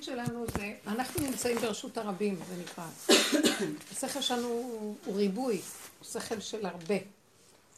[0.00, 2.84] התכלית שלנו זה, אנחנו נמצאים ברשות הרבים, זה נקרא.
[3.92, 4.48] השכל שלנו
[5.04, 5.60] הוא ריבוי,
[5.98, 6.94] הוא שכל של הרבה.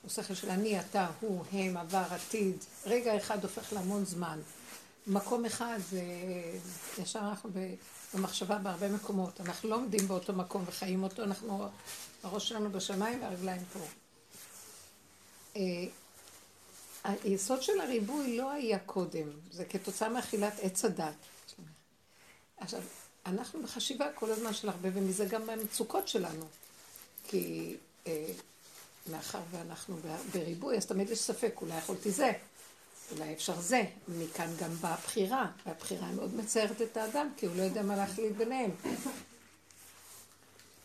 [0.03, 2.57] הוא שכל של אני, אתה, הוא, הם, עבר, עתיד.
[2.87, 4.39] רגע אחד הופך להמון זמן.
[5.07, 6.03] מקום אחד זה,
[7.03, 7.51] ישר אנחנו
[8.15, 9.41] במחשבה בהרבה מקומות.
[9.41, 11.69] אנחנו לא עומדים באותו מקום וחיים אותו, אנחנו,
[12.23, 13.81] הראש שלנו בשמיים והרגליים פה.
[15.57, 15.63] אה,
[17.05, 21.15] היסוד של הריבוי לא היה קודם, זה כתוצאה מאכילת עץ הדת.
[22.63, 22.81] עכשיו,
[23.27, 26.45] אנחנו בחשיבה כל הזמן של הרבה, ומזה גם במצוקות שלנו.
[27.29, 27.77] כי
[28.07, 28.27] אה,
[29.11, 29.97] מאחר ואנחנו
[30.33, 32.33] בריבוי, אז תמיד יש ספק, אולי יכולתי זה,
[33.13, 33.83] אולי אפשר זה.
[34.09, 38.33] מכאן גם באה הבחירה, והבחירה מאוד מצערת את האדם, כי הוא לא יודע מה להחליט
[38.37, 38.71] ביניהם.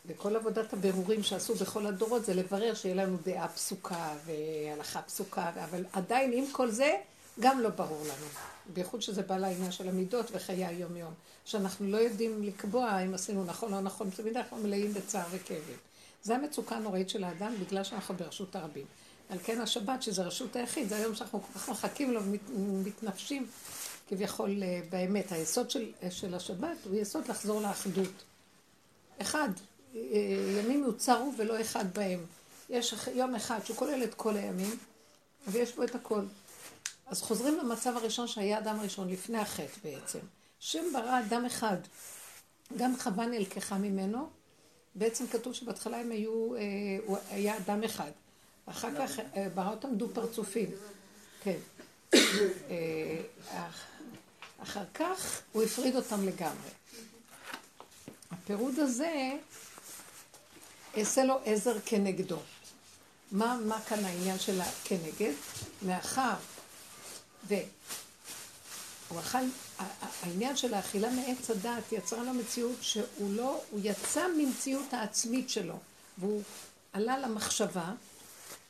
[0.05, 5.85] וכל עבודת הבירורים שעשו בכל הדורות זה לברר שיהיה לנו דעה פסוקה והלכה פסוקה, אבל
[5.93, 6.91] עדיין עם כל זה
[7.39, 8.27] גם לא ברור לנו.
[8.73, 11.13] בייחוד שזה בא לעניין של המידות וחיי היום-יום.
[11.45, 15.77] שאנחנו לא יודעים לקבוע אם עשינו נכון או נכון, תמיד אנחנו מלאים בצער וכאבים.
[16.23, 18.85] זה המצוקה הנוראית של האדם בגלל שאנחנו ברשות הרבים.
[19.29, 22.21] על כן השבת, שזה רשות היחיד, זה היום שאנחנו כל כך מחכים לו
[22.55, 23.47] ומתנפשים
[24.07, 25.31] כביכול אה, באמת.
[25.31, 28.23] היסוד של, של השבת הוא יסוד לחזור לאחדות.
[29.21, 29.49] אחד,
[29.95, 30.01] אה,
[30.59, 32.19] ימים יוצרו ולא אחד בהם.
[32.69, 34.77] יש יום אחד שהוא כולל את כל הימים,
[35.47, 36.21] ויש בו את הכל.
[37.07, 40.19] אז חוזרים למצב הראשון שהיה אדם ראשון, לפני החטא בעצם.
[40.59, 41.77] שם ברא אדם אחד.
[42.77, 44.29] גם חווה נלקחה ממנו.
[44.95, 46.61] בעצם כתוב שבהתחלה הם היו, אה,
[47.05, 48.11] הוא היה אדם אחד.
[48.65, 50.69] אחר כך אה, ברא אותם דו פרצופים.
[51.43, 51.57] כן.
[54.59, 56.69] אחר כך הוא הפריד אותם לגמרי.
[58.31, 59.31] הפירוד הזה
[60.97, 62.39] אעשה לו עזר כנגדו.
[63.31, 65.33] מה, מה כאן העניין של הכנגד?
[65.81, 66.35] מאחר
[67.47, 69.37] והוא אכל,
[70.21, 75.75] העניין של האכילה מעץ הדעת יצרה לו מציאות שהוא לא, הוא יצא ממציאות העצמית שלו
[76.17, 76.41] והוא
[76.93, 77.91] עלה למחשבה,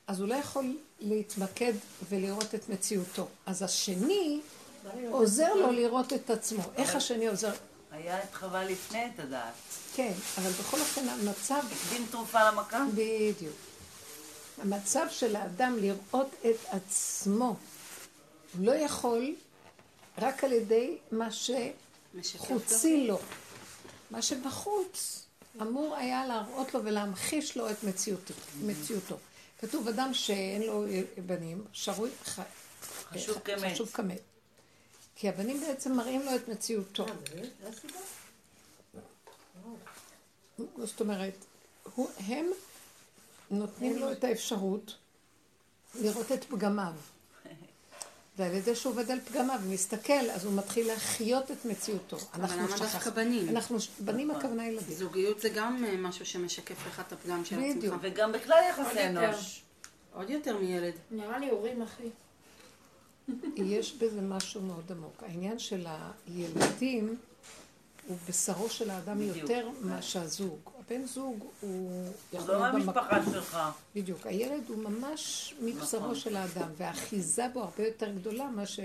[0.08, 1.74] אז הוא לא יכול להתמקד
[2.10, 3.28] ולראות את מציאותו.
[3.46, 4.42] אז השני
[5.12, 6.64] עוזר לו לראות את עצמו.
[6.76, 7.52] איך השני עוזר?
[7.92, 9.54] היה את חווה לפני את הדעת.
[9.96, 11.62] כן, אבל בכל אופן המצב...
[11.90, 12.86] דין תרופה למכה?
[12.94, 13.56] בדיוק.
[14.62, 17.56] המצב של האדם לראות את עצמו,
[18.58, 19.36] הוא לא יכול
[20.18, 21.28] רק על ידי מה
[22.22, 23.20] שחוצי לו.
[24.12, 25.26] מה שבחוץ
[25.62, 28.34] אמור היה להראות לו ולהמחיש לו את מציאותו.
[28.62, 29.18] מציאותו.
[29.60, 30.86] כתוב אדם שאין לו
[31.26, 32.10] בנים, שרוי,
[32.84, 33.74] חשוב כמת.
[33.74, 34.22] חשוב כמת.
[35.16, 37.06] כי הבנים בעצם מראים לו את מציאותו.
[40.78, 41.46] זאת אומרת,
[42.18, 42.46] הם
[43.52, 44.96] נותנים לו את האפשרות
[45.96, 46.94] לראות את פגמיו.
[48.38, 52.18] ועל ידי שהוא עובד על פגמיו ומסתכל, אז הוא מתחיל להחיות את מציאותו.
[52.34, 53.50] אבל למה דווקא בנים?
[53.50, 54.98] אנחנו, בנים הכוונה ילדים.
[54.98, 57.78] זוגיות זה גם אה, משהו שמשקף לך את הפגם של עצמך.
[57.78, 57.96] בדיוק.
[58.02, 59.64] וגם בכלל יחסי אנוש.
[60.14, 60.94] עוד יותר מילד.
[61.12, 62.10] נראה לי הורים אחי.
[63.56, 65.24] יש בזה משהו מאוד עמוק.
[65.24, 65.86] העניין של
[66.28, 67.18] הילדים
[68.08, 70.70] הוא בשרו של האדם יותר מאשר הזוג.
[70.88, 72.08] הבן זוג הוא...
[72.32, 73.58] הוא לא מהמשפחה שלך.
[73.96, 74.26] בדיוק.
[74.28, 76.16] הילד הוא ממש מבשרו נכון.
[76.16, 78.84] של האדם, והאחיזה בו הרבה יותר גדולה מאשר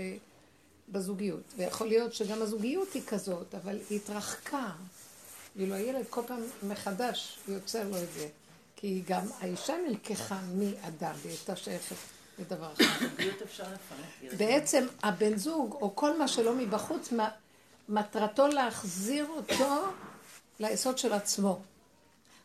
[0.89, 1.41] בזוגיות.
[1.57, 4.69] ויכול להיות שגם הזוגיות היא כזאת, אבל היא התרחקה.
[5.55, 8.27] ואילו הילד כל פעם מחדש יוצר לו את זה.
[8.75, 11.95] כי גם האישה נלקחה מאדם, והיא הייתה שייכת
[12.39, 12.83] לדבר אחר.
[13.09, 14.33] זוגיות אפשר לפרק.
[14.37, 17.29] בעצם הבן זוג, או כל מה שלא מבחוץ, מה-
[17.89, 19.83] מטרתו להחזיר אותו
[20.59, 21.61] ליסוד של עצמו.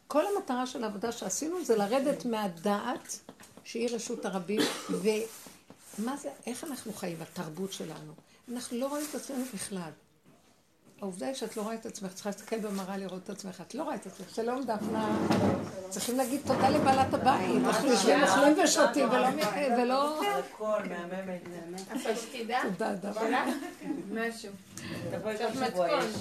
[0.09, 3.19] כל המטרה של העבודה שעשינו זה לרדת מהדעת
[3.65, 4.61] שהיא רשות הרבים,
[4.91, 8.13] ומה זה, איך אנחנו חיים, התרבות שלנו.
[8.53, 9.91] אנחנו לא רואים את עצמנו בכלל.
[11.01, 13.83] העובדה היא שאת לא רואה את עצמך, צריכה להסתכל במראה לראות את עצמך, את לא
[13.83, 15.29] רואה את עצמך, שלום דפנה,
[15.89, 19.09] צריכים להגיד תודה לבעלת הבית, אנחנו יושבים אוכלים ושותים
[19.79, 20.23] ולא...
[20.39, 21.43] הכל מהממת.
[21.93, 23.47] אבל שתדע, תודה דפנה.
[24.13, 24.53] משהו.
[25.11, 25.89] תבואי כל שבוע.
[25.89, 26.15] יש.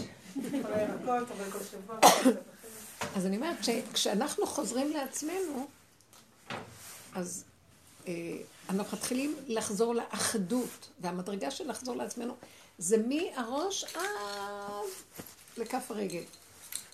[3.15, 5.67] אז אני אומרת, כש- כשאנחנו חוזרים לעצמנו,
[7.15, 7.43] אז
[8.07, 8.13] אה,
[8.69, 12.35] אנחנו מתחילים לחזור לאחדות, והמדרגה של לחזור לעצמנו
[12.77, 14.87] זה מהראש עד
[15.57, 16.23] לכף הרגל.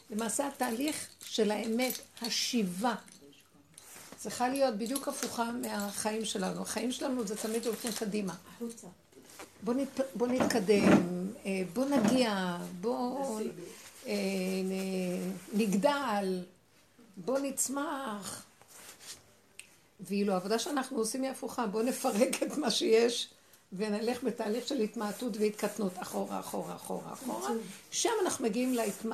[0.10, 2.96] למעשה התהליך של האמת, השיבה,
[4.18, 6.62] צריכה להיות בדיוק הפוכה מהחיים שלנו.
[6.62, 8.34] החיים שלנו זה תמיד הולכים קדימה.
[9.64, 10.92] בוא, נת, בוא נתקדם,
[11.46, 13.40] אה, בוא נגיע, בוא
[15.54, 16.44] נגדל,
[17.18, 18.46] בוא נצמח.
[20.00, 23.30] ואילו העבודה שאנחנו עושים היא הפוכה, בוא נפרק את מה שיש
[23.74, 27.50] ונלך בתהליך של התמעטות והתקטנות אחורה, אחורה, אחורה, אחורה.
[27.92, 29.12] שם אנחנו מגיעים להתמ...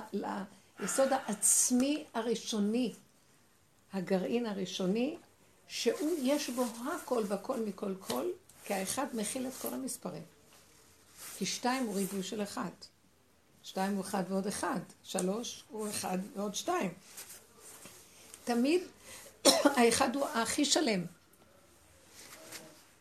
[0.80, 2.94] ליסוד העצמי הראשוני,
[3.94, 5.18] הגרעין הראשוני,
[5.68, 6.66] שהוא, יש בו
[6.96, 8.26] הכל והכל מכל כל,
[8.66, 10.24] כי האחד מכיל את כל המספרים.
[11.38, 12.70] כי שתיים הוא ריבוי של אחד.
[13.64, 14.80] שתיים הוא אחד ועוד אחד.
[15.04, 16.94] שלוש הוא אחד ועוד שתיים.
[18.44, 18.82] תמיד
[19.78, 21.06] האחד הוא הכי שלם.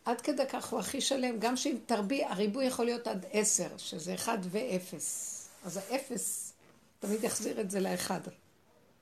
[0.05, 4.13] עד כדי כך הוא הכי שלם, גם שאם תרבי, הריבוי יכול להיות עד עשר, שזה
[4.13, 5.35] אחד ואפס.
[5.65, 6.53] אז האפס
[6.99, 8.21] תמיד יחזיר את זה לאחד,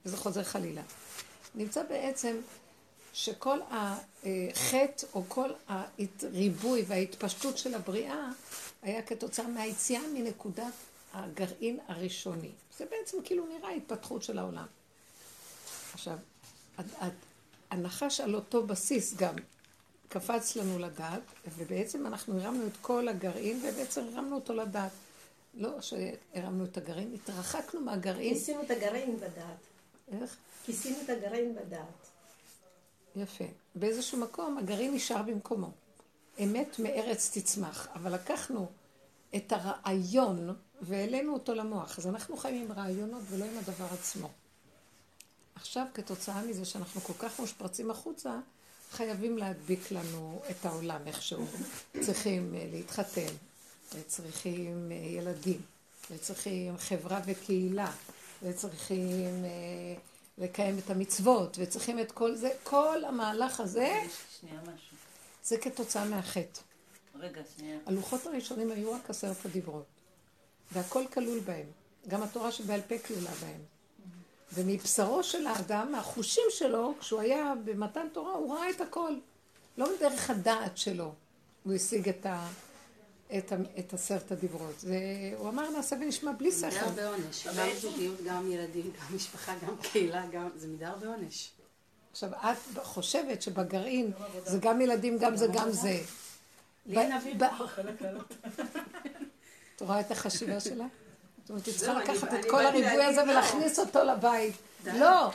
[0.04, 0.82] וזה חוזר חלילה.
[1.54, 2.36] נמצא בעצם
[3.12, 8.28] שכל החטא או כל הריבוי וההתפשטות של הבריאה
[8.82, 10.72] היה כתוצאה מהיציאה מנקודת
[11.12, 12.50] הגרעין הראשוני.
[12.78, 14.66] זה בעצם כאילו נראה התפתחות של העולם.
[15.92, 16.18] עכשיו,
[17.70, 19.34] הנחש על אותו בסיס גם
[20.08, 21.22] קפץ לנו לדעת,
[21.56, 24.92] ובעצם אנחנו הרמנו את כל הגרעין, ובעצם הרמנו אותו לדעת.
[25.54, 28.34] לא שהרמנו את הגרעין, התרחקנו מהגרעין.
[28.34, 29.58] כיסינו את הגרעין בדעת.
[30.12, 30.36] איך?
[30.66, 32.08] כיסינו את הגרעין בדעת.
[33.16, 33.44] יפה.
[33.74, 35.70] באיזשהו מקום הגרעין נשאר במקומו.
[36.44, 37.88] אמת מארץ תצמח.
[37.94, 38.66] אבל לקחנו
[39.36, 41.98] את הרעיון והעלינו אותו למוח.
[41.98, 44.30] אז אנחנו חיים עם רעיונות ולא עם הדבר עצמו.
[45.54, 48.38] עכשיו, כתוצאה מזה שאנחנו כל כך מושפרצים החוצה,
[48.90, 51.46] חייבים להדביק לנו את העולם איכשהו.
[52.00, 53.34] צריכים אה, להתחתן,
[53.94, 55.60] וצריכים אה, ילדים,
[56.10, 57.92] וצריכים חברה וקהילה,
[58.42, 59.50] וצריכים אה,
[60.38, 62.50] לקיים את המצוות, וצריכים את כל זה.
[62.62, 64.02] כל המהלך הזה.
[65.44, 66.60] זה כתוצאה מהחטא.
[67.14, 67.78] רגע, שנייה.
[67.86, 69.86] הלוחות הראשונים היו רק עשרת הדיברות,
[70.72, 71.66] והכל כלול בהם.
[72.08, 73.60] גם התורה שבעל פה כלולה בהם.
[74.52, 79.12] ומבשרו של האדם, מהחושים שלו, כשהוא היה במתן תורה, הוא ראה את הכל.
[79.78, 81.12] לא מדרך הדעת שלו
[81.64, 82.48] הוא השיג את, ה,
[83.38, 84.80] את, ה, את עשרת הדיברות.
[84.80, 84.98] זה,
[85.36, 86.88] הוא אמר נעשה ונשמע בלי זה מידה שכל.
[86.88, 87.46] הרבה עונש.
[87.46, 90.48] גם זוגיות, גם ילדים, גם משפחה, גם קהילה, גם...
[90.56, 91.50] זה מידה הרבה עונש.
[92.12, 94.12] עכשיו, את חושבת שבגרעין
[94.44, 96.00] זה גם ילדים, גם זה, גם זה.
[96.86, 97.36] לי אין אוויר.
[99.78, 100.84] את רואה את החשיבה שלה?
[101.42, 103.30] זאת אומרת, היא צריכה לקחת את כל הריבוי הזה לא.
[103.32, 104.54] ולהכניס אותו לבית.
[104.94, 105.30] לא.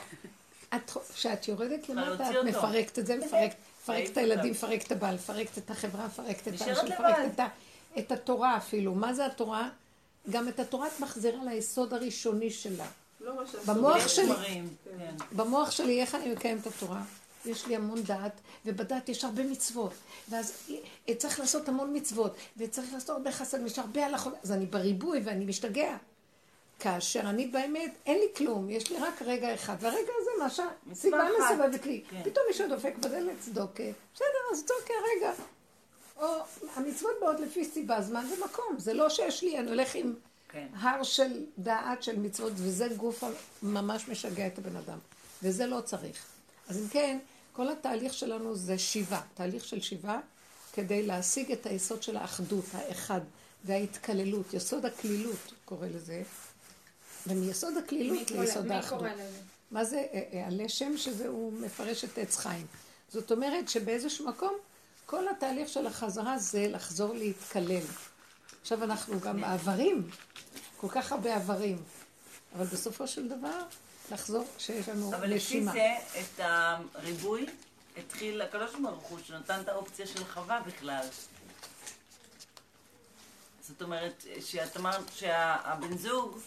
[0.74, 2.44] את- כשאת יורדת למטה, את.
[2.44, 4.50] מפרקת את זה, מפרקת את הילדים.
[4.50, 6.84] מפרקת את הבעל, מפרקת את החברה, מפרקת את האנשים.
[6.92, 7.42] מפרקת
[7.98, 8.94] את התורה אפילו.
[8.94, 9.68] מה זה התורה?
[10.30, 12.86] גם את התורה את מחזירה ליסוד הראשוני שלה.
[13.20, 13.32] לא.
[13.66, 14.32] במוח שלי,
[14.98, 15.14] כן.
[15.32, 17.02] במוח שלי, איך אני מקיים את התורה?
[17.46, 19.92] יש לי המון דעת, ובדעת יש הרבה מצוות.
[20.28, 20.52] ואז
[21.08, 24.34] אה, צריך לעשות המון מצוות, וצריך לעשות הרבה חסד, יש הרבה הלכות.
[24.42, 25.96] אז אני בריבוי ואני משתגע.
[26.78, 30.46] כאשר אני באמת, אין לי כלום, יש לי רק רגע אחד, והרגע הזה, מה.
[30.46, 31.24] מצווה סיבה.
[31.40, 32.02] מסובבת לי.
[32.10, 32.22] כן.
[32.24, 33.82] פתאום מישהו דופק בדלת צדוקה.
[34.14, 35.32] בסדר, אז צדוקה, רגע.
[36.16, 36.26] או
[36.74, 38.78] המצוות באות לפי סיבה, זמן ומקום.
[38.78, 40.14] זה לא שיש לי, אני הולך עם
[40.48, 40.66] כן.
[40.74, 43.24] הר של דעת של מצוות, וזה גוף
[43.62, 44.98] ממש משגע את הבן אדם.
[45.42, 46.26] וזה לא צריך.
[46.68, 47.18] אז אם כן,
[47.56, 50.20] כל התהליך שלנו זה שיבה, תהליך של שיבה,
[50.72, 53.20] כדי להשיג את היסוד של האחדות, האחד,
[53.64, 56.22] וההתקללות, יסוד הקלילות, קורא לזה,
[57.26, 59.02] ומיסוד הקלילות קורא- ליסוד האחדות.
[59.70, 60.96] מה זה אה, אה, הלשם?
[60.96, 62.66] שזה הוא מפרש את עץ חיים.
[63.08, 64.54] זאת אומרת שבאיזשהו מקום,
[65.06, 67.82] כל התהליך של החזרה זה לחזור להתקלל.
[68.62, 70.10] עכשיו אנחנו גם בעברים,
[70.76, 71.78] כל כך הרבה עברים,
[72.56, 73.60] אבל בסופו של דבר,
[74.12, 75.72] לחזור כשיש לנו אבל לפי נשימה.
[75.72, 76.40] זה, את
[76.94, 77.46] הריבוי
[77.96, 81.06] התחיל הקדוש ברוך הוא, שנתן את האופציה של חווה בכלל.
[83.60, 86.38] זאת אומרת, שאת אמרת שהבן זוג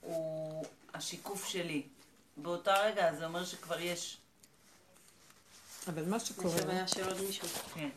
[0.00, 1.82] הוא השיקוף שלי.
[2.36, 4.16] באותה רגע זה אומר שכבר יש,
[5.88, 7.48] אבל מה שקורה, עכשיו היה של עוד מישהו.
[7.74, 7.88] כן.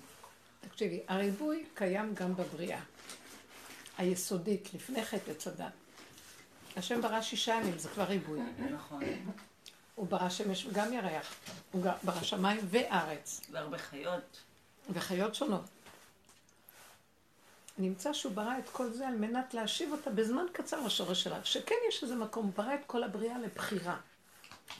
[0.61, 2.79] תקשיבי, הריבוי קיים גם בבריאה.
[3.97, 5.82] היסודית, לפני חטא עץ הדת.
[6.77, 8.39] השם ברא שישה ימים, זה כבר ריבוי.
[8.73, 9.03] נכון.
[9.95, 11.33] הוא ברא שמש וגם ירח.
[11.71, 13.41] הוא ברא שמיים וארץ.
[13.51, 14.39] והרבה חיות.
[14.89, 15.63] וחיות שונות.
[17.77, 21.39] נמצא שהוא ברא את כל זה על מנת להשיב אותה בזמן קצר לשורש שלה.
[21.43, 23.97] שכן יש איזה מקום, הוא ברא את כל הבריאה לבחירה.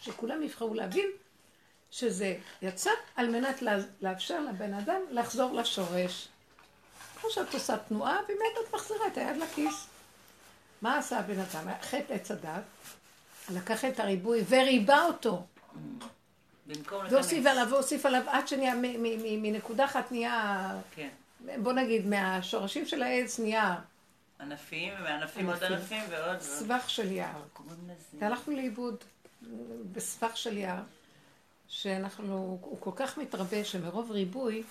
[0.01, 1.07] שכולם יבחרו להבין
[1.91, 3.63] שזה יצא על מנת
[4.01, 6.27] לאפשר לבן אדם לחזור לשורש.
[7.21, 9.88] כמו שאת עושה תנועה, ובאמת את מחזירה את היד לכיס.
[10.84, 11.68] מה עשה הבן אדם?
[11.82, 12.63] חטא עץ הדת,
[13.50, 15.46] לקח את הריבוי וריבה אותו.
[17.10, 18.74] והוסיף עליו והוסיף עליו עד שנהיה,
[19.38, 21.10] מנקודה אחת נהיה, כן.
[21.58, 23.75] בוא נגיד, מהשורשים של העץ נהיה
[24.40, 26.04] ענפים, וענפים עוד ענפים.
[26.10, 26.42] ועוד ועוד.
[26.42, 27.42] סבך של יער.
[28.20, 29.04] והלכנו לאיבוד
[29.92, 30.82] בסבך של יער,
[31.68, 34.63] שאנחנו, הוא כל כך מתרבה שמרוב ריבוי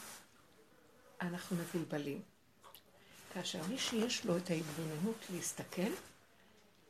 [1.20, 2.31] אנחנו מבולבלים.
[3.34, 5.92] כאשר מי שיש לו את ההתבוננות להסתכל,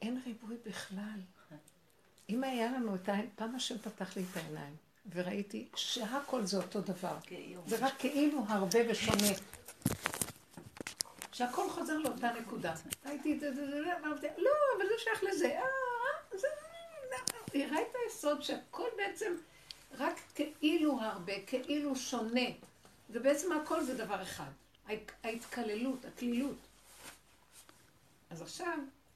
[0.03, 1.21] אין ריבוי בכלל.
[2.29, 4.77] אם היה לנו את העין, פעם השם פתח לי את העיניים,
[5.13, 7.17] וראיתי שהכל זה אותו דבר.
[7.67, 9.29] זה רק כאילו הרבה ושונה.
[11.33, 12.75] שהכל חוזר לאותה נקודה.
[13.07, 15.47] ראיתי את זה, זה, זה, זה, אמרתי, לא, אבל זה שייך לזה.
[15.47, 16.47] אה, אה, זה...
[17.53, 19.33] היא ראית את היסוד שהכל בעצם
[19.99, 20.21] רק
[20.61, 22.51] כאילו הרבה, כאילו שונה.
[23.11, 24.51] ובעצם הכל זה דבר אחד.
[24.89, 26.57] ההת- ההתקללות, הכלילות.
[28.31, 28.67] אז עכשיו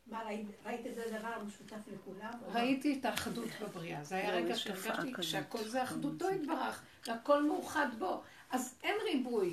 [0.07, 0.21] מה,
[0.67, 2.31] ראית- את זה דבר משותף לכולם?
[2.53, 4.05] ראיתי את האחדות בבריאה.
[4.05, 5.23] זה היה רגע שהרגשתי.
[5.23, 8.23] שהכל זה אחדותו יתברך, והכל מאוחד בו.
[8.51, 9.53] אז אין ריבוי.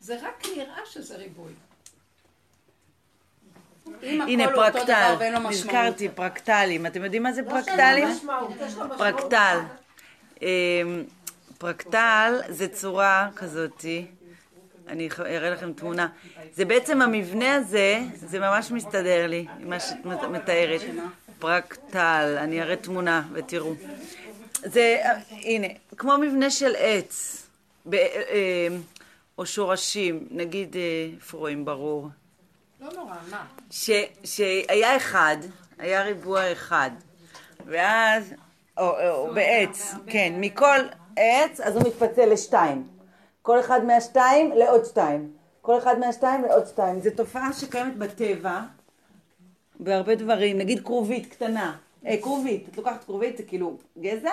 [0.00, 1.52] זה רק נראה שזה ריבוי.
[4.02, 5.16] הנה פרקטל.
[5.48, 6.86] נזכרתי, פרקטלים.
[6.86, 8.08] אתם יודעים מה זה לא פרקטלים?
[8.98, 9.58] פרקטל.
[10.42, 11.04] אמ,
[11.58, 14.06] פרקטל זה צורה כזאתי,
[14.88, 16.08] אני אראה לכם תמונה.
[16.54, 20.80] זה בעצם המבנה הזה, זה ממש מסתדר לי מה שאת מת- מתארת.
[21.38, 23.72] פרקטל, אני אראה תמונה ותראו.
[24.64, 27.46] זה, אה, הנה, כמו מבנה של עץ,
[27.86, 28.68] ב- אה,
[29.38, 30.80] או שורשים, נגיד, אה,
[31.16, 32.08] איפה רואים ברור?
[32.80, 33.44] לא נורא, מה?
[33.70, 33.90] ש,
[34.24, 35.36] שהיה אחד,
[35.78, 36.90] היה ריבוע אחד,
[37.66, 38.34] ואז,
[38.78, 40.78] או, או בעץ, כן, מכל
[41.16, 42.86] עץ, אז הוא מתפצל לשתיים.
[43.42, 45.32] כל אחד מהשתיים לעוד שתיים.
[45.60, 47.00] כל אחד מהשתיים לעוד שתיים.
[47.00, 48.60] זו תופעה שקיימת בטבע,
[49.80, 51.76] בהרבה דברים, נגיד כרובית קטנה.
[52.06, 54.30] אה, כרובית, את לוקחת כרובית, זה כאילו גזע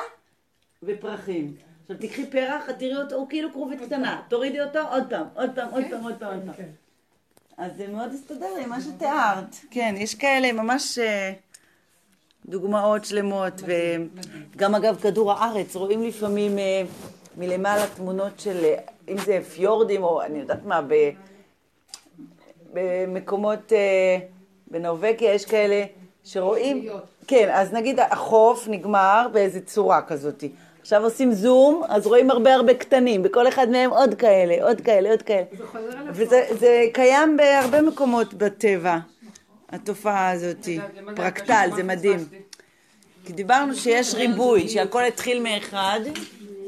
[0.83, 1.55] ופרחים.
[1.81, 4.21] עכשיו תקחי פרח, את תראי אותו, הוא כאילו כרובית קטנה.
[4.27, 6.65] תורידי אותו, עוד פעם, עוד פעם, עוד פעם, עוד פעם, עוד פעם.
[7.57, 9.55] אז זה מאוד הסתדר לי, מה שתיארת.
[9.71, 11.33] כן, יש כאלה ממש אה,
[12.45, 13.53] דוגמאות שלמות.
[14.55, 16.81] וגם אגב, כדור הארץ, רואים לפעמים אה,
[17.37, 18.75] מלמעלה תמונות של, אה,
[19.07, 21.09] אם זה פיורדים או אני יודעת מה, ב,
[22.73, 24.17] במקומות, אה,
[24.71, 25.85] בנורבגיה יש כאלה
[26.23, 26.89] שרואים,
[27.27, 30.43] כן, אז נגיד החוף נגמר באיזה צורה כזאת.
[30.81, 35.09] עכשיו עושים זום, אז רואים הרבה הרבה קטנים, בכל אחד מהם עוד כאלה, עוד כאלה,
[35.09, 35.45] עוד כאלה.
[36.09, 38.97] וזה זה קיים בהרבה מקומות בטבע,
[39.69, 40.67] התופעה הזאת.
[41.15, 42.19] פרקטל, זה מדהים.
[43.25, 45.99] כי דיברנו שיש ריבוי, שהכל התחיל מאחד.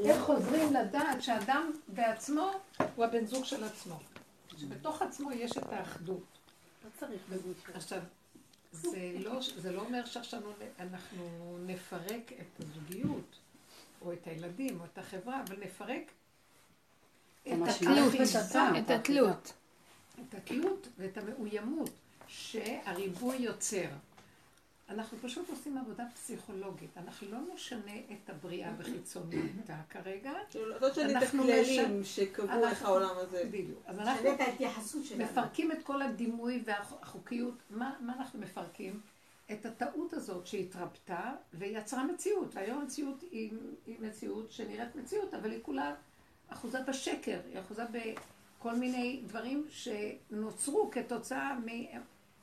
[0.05, 2.51] איך חוזרים לדעת שאדם בעצמו
[2.95, 3.99] הוא הבן זוג של עצמו.
[4.57, 6.23] שבתוך עצמו יש את האחדות.
[6.83, 7.55] לא צריך בגוד.
[7.73, 8.01] עכשיו,
[8.71, 10.41] זה לא, זה לא אומר שעכשיו
[10.79, 13.35] אנחנו נפרק את הזוגיות,
[14.01, 16.11] או את הילדים, או את החברה, אבל נפרק
[17.47, 18.75] את בטעם.
[18.75, 19.53] את התלות.
[20.19, 21.89] את התלות ואת המאוימות
[22.27, 23.87] שהריבוי יוצר.
[24.91, 26.89] אנחנו פשוט עושים עבודה פסיכולוגית.
[26.97, 30.31] אנחנו לא נשנה את הבריאה בחיצוניותה כרגע.
[30.55, 33.43] לא תשני את אנחנו הכללים שקבעו איך העולם הזה.
[33.51, 33.79] בדיוק.
[33.85, 35.23] אז אנחנו שנה את ההתייחסות שלנו.
[35.23, 37.53] מפרקים את כל הדימוי והחוקיות.
[37.69, 38.99] מה, מה אנחנו מפרקים?
[39.51, 42.55] את הטעות הזאת שהתרפתה ויצרה מציאות.
[42.55, 43.51] והיום המציאות היא,
[43.87, 45.95] היא מציאות שנראית מציאות, אבל היא כולה
[46.49, 51.99] אחוזה בשקר, היא אחוזה בכל מיני דברים שנוצרו כתוצאה מ-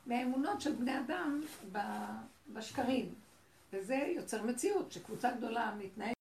[0.07, 1.41] מהאמונות של בני אדם
[1.73, 1.79] ב-
[2.53, 3.15] בשקרים.
[3.73, 6.15] וזה יוצר מציאות, שקבוצה גדולה מתנהגת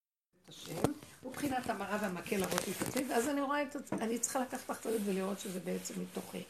[0.44, 0.92] את השם,
[1.24, 4.70] ובחינת המראה והמקל להראות לי את עצמי, ואז אני רואה את עצמי, אני צריכה לקחת
[4.70, 6.42] אחריות ולראות שזה בעצם מתוכי.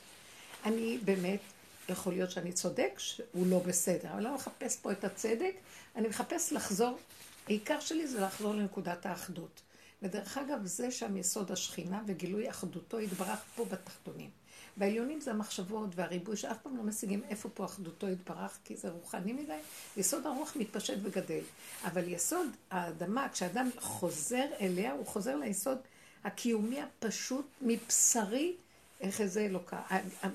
[0.64, 1.40] אני באמת,
[1.88, 5.54] יכול להיות שאני צודק, שהוא לא בסדר, אבל לא מחפש פה את הצדק,
[5.96, 6.98] אני מחפש לחזור,
[7.46, 9.60] העיקר שלי זה לחזור לנקודת האחדות.
[10.02, 14.30] ודרך אגב, זה שם יסוד השכינה וגילוי אחדותו יתברך פה בתחתונים.
[14.78, 19.32] בעליונים זה המחשבות והריבוי שאף פעם לא משיגים איפה פה אחדותו יתברך, כי זה רוחני
[19.32, 19.58] מדי.
[19.96, 21.42] יסוד הרוח מתפשט וגדל.
[21.84, 25.78] אבל יסוד האדמה, כשאדם חוזר אליה, הוא חוזר ליסוד
[26.24, 28.54] הקיומי הפשוט מבשרי,
[29.00, 29.82] איך זה אלוקה.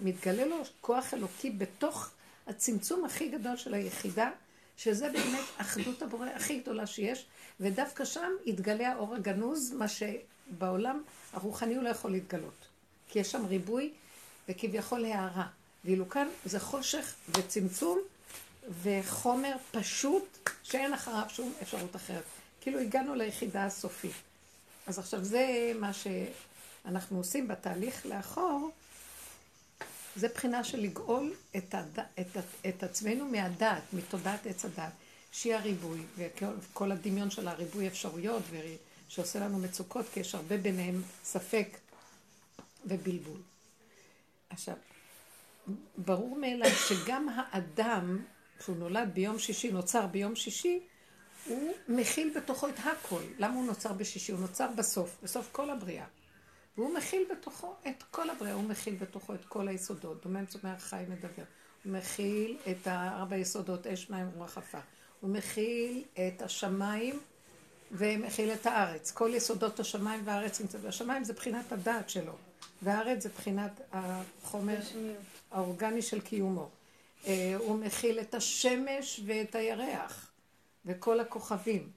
[0.02, 2.12] מתגלה לו כוח אלוקי בתוך
[2.48, 4.30] הצמצום הכי גדול של היחידה,
[4.78, 7.26] שזה באמת אחדות הבורא הכי גדולה שיש,
[7.60, 12.68] ודווקא שם יתגלה האור הגנוז, מה שבעולם הרוחני הוא לא יכול להתגלות.
[13.10, 13.94] כי יש שם ריבוי
[14.50, 15.48] וכביכול הערה.
[15.86, 18.00] ואילו כאן זה חושך וצמצום
[18.84, 22.24] וחומר פשוט שאין אחריו שום אפשרות אחרת.
[22.62, 24.16] כאילו הגענו ליחידה הסופית.
[24.88, 28.72] אז עכשיו זה מה שאנחנו עושים בתהליך לאחור,
[30.16, 32.00] זה בחינה של לגאול את, הד...
[32.20, 32.38] את,
[32.70, 34.92] את עצמנו מהדעת, מתודעת עץ הדעת,
[35.32, 38.58] שהיא הריבוי, וכל הדמיון של הריבוי אפשרויות, ו-
[39.08, 41.68] שעושה לנו מצוקות, כי יש הרבה ביניהם ספק
[42.86, 43.38] ובלבול.
[44.54, 44.76] עכשיו,
[45.98, 48.20] ברור מאליו שגם האדם,
[48.60, 50.80] כשהוא נולד ביום שישי, נוצר ביום שישי,
[51.46, 53.22] הוא מכיל בתוכו את הכל.
[53.40, 54.32] למה הוא נוצר בשישי?
[54.32, 56.06] הוא נוצר בסוף, בסוף כל הבריאה.
[56.78, 60.24] והוא מכיל בתוכו את כל הבריאה, הוא מכיל בתוכו את כל היסודות.
[60.24, 61.44] דומם צומח חי מדבר.
[61.84, 64.80] הוא מכיל את ארבע יסודות, אש, מים, רוח עפר.
[65.22, 67.20] הוא מכיל את השמיים
[67.92, 69.12] ומכיל את הארץ.
[69.12, 70.88] כל יסודות השמיים והארץ נמצאים.
[70.88, 72.34] השמיים זה בחינת הדעת שלו,
[72.84, 74.80] והארץ זה בחינת החומר
[75.52, 76.70] האורגני של קיומו.
[77.28, 80.32] אה, הוא מכיל את השמש ואת הירח
[80.86, 81.90] וכל הכוכבים.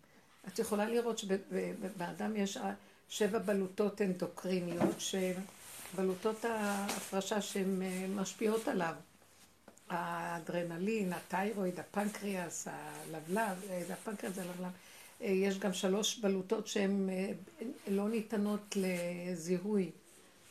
[0.49, 2.59] את יכולה לראות שבאדם יש
[3.09, 8.95] שבע בלוטות אנדוקריניות, שבלוטות ההפרשה שהן אה, משפיעות עליו.
[9.89, 14.71] האדרנלין, התיירואיד, הפנקריאס, הלבלב, אה, הפנקריאס זה הלבלב.
[15.21, 17.09] יש גם שלוש בלוטות שהן
[17.89, 19.91] לא ניתנות לזיהוי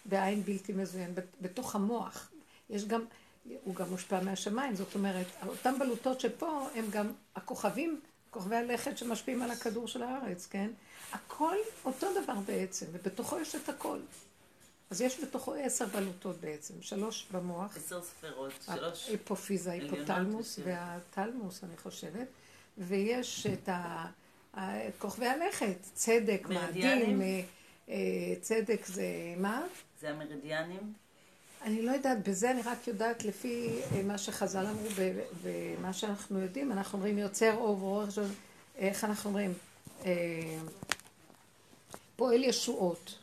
[0.06, 2.32] בעין בלתי מזוין, בתוך המוח.
[2.70, 3.06] יש גם
[3.64, 9.42] הוא גם מושפע מהשמיים, זאת אומרת, אותן בלוטות שפה הם גם הכוכבים, כוכבי הלכת שמשפיעים
[9.42, 10.72] על הכדור של הארץ, כן?
[11.12, 14.00] הכל אותו דבר בעצם, ובתוכו יש את הכל.
[14.90, 17.78] אז יש בתוכו עשר בלוטות בעצם, שלוש במוח.
[17.78, 19.10] עשר ספירות, שלוש.
[19.10, 22.28] היפופיזה, היפותלמוס והתלמוס, אני חושבת.
[22.78, 23.70] ויש את
[24.98, 27.42] כוכבי הלכת, צדק, מאדים, אה,
[27.90, 27.96] אה,
[28.42, 29.06] צדק זה
[29.38, 29.64] מה?
[30.06, 30.94] זה המרידיאנים?
[31.62, 34.90] אני לא יודעת, בזה אני רק יודעת לפי אה, מה שחז"ל אמרו
[35.42, 38.04] ומה שאנחנו יודעים, אנחנו אומרים יוצר אור ואור,
[38.78, 39.54] איך אנחנו אומרים?
[40.06, 40.12] אה,
[42.16, 43.16] פועל ישועות,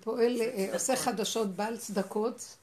[0.00, 2.56] פועל, אה, עושה חדשות, בעל צדקות,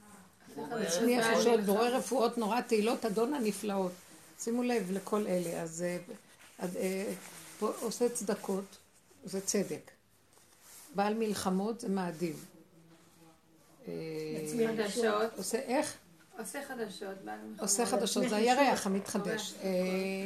[0.57, 3.91] מצמיח ישועות, בורא רפואות נורא תהילות, אדון הנפלאות.
[4.39, 5.85] שימו לב לכל אלה, אז
[7.59, 8.77] עושה צדקות,
[9.23, 9.91] זה צדק.
[10.95, 12.54] בעל מלחמות זה מאדים.
[14.67, 15.37] חדשות.
[15.37, 15.97] עושה איך?
[16.39, 17.17] עושה חדשות.
[17.59, 19.53] עושה חדשות, זה הירח המתחדש.
[19.63, 19.69] אה,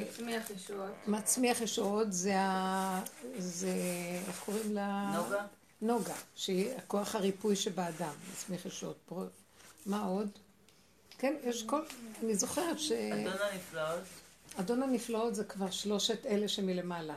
[0.10, 0.92] מצמיח ישועות.
[1.08, 3.02] מצמיח ישועות זה ה...
[3.38, 3.74] זה...
[4.28, 5.12] איך קוראים לה?
[5.16, 5.46] נוגה.
[5.82, 9.12] נוגה, שהיא הכוח הריפוי שבאדם, מצמיח ישועות.
[9.86, 10.30] מה עוד?
[11.18, 11.82] כן, יש כל...
[12.24, 12.92] אני זוכרת ש...
[12.92, 14.04] אדון הנפלאות.
[14.60, 17.16] אדון הנפלאות זה כבר שלושת אלה שמלמעלה.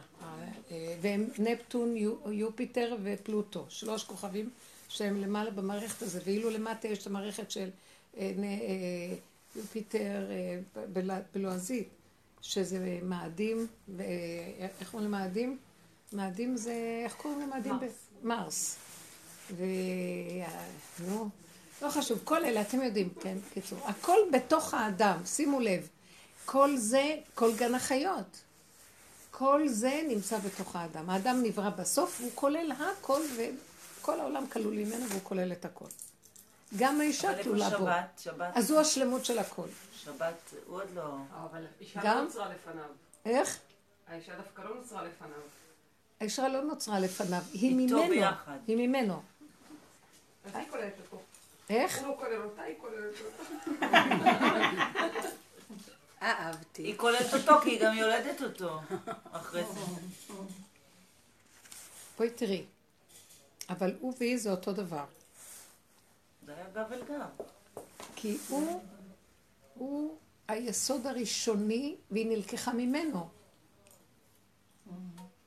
[0.71, 1.95] אה, והם נפטון,
[2.27, 3.67] יופיטר ופלוטו.
[3.69, 4.51] שלוש כוכבים
[4.93, 7.71] שהם למעלה במערכת הזה, ואילו למטה יש את המערכת של
[8.17, 9.15] אה, אה,
[9.57, 10.59] יופיטר אה,
[11.35, 11.89] בלועזית,
[12.41, 13.67] שזה מאדים,
[14.81, 15.59] איך קוראים למאדים?
[16.13, 17.75] מאדים זה, איך קוראים למאדים?
[18.23, 18.77] מרס.
[19.51, 19.65] ו...
[21.09, 21.29] נו,
[21.83, 23.79] לא חשוב, כל אלה, אתם יודעים, כן, קיצור.
[23.85, 25.89] הכל בתוך האדם, שימו לב.
[26.45, 28.41] כל זה, כל גן החיות.
[29.31, 31.11] כל זה נמצא בתוך האדם.
[31.11, 33.21] האדם נברא בסוף, הוא כולל הכל,
[34.03, 35.87] כל העולם כלול ממנו והוא כולל את הכל.
[36.77, 37.77] גם האישה כלולה בו.
[37.77, 38.57] שבת, שבת.
[38.57, 39.67] אז הוא השלמות של הכל.
[40.05, 40.35] שבת,
[40.67, 41.17] הוא עוד לא...
[41.35, 42.85] אבל אישה לא נוצרה לפניו.
[43.25, 43.59] איך?
[44.09, 45.41] האישה דווקא לא נוצרה לפניו.
[46.21, 48.09] האישה לא נוצרה לפניו, היא ממנו.
[48.09, 48.59] ביחד.
[48.67, 49.23] היא ממנו.
[50.45, 51.23] אז היא כוללת אותו.
[51.71, 51.99] איך?
[51.99, 53.45] הוא לא כולל אותה, היא כוללת אותו.
[56.23, 56.83] אהבתי.
[56.83, 58.81] היא כוללת אותו כי היא גם יולדת אותו
[59.33, 59.81] אחרי זה.
[62.19, 62.65] בואי תראי.
[63.73, 65.05] אבל הוא והיא זה אותו דבר.
[66.47, 67.45] זה היה גב אל גב.
[68.17, 68.83] כי הוא,
[69.75, 70.17] הוא
[70.49, 73.29] היסוד הראשוני והיא נלקחה ממנו.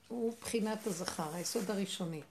[0.08, 2.22] הוא בחינת הזכר, היסוד הראשוני.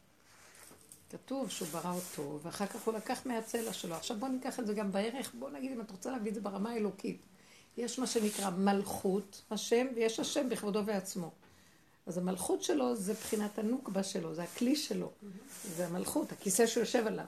[1.11, 3.94] כתוב שהוא ברא אותו, ואחר כך הוא לקח מהצלע שלו.
[3.94, 6.40] עכשיו בואו ניקח את זה גם בערך, בואו נגיד אם את רוצה להביא את זה
[6.40, 7.22] ברמה האלוקית.
[7.76, 11.30] יש מה שנקרא מלכות השם, ויש השם בכבודו ועצמו.
[12.06, 15.10] אז המלכות שלו זה בחינת הנוקבה שלו, זה הכלי שלו.
[15.76, 17.24] זה המלכות, הכיסא שהוא יושב עליו.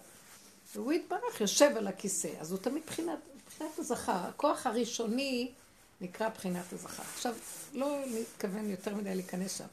[0.74, 2.30] והוא יתברך, יושב על הכיסא.
[2.40, 4.12] אז הוא תמיד בחינת, בחינת הזכר.
[4.12, 5.52] הכוח הראשוני
[6.00, 7.02] נקרא בחינת הזכר.
[7.14, 7.34] עכשיו,
[7.72, 9.66] לא מתכוון יותר מדי להיכנס שם.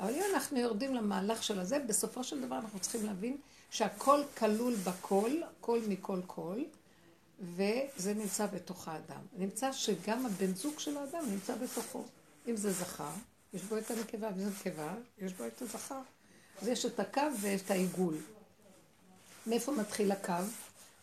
[0.00, 3.36] אבל אם אנחנו יורדים למהלך של הזה, בסופו של דבר אנחנו צריכים להבין
[3.70, 6.62] שהכל כלול בכל, כל מכל כל,
[7.40, 9.20] וזה נמצא בתוך האדם.
[9.38, 12.04] נמצא שגם הבן זוג של האדם נמצא בתוכו.
[12.48, 13.10] אם זה זכר,
[13.54, 16.00] יש בו את הנקבה, וזה נקבה, יש בו את הזכר.
[16.62, 18.16] אז יש את הקו ואת העיגול.
[19.46, 20.32] מאיפה מתחיל הקו?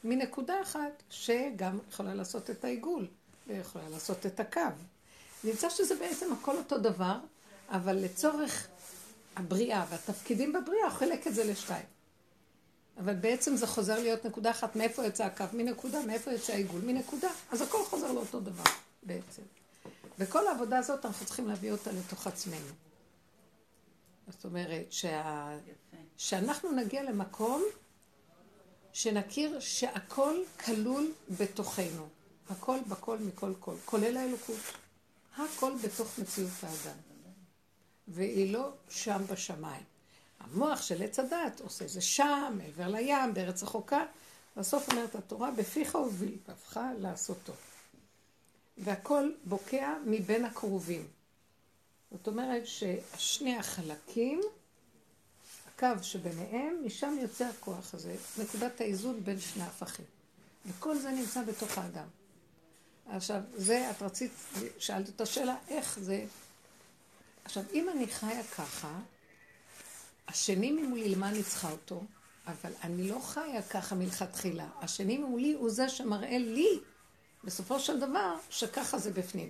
[0.03, 3.07] מנקודה אחת, שגם יכולה לעשות את העיגול,
[3.47, 4.61] ויכולה לעשות את הקו.
[5.43, 7.19] נמצא שזה בעצם הכל אותו דבר,
[7.69, 8.67] אבל לצורך
[9.35, 11.85] הבריאה והתפקידים בבריאה, חלק את זה לשתיים.
[12.97, 15.45] אבל בעצם זה חוזר להיות נקודה אחת, מאיפה יצא הקו?
[15.53, 16.81] מנקודה, מאיפה יצא העיגול?
[16.81, 17.29] מנקודה.
[17.51, 18.63] אז הכל חוזר לאותו דבר
[19.03, 19.41] בעצם.
[20.19, 22.73] וכל העבודה הזאת אנחנו צריכים להביא אותה לתוך עצמנו.
[24.27, 25.49] זאת אומרת, שה...
[26.17, 27.63] שאנחנו נגיע למקום
[28.93, 32.07] שנכיר שהכל כלול בתוכנו.
[32.49, 34.59] הכל בכל מכל כל, כולל האלוקות.
[35.37, 36.97] הכל בתוך מציאות האדם.
[38.07, 39.83] והיא לא שם בשמיים.
[40.39, 44.05] המוח של עץ הדת עושה זה שם, מעבר לים, בארץ רחוקה.
[44.57, 47.53] בסוף אומרת התורה, בפיך ובלבבך לעשותו.
[48.77, 51.07] והכל בוקע מבין הקרובים.
[52.11, 54.41] זאת אומרת ששני החלקים,
[55.67, 60.05] הקו שביניהם, משם יוצא הכוח הזה, נקודת האיזון בין שני הפכים.
[60.65, 62.07] וכל זה נמצא בתוך האדם.
[63.09, 64.31] עכשיו, זה, את רצית,
[64.79, 66.25] שאלת את השאלה, איך זה...
[67.45, 68.99] עכשיו, אם אני חיה ככה,
[70.27, 72.03] השני ממולי, למה אני צריכה אותו?
[72.47, 74.67] אבל אני לא חיה ככה מלכתחילה.
[74.81, 76.79] השני ממולי הוא זה שמראה לי,
[77.43, 79.49] בסופו של דבר, שככה זה בפנים.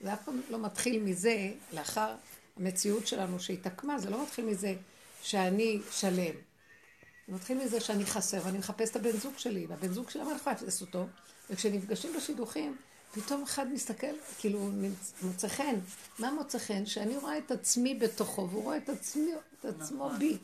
[0.00, 2.14] זה אף פעם לא מתחיל מזה, לאחר
[2.56, 4.74] המציאות שלנו שהתעקמה, זה לא מתחיל מזה
[5.22, 6.34] שאני שלם.
[7.28, 10.30] זה מתחיל מזה שאני חסר ואני מחפש את הבן זוג שלי, והבן זוג שלי, למה
[10.30, 11.06] אני יכולה לפספס אותו?
[11.50, 12.76] וכשנפגשים בשידוכים,
[13.12, 14.70] פתאום אחד מסתכל, כאילו,
[15.22, 15.74] מוצא חן.
[16.18, 16.86] מה מוצא חן?
[16.86, 20.18] שאני רואה את עצמי בתוכו, והוא רואה את, עצמי, את עצמו נכון.
[20.18, 20.38] בי.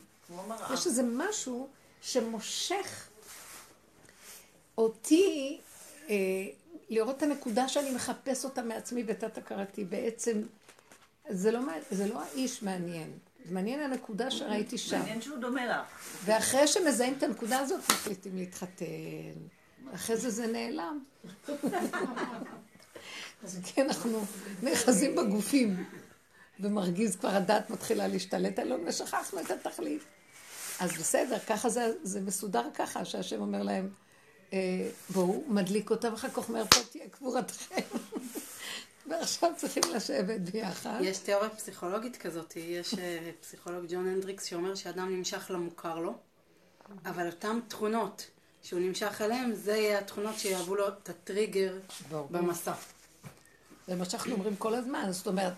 [0.73, 1.69] יש איזה משהו
[2.01, 3.07] שמושך
[4.77, 5.59] אותי
[6.89, 9.83] לראות את הנקודה שאני מחפש אותה מעצמי בתת הכרתי.
[9.83, 10.41] בעצם,
[11.29, 11.59] זה לא,
[11.91, 13.11] זה לא האיש מעניין.
[13.45, 14.99] זה מעניין הנקודה שראיתי שם.
[14.99, 15.87] מעניין שהוא דומה לך.
[16.25, 18.85] ואחרי שמזהים את הנקודה הזאת, מחליטים להתחתן.
[19.93, 20.99] אחרי זה זה נעלם.
[23.43, 24.21] אז כן, אנחנו
[24.63, 25.85] נאחזים בגופים,
[26.59, 30.01] ומרגיז כבר הדעת מתחילה להשתלט עלינו, ושכחנו את התכלית.
[30.79, 34.06] אז בסדר, ככה זה, זה מסודר ככה, שהשם אומר להם, אה,
[35.09, 37.75] בואו, מדליק אותם, ואחר כך אומר, פה תהיה קבורתכם.
[39.09, 40.99] ועכשיו צריכים לשבת ביחד.
[41.01, 46.13] יש תיאוריה פסיכולוגית כזאת, יש אה, פסיכולוג ג'ון הנדריקס שאומר שאדם נמשך למוכר לו,
[47.05, 48.27] אבל אותן תכונות
[48.63, 51.77] שהוא נמשך אליהן, זה יהיה התכונות שיהוו לו את הטריגר.
[52.09, 52.73] במסע.
[53.87, 55.53] זה מה שאנחנו אומרים כל הזמן, זאת אומרת,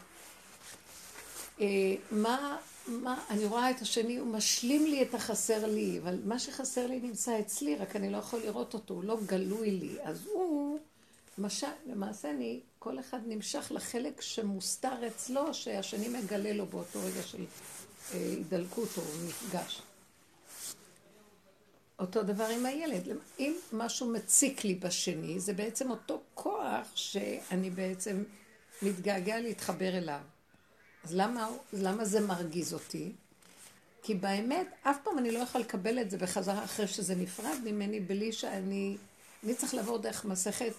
[1.62, 1.66] אה,
[2.12, 2.58] מה,
[2.90, 7.00] מה, אני רואה את השני, הוא משלים לי את החסר לי, אבל מה שחסר לי
[7.00, 9.98] נמצא אצלי, רק אני לא יכול לראות אותו, הוא לא גלוי לי.
[10.04, 10.80] אז הוא,
[11.38, 17.46] משל, למעשה אני, כל אחד נמשך לחלק שמוסתר אצלו, שהשני מגלה לו באותו רגע של
[18.14, 19.82] אה, הידלקות או מפגש.
[22.00, 23.04] אותו דבר עם הילד.
[23.40, 28.24] אם משהו מציק לי בשני, זה בעצם אותו כוח שאני בעצם
[28.82, 30.20] מתגעגע להתחבר אליו.
[31.04, 33.12] אז למה, למה זה מרגיז אותי?
[34.04, 38.00] כי באמת, אף פעם אני לא יכולה לקבל את זה בחזרה אחרי שזה נפרד ממני,
[38.00, 38.98] בלי שאני...
[39.44, 40.74] אני צריך לעבור דרך מסכת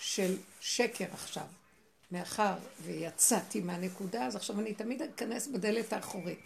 [0.00, 1.46] של שקר עכשיו.
[2.12, 6.40] מאחר ויצאתי מהנקודה, אז עכשיו אני תמיד אכנס בדלת האחורית.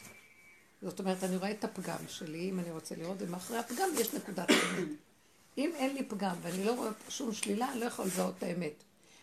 [0.82, 4.50] זאת אומרת, אני רואה את הפגם שלי, אם אני רוצה לראות, ומאחורי הפגם יש נקודת
[4.50, 4.88] אמת.
[5.58, 8.72] אם אין לי פגם ואני לא רואה שום שלילה, אני לא יכול לזהות את האמת.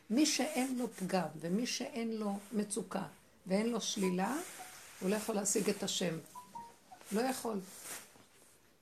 [0.10, 3.04] מי שאין לו פגם ומי שאין לו מצוקה
[3.50, 4.36] ואין לו שלילה,
[5.00, 6.18] הוא לא יכול להשיג את השם.
[7.12, 7.60] לא יכול.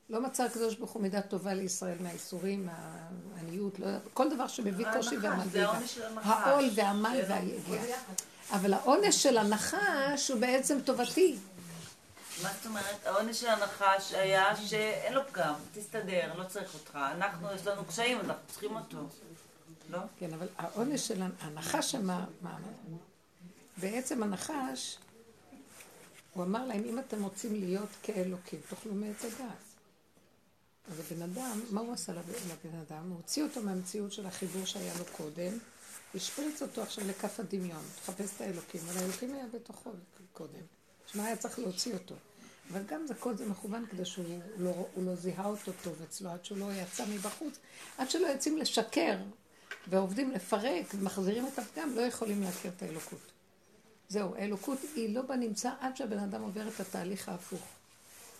[0.09, 5.17] לא מצא הקדוש ברוך הוא מידה טובה לישראל מהאיסורים, מהעניות, לא כל דבר שמביא קושי
[5.17, 5.79] והמדאיגה.
[6.23, 7.99] העול והעמל זה והיגיעה.
[8.51, 11.37] אבל העונש של הנחש הוא בעצם טובתי.
[12.43, 13.05] מה זאת אומרת?
[13.05, 16.95] העונש של הנחש היה שאין לו פגם, תסתדר, לא צריך אותך.
[16.95, 18.97] אנחנו, יש לנו קשיים, אנחנו צריכים אותו.
[19.89, 19.99] לא?
[20.19, 22.57] כן, אבל העונש של הנחש אמר, מה,
[23.77, 24.97] בעצם הנחש,
[26.33, 29.67] הוא אמר להם, אם אתם רוצים להיות כאלוקים, תאכלו מעץ הדעת.
[30.91, 33.09] אז הבן אדם, מה הוא עשה לבן אדם?
[33.09, 35.57] הוא הוציא אותו מהמציאות של החיבור שהיה לו קודם,
[36.15, 39.91] השפריץ אותו עכשיו לכף הדמיון, תחפש את האלוקים, אבל האלוקים היה בתוכו
[40.33, 40.61] קודם.
[41.07, 42.15] שמע היה צריך להוציא אותו.
[42.71, 46.45] אבל גם זה כל זה מכוון כדי שהוא לא, לא זיהה אותו טוב אצלו, עד
[46.45, 47.59] שהוא לא יצא מבחוץ,
[47.97, 49.17] עד שלא יוצאים לשקר
[49.87, 53.36] ועובדים לפרק ומחזירים את הפגם, לא יכולים להכיר את האלוקות.
[54.09, 57.61] זהו, האלוקות היא לא בנמצא עד שהבן אדם עובר את התהליך ההפוך.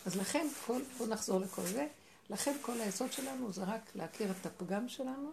[0.06, 1.88] אז לכן, כל, בואו נחזור לכל זה,
[2.30, 5.32] לכן כל היסוד שלנו זה רק להכיר את הפגם שלנו,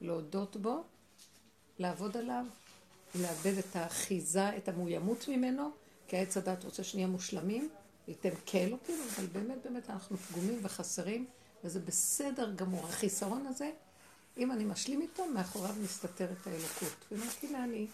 [0.00, 0.84] להודות בו,
[1.78, 2.44] לעבוד עליו,
[3.14, 5.70] לאבד את האחיזה, את המאוימות ממנו,
[6.08, 7.68] כי העץ הדת רוצה שנהיה מושלמים,
[8.08, 11.26] ייתן כאלוקים, אבל באמת באמת אנחנו פגומים וחסרים,
[11.64, 12.86] וזה בסדר גמור.
[12.86, 13.70] החיסרון הזה,
[14.36, 17.04] אם אני משלים איתו, מאחוריו מסתתרת האלוקות.
[17.12, 17.86] ואמרתי לה, אני,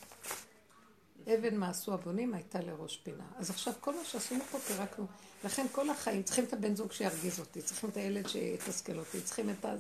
[1.27, 3.25] אבן מה עשו הבונים הייתה לראש פינה.
[3.37, 5.07] אז עכשיו כל מה שעשינו פה פירקנו.
[5.45, 9.51] לכן כל החיים, צריכים את הבן זוג שירגיז אותי, צריכים את הילד שיתסכל אותי, צריכים
[9.51, 9.79] את אז...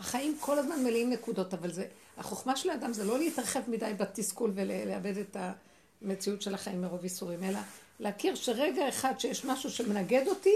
[0.00, 1.86] החיים כל הזמן מלאים נקודות, אבל זה...
[2.18, 5.36] החוכמה של האדם זה לא להתרחב מדי בתסכול ולאבד את
[6.02, 7.58] המציאות של החיים מרוב איסורים, אלא
[8.00, 10.54] להכיר שרגע אחד שיש משהו שמנגד אותי,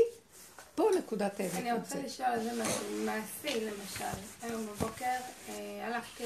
[0.75, 1.99] פה נקודת האמת אני רוצה.
[2.03, 4.19] לשאול על זה משהו מעשי, למשל.
[4.43, 5.05] היום בבוקר
[5.49, 6.25] אה, הלכתי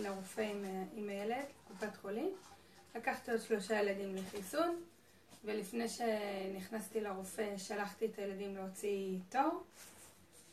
[0.00, 2.30] לרופא עם, ה- עם הילד, קופת חולים,
[2.94, 4.82] לקחתי עוד שלושה ילדים לחיסון,
[5.44, 9.62] ולפני שנכנסתי לרופא שלחתי את הילדים להוציא תור.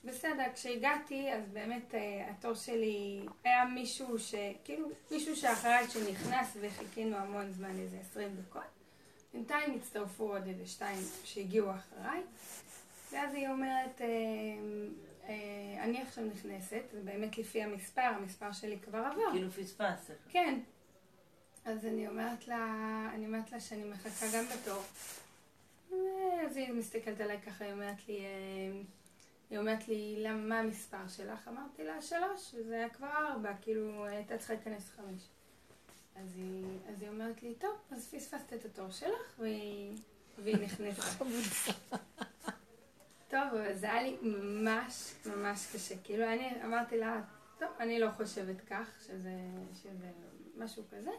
[0.04, 4.36] בסדר, כשהגעתי, אז באמת אה, התור שלי היה מישהו ש...
[4.64, 8.62] כאילו, מישהו שאחריי שנכנס וחיכינו המון זמן, איזה 20 דקות.
[9.34, 12.22] בינתיים הצטרפו עוד איזה שתיים שהגיעו אחריי,
[13.12, 14.08] ואז היא אומרת, אה,
[15.30, 19.32] אה, אני עכשיו נכנסת, ובאמת לפי המספר, המספר שלי כבר עבר.
[19.32, 20.18] כאילו פספסת.
[20.30, 20.60] כן.
[21.68, 22.66] אז אני אומרת לה,
[23.14, 24.84] אני אומרת לה שאני מחכה גם בתור.
[26.46, 28.82] אז היא מסתכלת עליי ככה, היא אומרת לי, אה,
[29.50, 31.48] היא אומרת לי, למה, מה המספר שלך?
[31.48, 35.22] אמרתי לה, שלוש, וזה היה כבר ארבע, כאילו, הייתה צריכה להיכנס חמש.
[36.16, 39.98] אז היא, אז היא אומרת לי, טוב, אז פספסת את התור שלך, והיא,
[40.38, 41.22] והיא נכנסת.
[43.32, 45.96] טוב, זה היה לי ממש ממש קשה.
[46.04, 47.22] כאילו, אני אמרתי לה,
[47.60, 49.36] טוב, אני לא חושבת כך, שזה,
[49.74, 50.12] שזה
[50.58, 51.12] משהו כזה.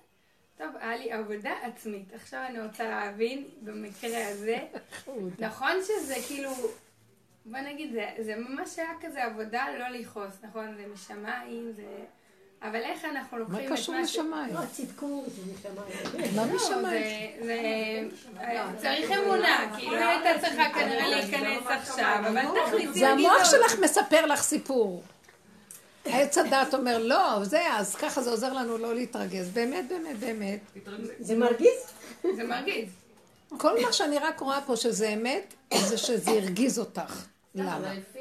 [0.59, 2.13] טוב, היה לי עבודה עצמית.
[2.15, 4.59] עכשיו אני רוצה להבין, במקרה הזה,
[5.39, 6.51] נכון שזה כאילו,
[7.47, 10.75] בוא נגיד, זה, זה ממש היה כזה עבודה לא לכעוס, נכון?
[10.77, 12.05] זה משמיים, זה...
[12.63, 13.95] אבל איך אנחנו לוקחים את מה מה קשור.
[13.95, 14.55] לשמיים?
[14.55, 16.37] לא, צדקו, זה משמיים.
[16.37, 16.83] מה לא, משמיים?
[17.43, 23.79] זה, זה, צריך אמונה, כאילו הייתה צריכה כנראה להיכנס עכשיו, אבל תכל'ס, זה המוח שלך
[23.85, 25.03] מספר לך סיפור.
[26.05, 29.51] עץ הדת אומר, לא, זה, אז ככה זה עוזר לנו לא להתרגז.
[29.51, 30.61] באמת, באמת, באמת.
[31.19, 31.79] זה מרגיז?
[32.37, 32.89] זה מרגיז.
[33.59, 37.25] כל מה שאני רק רואה פה שזה אמת, זה שזה הרגיז אותך.
[37.55, 37.77] למה?
[37.77, 38.19] אבל לפי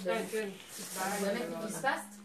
[0.00, 0.48] שתיים, כן.
[1.00, 2.21] אז באמת פספסת?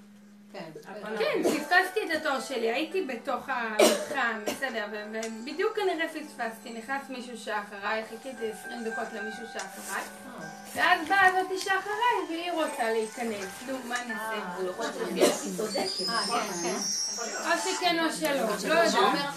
[0.53, 8.03] כן, פספסתי את התור שלי, הייתי בתוך המתחם, בסדר, ובדיוק כנראה פספסתי, נכנס מישהו שאחריי,
[8.09, 10.03] חיכיתי 20 דקות למישהו שאחריי,
[10.75, 14.59] ואז באה הזאתי שאחריי, והיא רוצה להיכנס, נו, מה נעשה?
[14.59, 17.06] להיות שלפי הכי צודקת.
[17.19, 18.29] או שכן או שלא,
[18.69, 19.33] לא יודעת.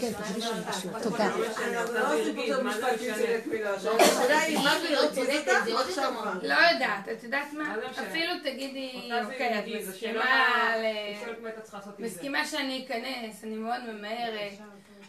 [0.00, 0.98] כן, שם.
[1.02, 1.28] תודה.
[6.42, 7.74] לא יודעת, את יודעת מה?
[8.08, 9.64] אפילו תגידי, אוקיי, את
[11.98, 14.52] מסכימה שאני אכנס, אני מאוד ממהרת.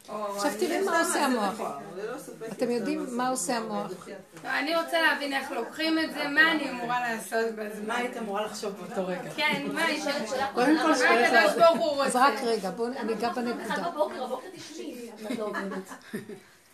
[0.10, 1.62] עכשיו תראי מה עושה המוח.
[2.52, 3.92] אתם יודעים מה עושה המוח?
[4.44, 7.88] לא, אני רוצה להבין איך לוקחים את זה, מה אני אמורה לעשות בזמן.
[7.88, 9.30] מה היית אמורה לחשוב באותו רגע?
[9.36, 12.28] כן, מה היא השאלה שלה קודם כל, מה הקדוש ברוך הוא אז רוצה?
[12.28, 13.92] רק רגע, בואו ניגע בנקודה.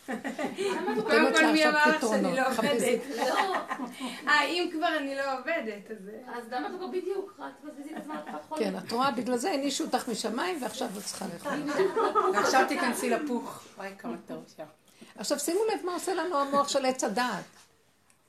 [0.10, 1.02] לא.
[1.02, 2.48] קודם כל מי אמר לך שאני לא.
[2.48, 3.02] עובדת?
[3.18, 3.24] לא.
[4.28, 6.10] אה, אם כבר אני לא עובדת, אז...
[6.34, 7.40] אז למה את לא בדיוק?
[7.40, 8.18] רק תבזבזי את הזמן.
[8.58, 11.52] כן, את רואה, בגלל זה הענישו אותך משמיים, ועכשיו את צריכה לאכול.
[12.34, 13.64] ועכשיו תיכנסי לפוך.
[13.78, 14.66] וואי, כמה תיאוריה.
[15.18, 17.44] עכשיו שימו לב מה עושה לנו המוח של עץ הדעת.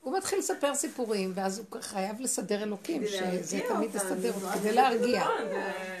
[0.01, 5.25] הוא מתחיל לספר סיפורים, ואז הוא חייב לסדר אלוקים, שזה תמיד יסדר אותו, כדי להרגיע.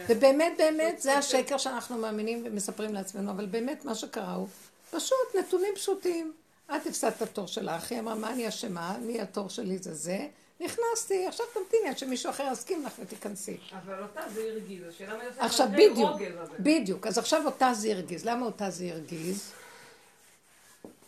[0.09, 4.47] ובאמת, באמת, זה השקר שאנחנו מאמינים ומספרים לעצמנו, אבל באמת מה שקרה הוא
[4.91, 6.33] פשוט נתונים פשוטים.
[6.75, 8.95] את הפסדת את התור שלך, היא אמרה, מה אני אשמה?
[8.95, 10.27] אני, התור שלי זה זה.
[10.59, 13.57] נכנסתי, עכשיו תמתיני עד שמישהו אחר יסכים לך ותיכנסי.
[13.83, 16.11] אבל אותה זה הרגיז, השאלה מה יוצא עכשיו בדיוק.
[16.59, 17.07] בדיוק.
[17.07, 18.25] אז עכשיו אותה זה הרגיז.
[18.25, 19.51] למה אותה זה הרגיז?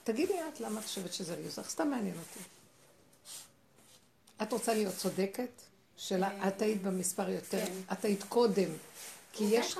[0.03, 1.69] תגידי את, למה את חושבת שזה הרגיז אותך?
[1.69, 2.39] סתם מעניין אותי.
[4.41, 5.49] את רוצה להיות צודקת?
[5.97, 8.69] שלה, את היית במספר יותר, את היית קודם.
[9.33, 9.77] כי יש.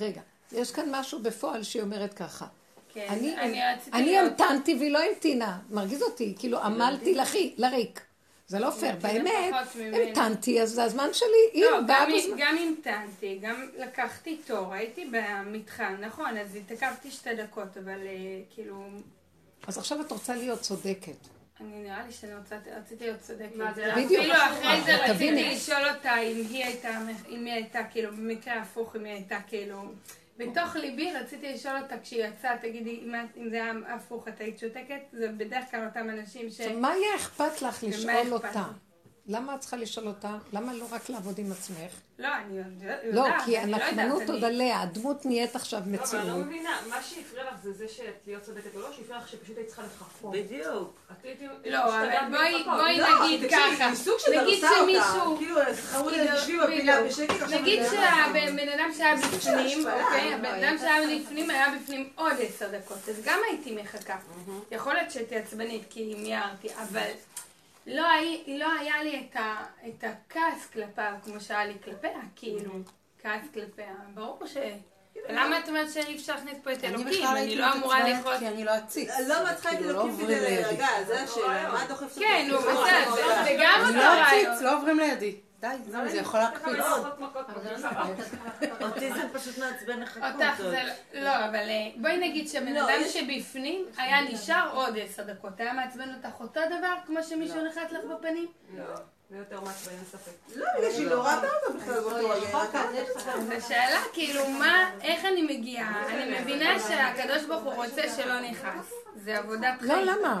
[0.00, 0.20] רגע,
[0.52, 2.46] יש כאן משהו בפועל שהיא אומרת ככה.
[2.94, 4.18] כן, אני, אני רציתי אני.
[4.18, 8.00] המתנתי והיא לא המתינה, מרגיז אותי, כאילו עמלתי לכי, לריק.
[8.46, 9.54] זה לא פייר, באמת.
[9.76, 12.36] המתנתי, אז זה הזמן שלי, היא לא, באה גם, בזמן.
[12.38, 18.84] גם המתנתי, גם לקחתי תור, הייתי במתחם, נכון, אז התעכבתי שתי דקות, אבל אה, כאילו,
[19.66, 21.16] אז עכשיו את רוצה להיות צודקת.
[21.60, 23.56] אני נראה לי שאני רוצה, רציתי להיות צודקת.
[23.56, 24.20] מה, זה בדיוק.
[24.20, 25.54] אפילו אחרי זה רציתי תביני.
[25.54, 29.82] לשאול אותה אם היא הייתה, אם היא הייתה, כאילו, במקרה הפוך, אם היא הייתה, כאילו,
[30.38, 33.00] בתוך ליבי רציתי לשאול אותה כשהיא יצאה, תגידי,
[33.36, 35.00] אם זה היה הפוך, את היית שותקת?
[35.12, 36.60] זה בדרך כלל אותם אנשים ש...
[36.60, 38.64] מה יהיה אכפת לך לשאול אותה?
[39.26, 40.36] למה את צריכה לשאול אותה?
[40.52, 41.76] למה לא רק לעבוד עם עצמך?
[42.18, 46.18] לא, אני יודעת, לא, כי לא הנקמנות אני- עוד עליה, הדמות נהיית עכשיו לא, אבל
[46.18, 46.36] אני לא.
[46.36, 49.66] מבינה, מה שהפריע לך זה זה שאת להיות צודקת או לא, שהפריע לך שפשוט היית
[49.68, 50.32] צריכה לחכות.
[50.32, 50.98] בדיוק.
[51.64, 52.30] לא, אבל השתגעת
[52.66, 53.90] בואי, לא, נגיד ככה,
[54.42, 54.64] נגיד.
[54.80, 57.30] שמישהו, כאילו, חרו לי, כאילו, תשבי בפינה בדיוק.
[57.30, 62.32] בשקט, נגיד שהבן אדם שהיה בפנים, אוקיי, לא, הבן אדם שהיה בפנים היה בפנים עוד
[62.40, 64.16] עשר דקות, אז גם הייתי מחכה.
[64.70, 67.08] יכול להיות שהייתי עצבנית כי מיהרתי, אבל
[67.86, 72.72] לא הי- לא היה לי את ה- את הכעס כלפיו כמו שהיה לי כלפיה, כאילו,
[73.22, 73.94] כעס כלפיה.
[74.14, 74.56] ברור ש...
[75.28, 77.26] למה את אומרת שאי אפשר להכניס פה את אני אלוקים?
[77.26, 78.38] אני לא אמורה לכעוס.
[78.38, 79.10] כי אני לא אציץ.
[79.28, 80.40] לא, ואת צריכה את כאילו, לא אלוקים כדי.
[80.40, 81.72] להירגע, זה השאלה.
[81.72, 82.14] מה דוחף אותך?
[82.18, 84.52] כן, נו, כאילו, בסדר, מה זה גם אותו לא רעיון.
[84.52, 85.36] אציץ, לא עוברים לידי.
[85.64, 86.84] די, זהו, זה יכול להקפיץ.
[88.80, 90.22] אותי זה פשוט מעצבן לחכות.
[90.34, 90.82] אותך זה
[91.14, 95.60] לא, אבל אה, בואי נגיד שבן אדם שבפנים היה נשאר עוד עשר דקות.
[95.60, 98.46] היה מעצבן אותך אותו דבר כמו שמישהו נחת לך בפנים?
[98.76, 98.84] לא,
[99.34, 100.32] זה יותר מעצבן, אין ספק.
[100.56, 102.58] לא, בגלל שהיא לא ראתה אותו בכלל באותו רגע.
[103.60, 106.04] זו שאלה, כאילו, מה, איך אני מגיעה?
[106.08, 108.92] אני מבינה שהקדוש ברוך הוא רוצה שלא נכעס.
[109.24, 109.90] זה עבודת חיים.
[109.92, 110.40] לא, למה?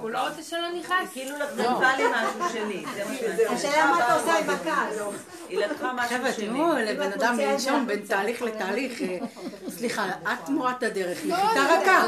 [0.00, 1.08] הוא לא רוצה שלא נכעס?
[1.12, 4.98] כאילו לקחה לי משהו שלי, זה מה שאני השאלה מה אתה עושה עם הכעס.
[5.48, 6.46] היא לקחה משהו חבר'ה, שלי.
[6.46, 9.02] תראו, לבן אדם לנשום בין תהליך לתהליך.
[9.02, 9.18] אה,
[9.68, 11.18] סליחה, את תמורת הדרך.
[11.24, 12.06] נחיתה רכה.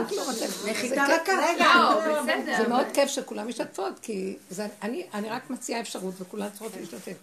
[0.70, 1.32] נחיתה רכה.
[1.58, 2.56] לא, בסדר.
[2.56, 7.16] זה מאוד כיף שכולם משתתפות, כי זה, אני, אני רק מציעה אפשרות וכולם צריכות להשתתף.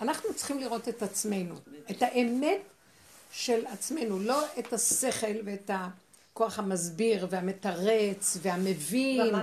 [0.00, 1.54] אנחנו צריכים לראות את עצמנו,
[1.90, 2.60] את האמת
[3.32, 9.34] של עצמנו, לא את השכל ואת הכוח המסביר והמתרץ והמבין.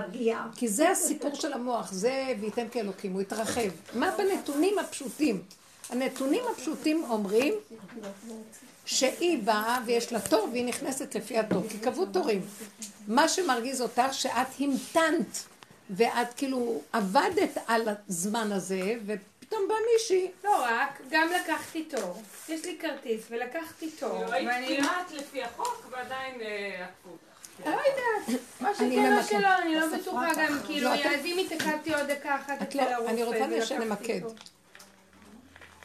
[0.56, 3.70] כי זה הסיפור של המוח, זה וייתם כאלוקים, הוא התרחב.
[3.94, 5.42] מה בנתונים הפשוטים?
[5.90, 7.54] הנתונים הפשוטים אומרים
[8.84, 12.42] שהיא באה ויש לה תור והיא נכנסת לפי התור, כי קבעו תורים.
[13.08, 15.47] מה שמרגיז אותך שאת המתנת
[15.90, 20.30] ואת כאילו עבדת על הזמן הזה ופתאום בא מישהי.
[20.44, 22.22] לא רק, גם לקחתי תור.
[22.48, 24.18] יש לי כרטיס ולקחתי תור.
[24.18, 27.16] כאילו, היית ואני לא כמעט לפי החוק ועדיין אה, עקפו.
[27.66, 28.40] לא יודעת.
[28.80, 29.22] אני שכן או.
[29.40, 32.78] שלא, אני לא בטוחה גם, כאילו, לא, את- אז אם התעכבתי עוד דקה אחת אצל
[32.78, 34.20] לא- הרופא אני רוצה שנמקד.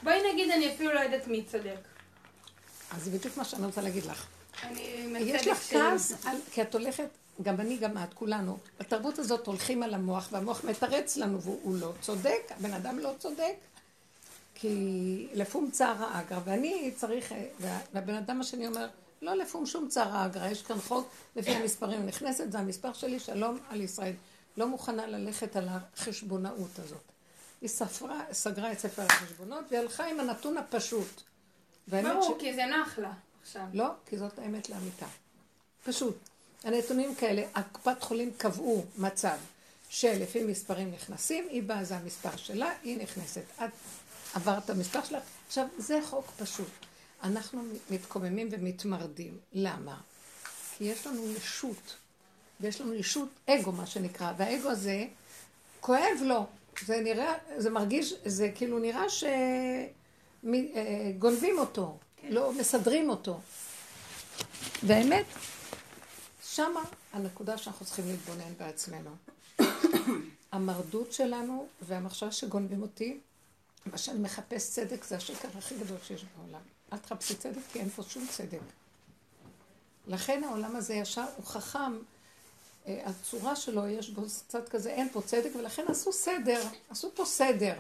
[0.04, 1.76] בואי נגיד, אני אפילו לא יודעת מי צודק.
[2.92, 4.26] אז זה בדיוק מה שאני רוצה להגיד לך.
[5.20, 5.58] יש לך.
[5.70, 7.08] כעס, על- כי את הולכת,
[7.42, 8.58] גם אני, גם את, כולנו.
[8.80, 13.54] בתרבות הזאת הולכים על המוח, והמוח מתרץ לנו, והוא לא צודק, הבן אדם לא צודק,
[14.56, 18.88] כי לפום צערא אגרא, ואני צריך, וה- והבן אדם השני אומר,
[19.22, 22.06] לא לפום שום צערא אגרא, יש כאן חוק לפי המספרים.
[22.06, 24.14] נכנסת, זה המספר שלי, שלום על ישראל.
[24.58, 27.02] לא מוכנה ללכת על החשבונאות הזאת.
[27.62, 31.22] היא ספרה, סגרה את ספר החשבונות, והיא הלכה עם הנתון הפשוט.
[31.88, 33.66] ברור, כי זה נח לה עכשיו.
[33.74, 35.06] לא, כי זאת האמת לאמיתה.
[35.86, 36.18] פשוט.
[36.64, 39.38] הנתונים כאלה, הקופת חולים קבעו מצב
[39.90, 43.44] שלפי מספרים נכנסים, היא באה, זה המספר שלה, היא נכנסת.
[43.64, 43.70] את
[44.34, 45.24] עברת את המספר שלך.
[45.48, 46.68] עכשיו, זה חוק פשוט.
[47.24, 49.38] אנחנו מתקוממים ומתמרדים.
[49.54, 49.98] למה?
[50.78, 51.96] כי יש לנו ישות,
[52.60, 55.06] ויש לנו ישות אגו, מה שנקרא, והאגו הזה,
[55.80, 56.46] כואב לו.
[56.86, 59.06] זה נראה, זה מרגיש, זה כאילו נראה
[60.44, 61.98] שגונבים אותו,
[62.30, 63.40] לא מסדרים אותו.
[64.84, 65.26] והאמת,
[66.56, 69.10] שמה הנקודה שאנחנו צריכים להתבונן בעצמנו.
[70.52, 73.20] המרדות שלנו והמחשבה שגונבים אותי,
[73.86, 76.62] מה שאני מחפש צדק זה השקר הכי גדול שיש בעולם.
[76.94, 78.60] אל תחפשי צדק כי אין פה שום צדק.
[80.08, 81.94] לכן העולם הזה ישר הוא חכם,
[82.88, 87.26] אה, הצורה שלו יש בו קצת כזה, אין פה צדק, ולכן עשו סדר, עשו פה
[87.26, 87.76] סדר.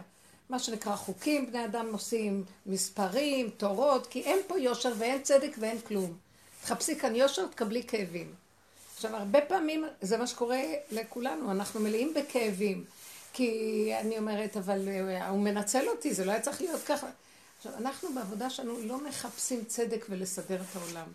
[0.49, 5.81] מה שנקרא חוקים, בני אדם עושים מספרים, תורות, כי אין פה יושר ואין צדק ואין
[5.81, 6.17] כלום.
[6.63, 8.42] תחפשי כאן יושר, תקבלי כאבים.
[9.05, 10.61] עכשיו, הרבה פעמים זה מה שקורה
[10.91, 12.85] לכולנו, אנחנו מלאים בכאבים.
[13.33, 17.07] כי אני אומרת, אבל אה, הוא מנצל אותי, זה לא היה צריך להיות ככה.
[17.57, 21.07] עכשיו, אנחנו בעבודה שלנו לא מחפשים צדק ולסדר את העולם.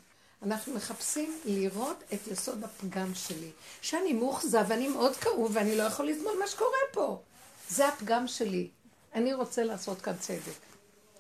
[0.43, 3.51] אנחנו מחפשים לראות את יסוד הפגם שלי.
[3.83, 7.21] שאני מאוכזב ואני מאוד כאוב ואני לא יכול לסבול מה שקורה פה.
[7.69, 8.69] זה הפגם שלי.
[9.15, 10.59] אני רוצה לעשות כאן צדק.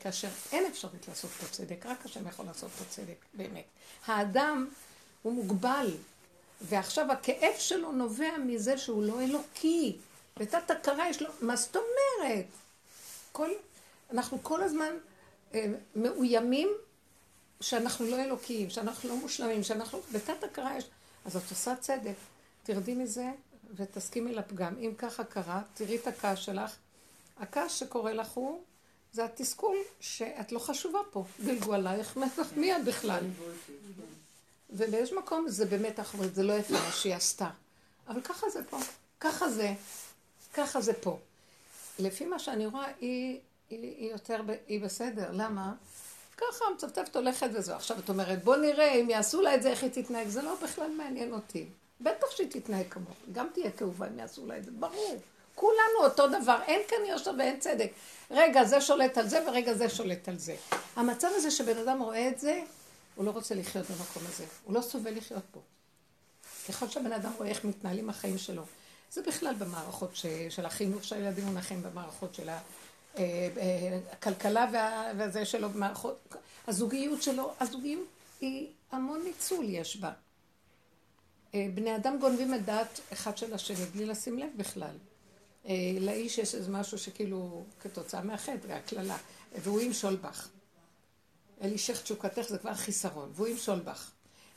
[0.00, 3.64] כאשר אין אפשרות לעשות פה צדק, רק השם יכול לעשות פה צדק, באמת.
[4.07, 4.68] האדם
[5.22, 5.90] הוא מוגבל,
[6.60, 9.96] ועכשיו הכאב שלו נובע מזה שהוא לא אלוקי.
[10.36, 12.46] בתת הכרה יש לו, מה זאת אומרת?
[13.32, 13.50] כל,
[14.10, 14.90] אנחנו כל הזמן
[15.54, 15.66] אה,
[15.96, 16.68] מאוימים
[17.60, 20.84] שאנחנו לא אלוקיים, שאנחנו לא מושלמים, שאנחנו, בתת הכרה יש,
[21.24, 22.14] אז את עושה צדק,
[22.62, 23.30] תרדי מזה
[23.76, 24.74] ותסכימי לפגם.
[24.78, 26.76] אם ככה קרה, תראי את הכעס שלך.
[27.38, 28.62] הכעס שקורה לך הוא,
[29.12, 31.24] זה התסכול שאת לא חשובה פה.
[31.44, 32.18] דילגו עלייך,
[32.56, 33.24] מי את בכלל?
[34.70, 37.50] ובאיזשהו מקום זה באמת, אומרים, זה לא יפה מה שהיא עשתה.
[38.09, 38.78] אבל ככה זה פה,
[39.20, 39.72] ככה זה,
[40.54, 41.18] ככה זה פה.
[41.98, 43.38] לפי מה שאני רואה, היא,
[43.70, 45.28] היא, היא יותר, היא בסדר.
[45.33, 45.74] למה?
[46.37, 47.76] ככה מצפצפת הולכת וזהו.
[47.76, 50.28] עכשיו את אומרת, בוא נראה אם יעשו לה את זה, איך היא תתנהג.
[50.28, 51.66] זה לא בכלל מעניין אותי.
[52.00, 53.16] בטח שהיא תתנהג כמוך.
[53.33, 55.20] גם תהיה כאובה אם יעשו לה את זה, ברור.
[55.54, 57.90] כולנו אותו דבר, אין כאן יושר ואין צדק.
[58.30, 60.57] רגע זה שולט על זה ורגע זה שולט על זה.
[60.97, 62.62] המצב הזה שבן אדם רואה את זה,
[63.18, 64.44] הוא לא רוצה לחיות במקום הזה.
[64.64, 65.60] הוא לא סובל לחיות פה.
[66.68, 68.62] ככל שהבן אדם רואה איך מתנהלים החיים שלו.
[69.12, 70.26] זה בכלל במערכות ש...
[70.48, 72.58] של החינוך שהילדים מונחים במערכות של אה,
[73.18, 75.12] אה, הכלכלה וה...
[75.18, 76.34] וזה שלו במערכות,
[76.66, 78.06] הזוגיות שלו, הזוגיות
[78.40, 80.12] היא המון ניצול יש בה.
[81.54, 84.96] אה, בני אדם גונבים את דעת אחד של השני בלי לשים לב בכלל.
[86.00, 89.16] לאיש יש איזה משהו שכאילו כתוצאה מהחטא והקללה,
[89.62, 90.48] והוא ימשול בך.
[91.62, 94.11] אל אישך תשוקתך זה כבר חיסרון, והוא ימשול בך.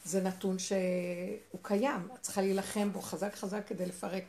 [0.05, 4.23] זה נתון שהוא קיים, את צריכה להילחם בו חזק חזק כדי לפרק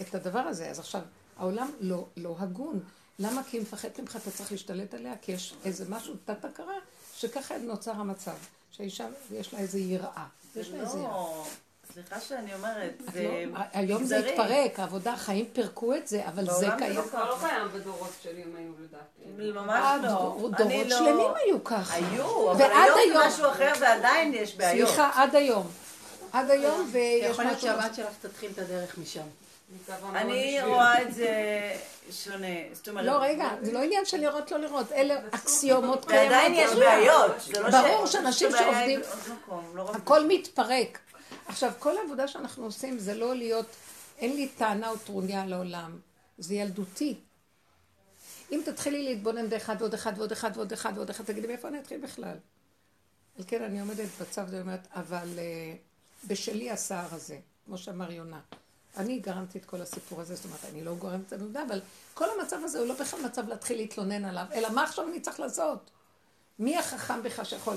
[0.00, 0.70] את הדבר הזה.
[0.70, 1.02] אז עכשיו,
[1.36, 2.80] העולם לא, לא הגון.
[3.18, 3.42] למה?
[3.44, 6.74] כי היא מפחדת ממך, אתה צריך להשתלט עליה, כי יש איזה משהו תת-הכרה,
[7.16, 8.36] שככה נוצר המצב.
[8.70, 10.26] שהאישה, יש לה איזה יראה.
[10.56, 11.44] יש לה איזה יראה.
[11.96, 13.22] לא, סליחה שאני אומרת, זה
[13.52, 14.18] לא- היום זה.
[14.18, 16.96] התפרק, העבודה, החיים פירקו את זה, אבל זה בעולם קיים.
[16.96, 19.52] לא זה כבר לא קיים בדורות שלי, אם היינו לדעתי.
[19.52, 20.08] ממש לא.
[20.08, 21.94] דור- אני דורות לא- שלמים היו ככה.
[21.94, 24.88] היו, אבל היום זה משהו אחר ועדיין יש בעיות.
[24.88, 25.66] סליחה, עד היום.
[26.32, 27.68] עד היום, ויש יכול להיות משהו...
[27.68, 29.22] שהבת שלך תתחיל את הדרך משם.
[30.14, 31.28] אני רואה את זה
[32.10, 32.46] שונה.
[32.72, 36.70] זאת אומרת, לא, רגע, זה לא עניין של לראות, לא לראות, אלה אקסיומות ועדיין יש
[36.72, 37.30] בעיות.
[37.62, 39.00] לא ברור שאנשים שעובדים-
[39.74, 40.98] לא הכל מתפרק.
[41.46, 43.66] עכשיו, כל העבודה שאנחנו עושים זה לא להיות,
[44.18, 45.98] אין לי טענה או טרוניה לעולם,
[46.38, 47.14] זה ילדותי.
[48.52, 51.78] אם תתחילי להתבונן באחד ועוד אחד ועוד אחד ועוד אחד ועוד אחד, תגידי מאיפה אני
[51.78, 52.36] אתחיל בכלל?
[53.38, 55.74] על כן אני עומדת בצו ואומרת, אבל אה,
[56.26, 58.40] בשלי הסער הזה, כמו שאמר יונה.
[58.96, 61.80] אני גרמתי את כל הסיפור הזה, זאת אומרת, אני לא גורמת את זה במודע, אבל
[62.14, 65.40] כל המצב הזה הוא לא בכלל מצב להתחיל להתלונן עליו, אלא מה עכשיו אני צריך
[65.40, 65.90] לעשות?
[66.58, 67.76] מי החכם בך שיכול?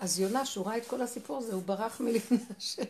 [0.00, 2.82] אז יונה, שהוא ראה את כל הסיפור הזה, הוא ברח מלפני השם.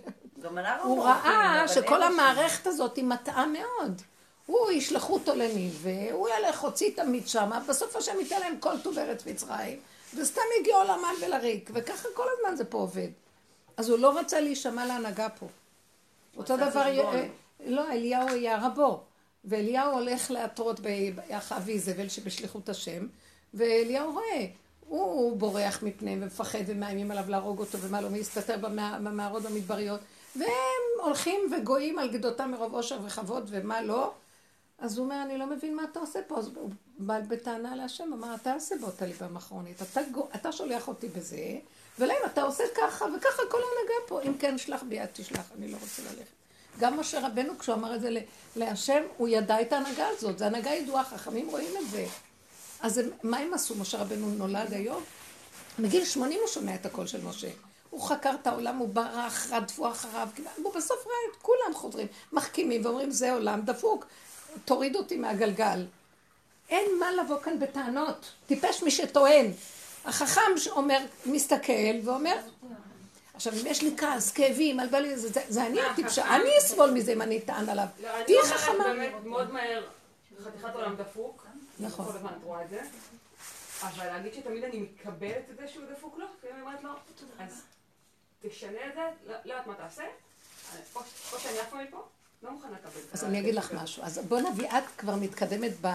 [0.83, 4.03] הוא בורחים, ראה שכל המערכת הזאת היא מטעה מאוד.
[4.47, 8.99] הוא, ישלחו אותו לניל, והוא ילך, הוציא תמיד שמה, בסוף השם ייתן להם כל טוב
[8.99, 9.81] ארץ מצרים,
[10.15, 13.09] וסתם יגיעו למן ולריק, וככה כל הזמן זה פה עובד.
[13.77, 15.47] אז הוא לא רצה להישמע להנהגה פה.
[16.37, 16.81] אותו דבר.
[16.81, 17.27] אה,
[17.67, 19.01] לא, אליהו היה רבו,
[19.45, 20.81] ואליהו הולך להתרות
[21.15, 23.07] באחאב איזבל שבשליחות השם,
[23.55, 24.47] ואליהו רואה,
[24.89, 30.01] הוא בורח מפניהם ומפחד ומאיימים עליו להרוג אותו ומה לא, מסתתר במע- במערות במדבריות,
[30.37, 30.49] והם
[31.03, 34.13] הולכים וגויים על גדותם מרוב עושר וכבוד ומה לא.
[34.79, 36.39] אז הוא אומר, אני לא מבין מה אתה עושה פה.
[36.39, 41.09] אז הוא בא בטענה להשם, אמר, אתה הסיבות הליבה אחרונית, אתה, גו- אתה שולח אותי
[41.09, 41.37] בזה,
[41.99, 44.23] ולהם אתה עושה ככה, וככה כל ההנהגה פה.
[44.23, 46.31] אם כן, שלח ביד תשלח, אני לא רוצה ללכת.
[46.81, 48.09] גם משה רבנו, כשהוא אמר את זה
[48.57, 50.39] להשם, הוא ידע את ההנהגה הזאת.
[50.39, 52.07] זו הנהגה ידועה, חכמים רואים את זה.
[52.81, 53.75] אז הם, מה הם עשו?
[53.75, 55.03] משה רבנו נולד היום?
[55.79, 57.49] מגיל 80 הוא שומע את הקול של משה.
[57.91, 62.85] הוא חקר את העולם, הוא ברח, רדפו אחריו, הוא בסוף ראה את כולם חוזרים, מחכימים
[62.85, 64.07] ואומרים זה עולם דפוק,
[64.65, 65.85] תוריד אותי מהגלגל.
[66.71, 69.51] אין מה לבוא כאן בטענות, טיפש מי שטוען.
[70.05, 71.73] החכם שאומר, מסתכל
[72.05, 72.37] ואומר,
[73.35, 76.91] עכשיו אם יש לי כעס, כאבים, על בעלי, זה, זה, זה אני הטיפשה, אני אסבול
[76.91, 77.87] מזה אם אני אטען עליו.
[78.03, 78.85] לא, תהיי חכמה.
[78.85, 79.87] באמת מאוד מהר,
[80.45, 81.46] חתיכת עולם דפוק.
[81.81, 82.07] נכון.
[82.07, 82.81] כל הזמן את רואה את זה.
[83.83, 86.91] אבל להגיד שתמיד אני מקבלת את זה שהוא דפוק לו, לפעמים אני אומרת לו,
[87.39, 87.63] אז
[88.43, 90.05] תשנה את זה, לא לא יודעת מה תעשה,
[90.95, 91.01] או
[91.33, 92.03] או שאני עפה מפה,
[92.43, 93.27] לא מוכנה לקבל את אז זה.
[93.27, 94.03] אני אגיד לך משהו.
[94.03, 95.87] אז בוא נביא, את כבר מתקדמת ב...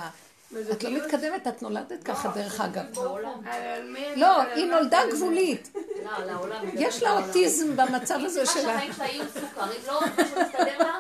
[0.71, 2.85] את לא מתקדמת, את נולדת ככה דרך אגב.
[4.15, 5.71] לא, היא נולדה גבולית.
[6.03, 6.11] לא.
[6.73, 8.61] יש לה אוטיזם במצב הזה מה שלה.
[8.61, 10.97] שהחיים שלה יהיו סוכר, אם לא, משהו מסתדר לה,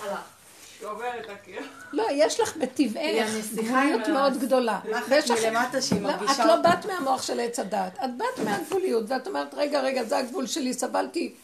[0.00, 0.39] הלך.
[0.80, 1.60] שובר את הקיר.
[1.92, 4.78] לא, יש לך בטבעך גבוליות מאוד גדולה.
[5.08, 6.68] ויש לך- מלמטה שהיא לא, מרגישה את לא אותה.
[6.70, 10.72] באת מהמוח של עץ הדת, את באת מהגבוליות, ואת אומרת, רגע, רגע, זה הגבול שלי,
[10.74, 11.34] סבלתי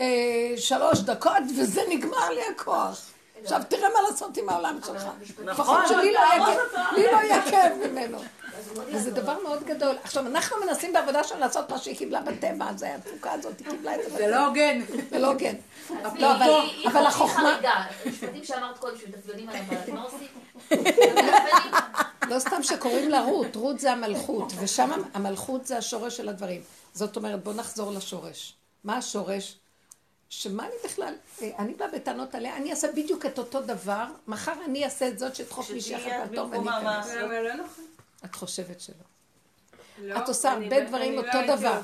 [0.00, 0.06] אה,
[0.56, 3.00] שלוש דקות, וזה נגמר לי הכוח.
[3.42, 5.02] עכשיו תראה מה לעשות עם העולם שלך.
[5.44, 8.18] לפחות שלי לא יהיה כאב- לא יהיה כאב ממנו.
[8.92, 9.96] וזה דבר מאוד גדול.
[10.04, 13.94] עכשיו, אנחנו מנסים בעבודה שלנו לעשות מה שהיא קיבלה בטבע, זה התפוקה הזאת, היא קיבלה
[13.94, 14.26] את זה זה.
[14.26, 14.80] לא הוגן.
[15.10, 15.54] זה לא הוגן.
[15.90, 16.50] לא, אבל-
[16.86, 17.72] אבל היא החוכמה- חריגה.
[18.04, 20.28] המשפטים שאמרת קודם, שמתעצבנים עליהם, אבל אתם לא עושים.
[22.28, 26.60] לא סתם שקוראים לה רות, רות זה המלכות, ושם המלכות זה השורש של הדברים.
[26.94, 28.54] זאת אומרת, בוא נחזור לשורש.
[28.84, 29.58] מה השורש?
[30.28, 31.14] שמה אני בכלל,
[31.58, 35.34] אני באה בטענות עליה, אני אעשה בדיוק את אותו דבר, מחר אני אעשה את זאת
[35.36, 37.00] שתדחוף מישהי אחת מהטוב ואני מה?
[37.00, 37.14] אכנס.
[38.24, 38.28] לא.
[38.30, 38.94] את חושבת שלא.
[39.98, 41.80] לא, את עושה הרבה ב- דברים לא אותו הייתי דבר.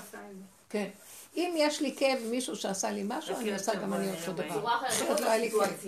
[0.70, 0.88] כן.
[1.36, 4.32] אם יש לי כאב מישהו שעשה לי משהו, אני עושה גם אני אותו.
[4.32, 4.76] דבר.
[4.88, 5.86] אחרת, לא לא היה לי כאב.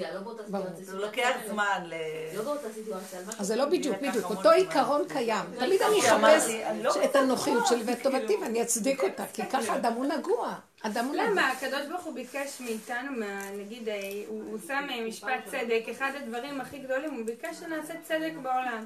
[0.49, 0.61] לא.
[0.81, 1.95] זה לוקח זמן ל...
[2.37, 4.25] לא באותה סיטואציה, אז זה לא בדיוק, בדיוק.
[4.25, 4.51] אותו.
[4.51, 5.45] עיקרון קיים.
[5.59, 6.51] תמיד אני אחפש
[6.83, 8.19] לא את הנוחיות שלי ואת כאילו.
[8.19, 10.55] טובתי ואני אצדיק אותה, כי ככה אדם הוא נגוע.
[10.83, 11.27] אדם הוא נגוע.
[11.31, 11.49] למה?
[11.51, 13.11] הקדוש ברוך הוא ביקש מאיתנו,
[13.59, 13.95] נגיד, אה,
[14.29, 18.85] הוא הוא שם אה, משפט צדק, אחד הדברים הכי גדולים, הוא ביקש שנעשה צדק בעולם.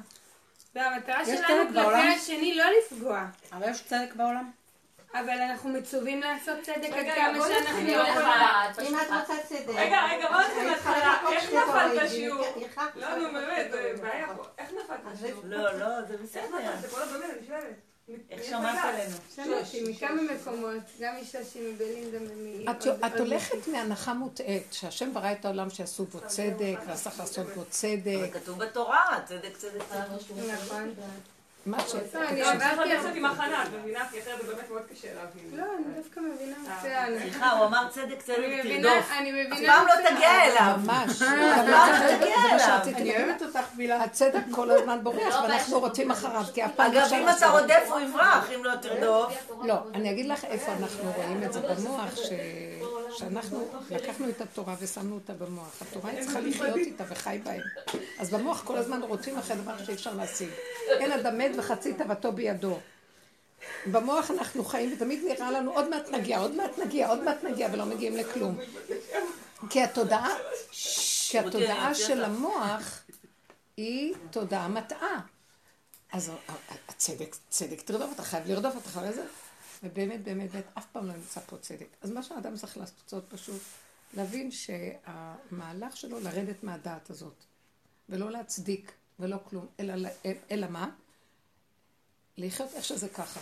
[0.77, 2.15] והמטרה יש שלנו כלפי?
[2.15, 3.25] השני לא לפגוע.
[3.53, 4.51] אבל יש צדק בעולם?
[5.13, 7.97] אבל אנחנו מצווים לעשות צדק עד כמה שאנחנו יכולים.
[8.87, 9.69] אם את רוצה צדק.
[9.75, 11.17] רגע, רגע, בוא נתחיל מההתחלה.
[11.31, 12.43] איך נפלת בשיעור?
[12.43, 12.87] שיעור?
[12.95, 14.43] לא, נו באמת, זה בעיה פה.
[14.57, 15.41] איך נפלת בשיעור?
[15.45, 16.43] לא, לא, זה איך בסדר.
[16.45, 16.81] נפלת?
[16.81, 17.63] זה כל הבאמת, אני שואלת.
[18.29, 19.15] איך שמעת עלינו?
[19.35, 22.69] שמעתי מכמה מקומות, גם משושי מבלינדה ומ...
[22.69, 27.47] את, את הולכת מהנחה מוטעית, שהשם ברא את העולם שיעשו בו צדק, ואז צריך לעשות
[27.47, 28.29] בו צדק.
[28.33, 30.31] כתוב בתורה, צדק צדק צדק.
[30.53, 30.93] נכון.
[31.65, 31.95] מה ש...
[32.15, 32.89] אני עברתי...
[33.15, 33.99] עם הכנה, את מבינה?
[34.11, 35.59] כי אחרת זה באמת מאוד קשה להבין.
[35.59, 37.19] לא, אני דווקא מבינה מצוין.
[37.19, 39.11] סליחה, הוא אמר צדק צדק אני מבינה, תרדוף.
[39.19, 40.09] אני אף מבינה פעם לא.
[40.09, 40.75] תגיע אליו.
[40.83, 41.11] ממש.
[41.11, 42.59] אף פעם לא תגיע זה מה אליו.
[42.59, 43.23] שרציתי אני.
[43.23, 44.03] אוהבת אותך בילה.
[44.03, 47.29] הצדק כל הזמן בורח, ואנחנו רוצים אחריו, כי אף פעם לא אגב, אם.
[47.37, 49.51] אתה רודף הוא יברח, אם לא תרדוף.
[49.63, 52.29] לא, אני אגיד לך איפה אנחנו רואים את זה במוח, ש...
[53.17, 55.81] שאנחנו לקחנו את התורה ושמנו אותה במוח.
[55.81, 57.61] התורה היא צריכה לחיות איתה וחי בהם.
[58.19, 60.49] אז במוח כל הזמן רוצים אחרי דבר שאי אפשר להשיג.
[60.89, 62.79] אין אדם מת וחצי תאוותו בידו.
[63.91, 67.69] במוח אנחנו חיים ותמיד נראה לנו עוד מעט נגיע, עוד מעט נגיע, עוד מעט נגיע,
[67.73, 68.57] ולא מגיעים לכלום.
[69.69, 70.35] כי התודעה,
[71.29, 72.99] כי התודעה של המוח
[73.77, 75.19] היא תודעה מטעה.
[76.11, 76.31] אז
[76.89, 79.23] הצדק, צדק תרדוף, אתה חייב לרדוף, אתה חייב לזה.
[79.83, 81.87] ובאמת, באמת, באמת, אף פעם לא נמצא פה צדק.
[82.01, 83.61] אז מה שהאדם צריך לעשות פשוט,
[84.13, 87.43] להבין שהמהלך שלו לרדת מהדעת הזאת,
[88.09, 90.09] ולא להצדיק, ולא כלום, אלא,
[90.51, 90.89] אלא מה?
[92.37, 93.39] לחיות איך שזה ככה.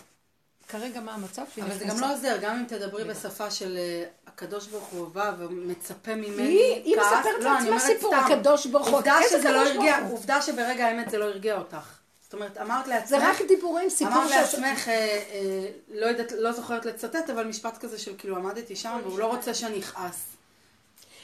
[0.68, 4.06] כרגע מה המצב שהיא אבל זה גם לא עוזר, גם אם תדברי בשפה של אה,
[4.28, 7.06] הקדוש ברוך הוא בא ומצפה ממני היא- היא כעס.
[7.06, 8.16] מספרת לא, לעצמה סיפור.
[8.16, 8.96] הקדוש ברוך הוא.
[8.96, 10.08] עובדה שזה לא הרגיע?
[10.10, 11.98] עובדה שברגע האמת זה לא הרגיע אותך.
[12.36, 14.30] אומרת, אמרת לעצמך, זה רק דיבורים, סיפור אמרת.
[14.30, 19.00] לעצמך, אה, אה, לא יודעת, לא זוכרת לצטט, אבל משפט כזה של כאילו עמדתי שם
[19.04, 20.26] והוא לא רוצה שאני אכעס.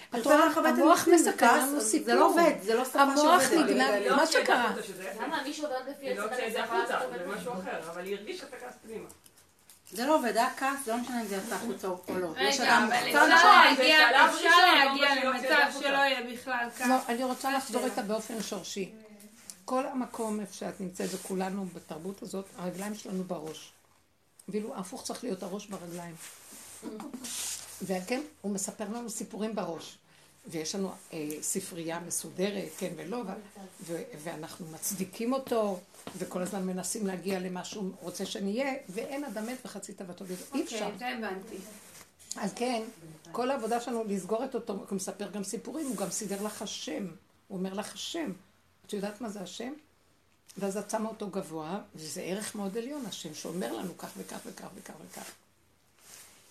[0.10, 2.06] את פרפר רואה, לך בטן המוח מספר לנו סיפור.
[2.06, 3.52] זה לא עובד, זה לא שפה המוח שעובדת.
[3.54, 4.12] נגנב, ברגע האמת.
[4.12, 4.72] מה שקרה.
[4.84, 8.44] שזה- למה מישהו עובד לפי היא לא זה החוצה, זה משהו אחר, אבל היא הרגישה
[8.44, 9.08] את הכעס פנימה.
[9.92, 12.28] זה לא עובד, היה כעס, זה לא משנה אם זה יצא החוצה או לא.
[12.40, 13.20] יש רגע, אבל אפשר
[14.74, 17.10] להגיע, זה לא למצב שלא יהיה בכלל לא, כך.
[17.10, 18.90] אני רוצה לחזור איתה באופן שורשי.
[19.66, 23.72] כל המקום איפה שאת נמצאת, וכולנו בתרבות הזאת, הרגליים שלנו בראש.
[24.50, 26.16] ואילו הפוך צריך להיות הראש ברגליים.
[27.82, 29.98] וכן, הוא מספר לנו סיפורים בראש.
[30.48, 33.24] ויש לנו אה, ספרייה מסודרת, כן ולא,
[33.82, 35.80] ו- ואנחנו מצדיקים אותו,
[36.18, 40.44] וכל הזמן מנסים להגיע למה שהוא רוצה שנהיה, ואין אדם מת וחצי תאוותו בידו.
[40.54, 40.90] אי אפשר.
[40.94, 41.56] אוקיי, זה הבנתי.
[42.36, 42.84] אז כן,
[43.32, 47.08] כל העבודה שלנו לסגור את אותו, הוא מספר גם סיפורים, הוא גם סידר לך השם.
[47.48, 48.32] הוא אומר לך השם.
[48.92, 49.74] את יודעת מה זה השם?
[50.58, 54.68] ואז את שמה אותו גבוה, וזה ערך מאוד עליון, השם, שאומר לנו כך וכך וכך
[54.76, 55.32] וכך וכך.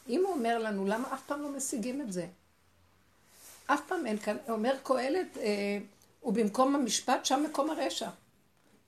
[0.08, 2.26] אם הוא אומר לנו, למה אף פעם לא משיגים את זה?
[3.66, 5.78] אף פעם אין כאן, אומר קהלת, אה,
[6.22, 8.10] ובמקום המשפט, שם מקום הרשע.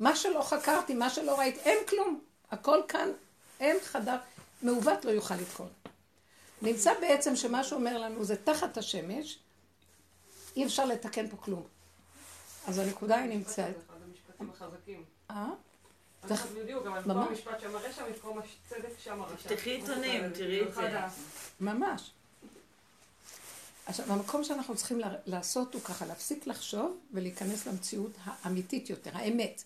[0.00, 2.20] מה שלא חקרתי, מה שלא ראיתי, אין כלום.
[2.50, 3.08] הכל כאן,
[3.60, 4.16] אין חדר,
[4.62, 5.68] מעוות לא יוכל לתקון.
[6.62, 9.38] נמצא בעצם שמה שאומר לנו זה תחת השמש,
[10.56, 11.71] אי אפשר לתקן פה כלום.
[12.66, 13.74] אז הנקודה היא נמצאת.
[15.30, 15.46] אה?
[16.62, 17.04] בדיוק, ממש.
[17.04, 19.48] במקום המשפט שם הרשע, במקום הצדק שם הרשע.
[19.48, 20.90] תפתחי עיתונים, תראי את זה.
[21.60, 22.10] ממש.
[23.86, 29.62] עכשיו, המקום שאנחנו צריכים לעשות הוא ככה, להפסיק לחשוב ולהיכנס למציאות האמיתית יותר, האמת.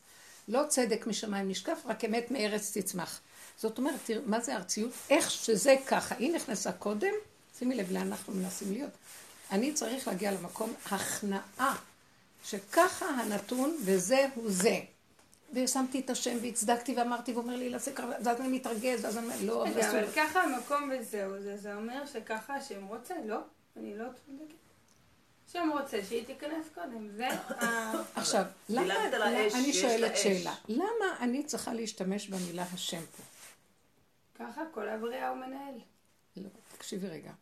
[0.49, 3.21] לא צדק משמיים נשקף, רק אמת מארץ תצמח.
[3.59, 4.93] זאת אומרת, תראו, מה זה ארציות?
[5.11, 6.15] איך שזה ככה.
[6.15, 7.13] היא נכנסה קודם,
[7.59, 8.91] שימי לב לאן אנחנו מנסים להיות.
[9.51, 11.77] אני צריך להגיע למקום הכנעה,
[12.47, 14.81] שככה הנתון וזהו זה.
[15.53, 19.27] ושמתי את השם והצדקתי ואמרתי, והוא אומר לי, לעשות ככה, ואז אני מתרגז, ואז אני
[19.27, 19.91] אומר, לא, אבל אסור.
[19.91, 23.15] אבל ככה המקום וזהו, זה, זה אומר שככה השם רוצה?
[23.25, 23.39] לא,
[23.77, 24.55] אני לא צודקת.
[25.49, 27.93] השם רוצה שהיא תיכנס קודם, זה ה...
[28.21, 28.95] עכשיו, למה,
[29.55, 30.17] אני שואלת.
[30.17, 33.23] שאלה, למה אני צריכה להשתמש במילה השם פה?
[34.35, 35.75] ככה כל הבריאה הוא מנהל.
[36.37, 37.33] לא, תקשיבי רגע.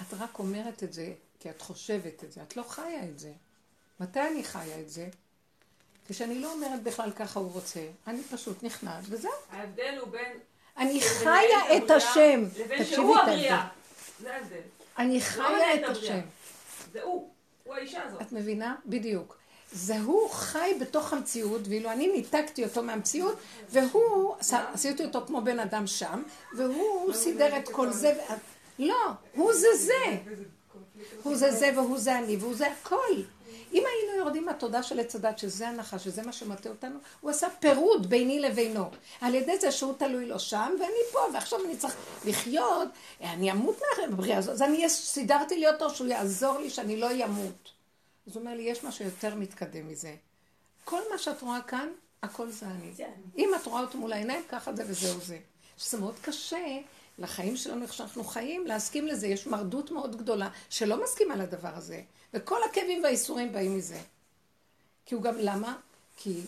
[0.00, 3.32] את רק אומרת את זה כי את חושבת את זה, את לא חיה את זה.
[4.00, 5.08] מתי אני חיה את זה?
[6.08, 9.30] כשאני לא אומרת בכלל ככה הוא רוצה, אני פשוט נכנעת וזהו.
[9.50, 10.38] ההבדל הוא בין...
[10.76, 12.44] אני חיה את השם.
[12.58, 13.18] לבין שהוא.
[13.18, 13.68] הבריאה.
[14.20, 14.60] זה ההבדל.
[14.98, 15.88] אני חיה את.
[15.88, 16.20] השם.
[16.92, 17.30] זה הוא.
[17.64, 18.22] הוא האישה הזאת.
[18.22, 18.74] את מבינה?
[18.86, 19.36] בדיוק.
[19.72, 23.38] זה הוא חי בתוך המציאות, ואילו אני ניתקתי אותו מהמציאות,
[23.70, 24.34] והוא,
[24.72, 26.22] עשיתי אותו כמו בן אדם שם,
[26.56, 28.12] והוא סידר את כל זה.
[28.78, 30.18] לא, הוא זה זה.
[31.22, 33.14] הוא זה זה והוא זה אני, והוא זה הכל.
[33.74, 37.48] אם היינו יורדים מהתודה של עץ הדת, שזה הנחה, שזה מה שמטה אותנו, הוא עשה
[37.60, 38.90] פירוד ביני לבינו.
[39.20, 42.88] על ידי זה שהוא תלוי לו שם, ואני פה, ועכשיו אני צריך לחיות,
[43.20, 47.70] אני אמות מהבריאה הזאת, אז אני סידרתי לי אותו, שהוא יעזור לי שאני לא אמות.
[48.26, 50.14] אז הוא אומר לי, יש משהו יותר מתקדם מזה.
[50.84, 51.88] כל מה שאת רואה כאן,
[52.22, 52.92] הכל זה אני.
[53.38, 55.38] אם את רואה אותו מול העיניים, ככה זה וזהו זה.
[55.76, 56.78] שזה מאוד קשה
[57.18, 59.26] לחיים שלנו, איך שאנחנו חיים, להסכים לזה.
[59.26, 62.02] יש מרדות מאוד גדולה שלא מסכימה לדבר הזה.
[62.34, 64.00] וכל הכאבים והאיסורים באים מזה.
[65.06, 65.76] כי הוא גם, למה?
[66.16, 66.40] כי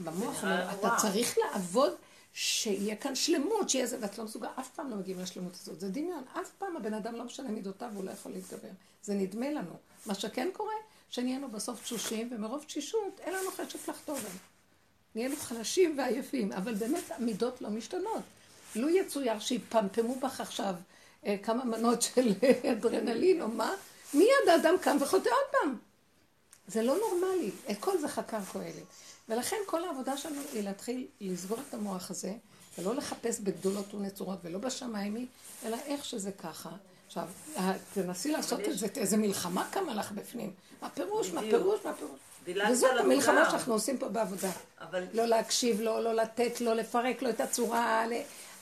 [0.00, 0.98] במוח אומר, אתה נורא.
[0.98, 1.94] צריך לעבוד
[2.32, 5.80] שיהיה כאן שלמות, שיהיה זה, ואת לא מסוגל, אף פעם לא מגיעים לשלמות הזאת.
[5.80, 8.68] זה דמיון, אף פעם הבן אדם לא משנה מידותיו והוא לא יכול להתגבר.
[9.02, 9.76] זה נדמה לנו.
[10.06, 10.74] מה שכן קורה,
[11.10, 14.36] שנהיינו בסוף תשושים, ומרוב תשישות אין לנו חשק לחתור בהם.
[15.14, 18.22] נהיינו חלשים ועייפים, אבל באמת המידות לא משתנות.
[18.76, 20.74] לו יצויר שיפמפמו בך עכשיו
[21.26, 22.32] אה, כמה מנות של
[22.72, 23.74] אדרנלין או מה,
[24.14, 25.76] מיד האדם קם וחוטא עוד פעם.
[26.66, 28.84] זה לא נורמלי, את כל זה חקר קהלת.
[29.28, 32.32] ולכן כל העבודה שלנו היא להתחיל לסגור את המוח הזה,
[32.78, 35.26] ולא לחפש בגדולות ונצורות ולא בשמיימי,
[35.64, 36.70] אלא איך שזה ככה.
[37.06, 37.28] עכשיו,
[37.94, 40.52] תנסי לעשות את זה, איזה מלחמה קמה לך בפנים.
[40.82, 42.18] מה פירוש, מה פירוש, מה פירוש.
[42.70, 44.50] וזאת המלחמה שאנחנו עושים פה בעבודה.
[44.80, 45.04] אבל...
[45.14, 48.04] לא להקשיב לו, לא לתת לו, לפרק לו את הצורה.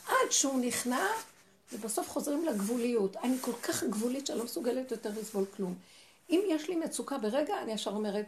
[0.09, 1.07] עד שהוא נכנע,
[1.73, 3.17] ובסוף חוזרים לגבוליות.
[3.17, 5.75] אני כל כך גבולית שאני לא מסוגלת יותר לסבול כלום.
[6.31, 8.27] אם יש לי מצוקה ברגע, אני ישר אומרת,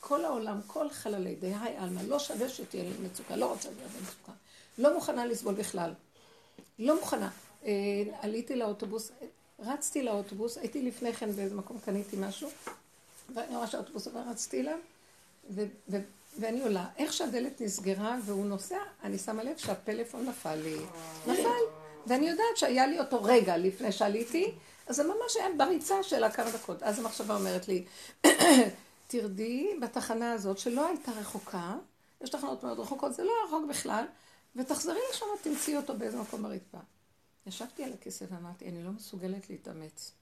[0.00, 4.32] כל העולם, כל חללי דהי עלמא, לא שווה שתהיה לי מצוקה, לא רוצה להיות במצוקה.
[4.78, 5.94] לא מוכנה לסבול בכלל.
[6.78, 7.30] לא מוכנה.
[7.64, 7.70] אה,
[8.20, 9.10] עליתי לאוטובוס,
[9.58, 12.48] רצתי לאוטובוס, הייתי לפני כן באיזה מקום, קניתי משהו,
[13.34, 14.78] ואני רואה שהאוטובוס עבר, רצתי אליו,
[16.38, 16.86] ואני עולה.
[16.98, 20.76] איך שהדלת נסגרה והוא נוסע, אני שמה לב שהפלאפון נפל לי.
[21.26, 21.81] נפל.
[22.06, 24.54] ואני יודעת שהיה לי אותו רגע לפני שעליתי,
[24.86, 26.82] אז זה ממש היה בריצה של כמה דקות.
[26.82, 27.84] אז המחשבה אומרת לי,
[29.08, 31.74] תרדי בתחנה הזאת, שלא הייתה רחוקה,
[32.20, 34.04] יש תחנות מאוד רחוקות, זה לא רחוק בכלל,
[34.56, 36.78] ותחזרי לשם ותמצאי אותו באיזה מקום ברצפה.
[37.46, 40.12] ישבתי על הכיסא ואמרתי, אני לא מסוגלת להתאמץ.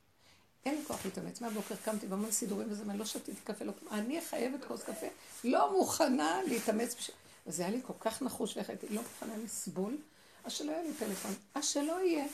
[0.67, 1.41] אין לי כוח להתאמץ.
[1.41, 3.73] מהבוקר קמתי בהמון סידורים וזה, ואני לא שתיתי קפה, לא.
[3.91, 5.07] אני חייבת כוס קפה,
[5.45, 7.11] לא מוכנה להתאמץ.
[7.47, 9.97] וזה היה לי כל כך נחוש והייתי לא מוכנה לסבול,
[10.51, 11.35] אז שלא יהיה לי טלפון.
[11.55, 12.25] אז שלא יהיה.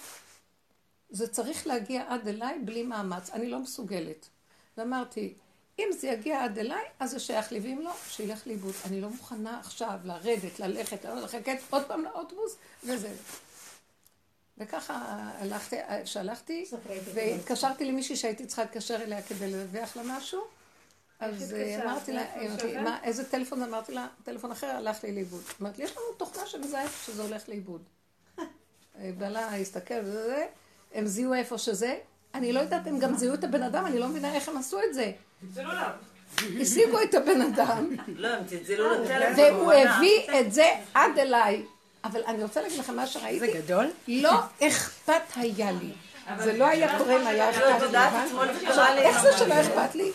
[1.10, 3.30] זה צריך להגיע עד אליי בלי מאמץ.
[3.30, 4.28] אני לא מסוגלת.
[4.76, 5.34] ואמרתי,
[5.78, 8.74] אם זה יגיע עד אליי, אז זה שייך לי, ואם לא, שילך לאיבוד.
[8.84, 13.14] אני לא מוכנה עכשיו לרדת, ללכת, לחכת עוד פעם לאוטובוס, וזה.
[14.58, 14.94] וככה
[15.38, 16.64] הלכתי, שלחתי,
[17.14, 20.44] והתקשרתי למישהי שהייתי צריכה להתקשר אליה כדי לדווח לה משהו.
[21.20, 23.62] אז אמרתי לה, מה, איזה טלפון?
[23.62, 25.42] אמרתי לה, טלפון אחר, הלך לי לאיבוד.
[25.60, 27.82] אמרתי לי, יש לנו תוכנה שמזהה שזה הולך לאיבוד.
[29.18, 30.46] בעלה הסתכל וזה,
[30.94, 31.94] הם זיהו איפה שזה.
[32.34, 34.78] אני לא יודעת, הם גם זיהו את הבן אדם, אני לא מבינה איך הם עשו
[34.88, 35.12] את זה.
[36.60, 37.96] השיגו את הבן אדם.
[38.16, 39.44] לא, הם צלצלו לטלפון.
[39.44, 41.62] והוא הביא את זה עד אליי.
[42.04, 43.38] אבל אני רוצה להגיד לכם מה שראיתי.
[43.38, 43.86] זה גדול?
[44.08, 45.92] לא אכפת היה לי.
[46.38, 48.66] זה לא היה קורה אם היה אכפת לי.
[48.68, 50.12] עכשיו, איך זה שלא אכפת לי?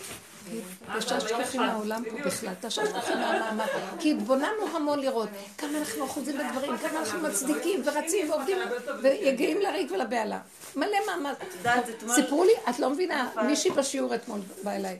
[0.98, 3.66] תששכחי מהעולם פה בכלל, תששכחי מהמעמד.
[3.98, 5.28] כי התבוננו המון לראות
[5.58, 8.58] כמה אנחנו אחוזים בדברים, כמה אנחנו מצדיקים ורצים ועובדים
[9.02, 10.40] ויגיעים לריק ולבהלה.
[10.76, 11.34] מלא מעמד.
[12.08, 14.98] סיפרו לי, את לא מבינה, מישהי בשיעור אתמול באה אליי.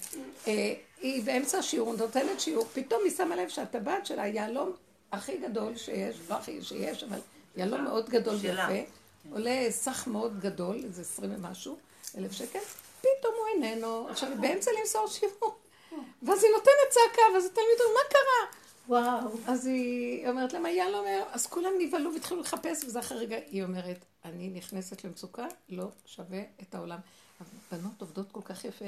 [0.49, 4.73] אה, היא באמצע השיעור, נותנת שיעור, פתאום היא שמה לב שהטבעת שלה יהלום
[5.13, 7.19] הכי גדול שיש, לא הכי שיש, אבל
[7.57, 8.91] יהלום מאוד גדול ויפה,
[9.33, 11.77] עולה סך מאוד גדול, איזה עשרים ומשהו,
[12.19, 12.59] אלף שקל,
[13.03, 15.59] פתאום הוא איננו, עכשיו היא באמצע למסור שיעור,
[16.23, 18.63] ואז היא נותנת צעקה, ואז התלמיד אומר, מה קרה?
[18.89, 19.31] וואו.
[19.47, 23.65] אז היא אומרת למה יאללה אומר, אז כולם נבהלו והתחילו לחפש, וזה אחרי רגע, היא
[23.65, 26.99] אומרת, אני נכנסת למצוקה, לא שווה את העולם.
[27.73, 28.85] הבנות עובדות כל כך יפה.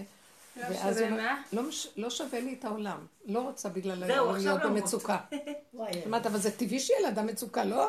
[0.56, 1.42] לא שווה מה?
[1.52, 1.62] לא,
[1.96, 3.06] לא שווה לי את העולם.
[3.26, 3.98] לא רוצה בגלל
[4.38, 5.18] להיות במצוקה.
[6.06, 7.86] אמרת, אבל זה טבעי שיהיה לאדם מצוקה, לא?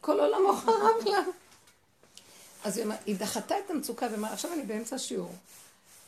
[0.00, 1.18] כל עולמו חרב לה.
[2.64, 5.34] אז היא דחתה את המצוקה ואמרה, עכשיו אני באמצע השיעור.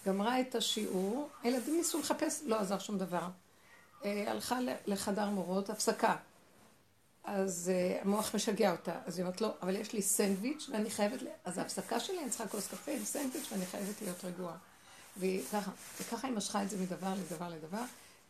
[0.07, 3.28] גמרה את השיעור, הילדים ניסו לחפש, לא עזר שום דבר.
[4.05, 6.16] אה, הלכה לחדר מורות, הפסקה.
[7.24, 8.94] אז uh, המוח משגע אותה.
[9.07, 11.26] אז היא אומרת, לא, אבל יש לי סנדוויץ' ואני חייבת, ל...
[11.44, 14.57] אז ההפסקה שלי, אני צריכה כוס קפה עם סנדוויץ' ואני חייבת להיות רגועה.
[15.16, 15.70] וככה,
[16.01, 17.82] וככה היא משכה את זה מדבר לדבר לדבר.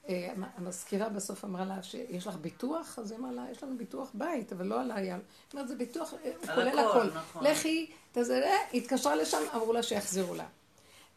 [0.09, 4.11] אה, המזכירה בסוף אמרה לה שיש לך ביטוח, אז היא אמרה לה, יש לנו ביטוח
[4.15, 5.21] בית, אבל לא על האייל.
[5.47, 7.07] זאת אומרת, זה ביטוח, הוא כולל הכל.
[7.15, 7.45] נכון.
[7.45, 10.47] לכי, תזה, אה, התקשרה לשם, אמרו לה שיחזירו לה.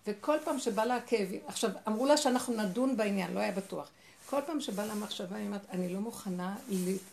[0.08, 3.90] וכל פעם שבא לה הכאבים, עכשיו, אמרו לה שאנחנו נדון בעניין, לא היה בטוח.
[4.26, 6.56] כל פעם שבא לה מחשבה, היא אומרת, אני לא מוכנה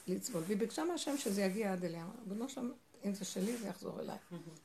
[0.09, 0.43] לצבול.
[0.47, 2.05] והיא ביקשה מהשם שזה יגיע עד אליה.
[2.27, 2.71] בנו שם,
[3.05, 4.17] אם זה שלי, זה יחזור אליי.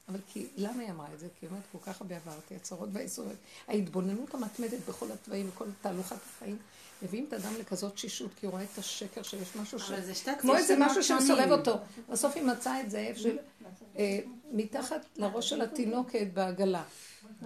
[0.10, 1.28] אבל כי, למה היא אמרה את זה?
[1.40, 3.36] כי היא אומרת, כל כך הרבה עברתי, הצהרות והאיסורים.
[3.68, 6.58] ההתבוננות המתמדת בכל התוואים, בכל תהלוכת החיים,
[7.02, 9.92] מביאים את האדם לכזאת תשישות, כי הוא רואה את השקר שיש משהו ש...
[10.40, 11.78] כמו איזה משהו שמסובב אותו.
[12.10, 13.30] בסוף היא מצאה את זה איפה
[13.98, 14.20] אה,
[14.52, 16.84] מתחת לראש של התינוקת בעגלה.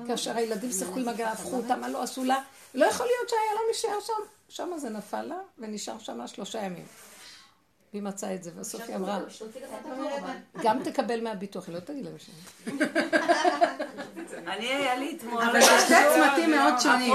[0.08, 2.44] כאשר הילדים שיחקו עם עגלה, הפכו אותה, מה לא עשו לה?
[2.74, 4.30] לא יכול להיות שהיה לא נשאר שם.
[4.50, 6.86] שם זה נפל לה, ונשאר שם שלושה ימים.
[7.94, 9.20] והיא מצאה את זה, ובסוף היא אמרה,
[10.64, 12.32] גם תקבל מהביטוח, היא לא תגיד להם שם.
[14.48, 15.44] אני, היה לי אתמול...
[15.44, 17.14] אבל זה שתי צמתים מאוד שונים.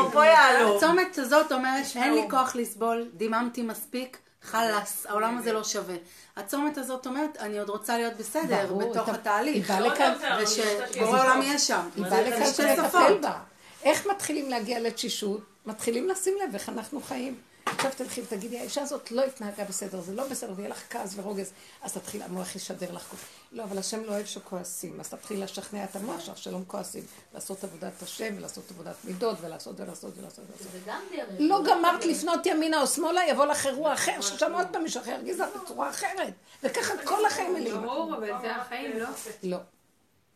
[0.77, 5.95] הצומת הזאת אומרת, אין לי כוח לסבול, דיממתי מספיק, חלאס, העולם הזה לא שווה.
[6.37, 11.43] הצומת הזאת אומרת, אני עוד רוצה להיות בסדר בתוך התהליך, היא באה לכאן- ושבורא העולם
[11.43, 11.89] יהיה שם.
[11.97, 13.21] היא באה לכאן שתי שנטפל שפות.
[13.21, 13.39] בה.
[13.83, 15.41] איך מתחילים להגיע לתשישות?
[15.67, 17.35] מתחילים לשים לב איך אנחנו חיים.
[17.67, 21.53] עכשיו תלכי ותגידי, האישה הזאת לא התנהגה בסדר, זה לא בסדר, ויהיה לך כעס ורוגז,
[21.83, 23.15] אז תתחיל, המוח ישדר לך.
[23.53, 27.03] לא, אבל השם לא אוהב שכועסים, אז תתחיל לשכנע את המוח שלך שלא כועסים,
[27.35, 30.73] לעשות עבודת השם, ולעשות עבודת מידות, ולעשות ולעשות ולעשות ולעשות.
[30.73, 31.27] זה גם דרך.
[31.39, 35.11] לא גמרת לפנות ימינה או שמאלה, יבוא לך אירוע אחר, ששם עוד פעם מישהו אחר
[35.11, 36.33] ירגיז לך בצורה אחרת.
[36.63, 37.83] וככה כל החיים מלאים.
[37.83, 39.09] ברור, אבל זה החיים, לא?
[39.43, 39.59] לא.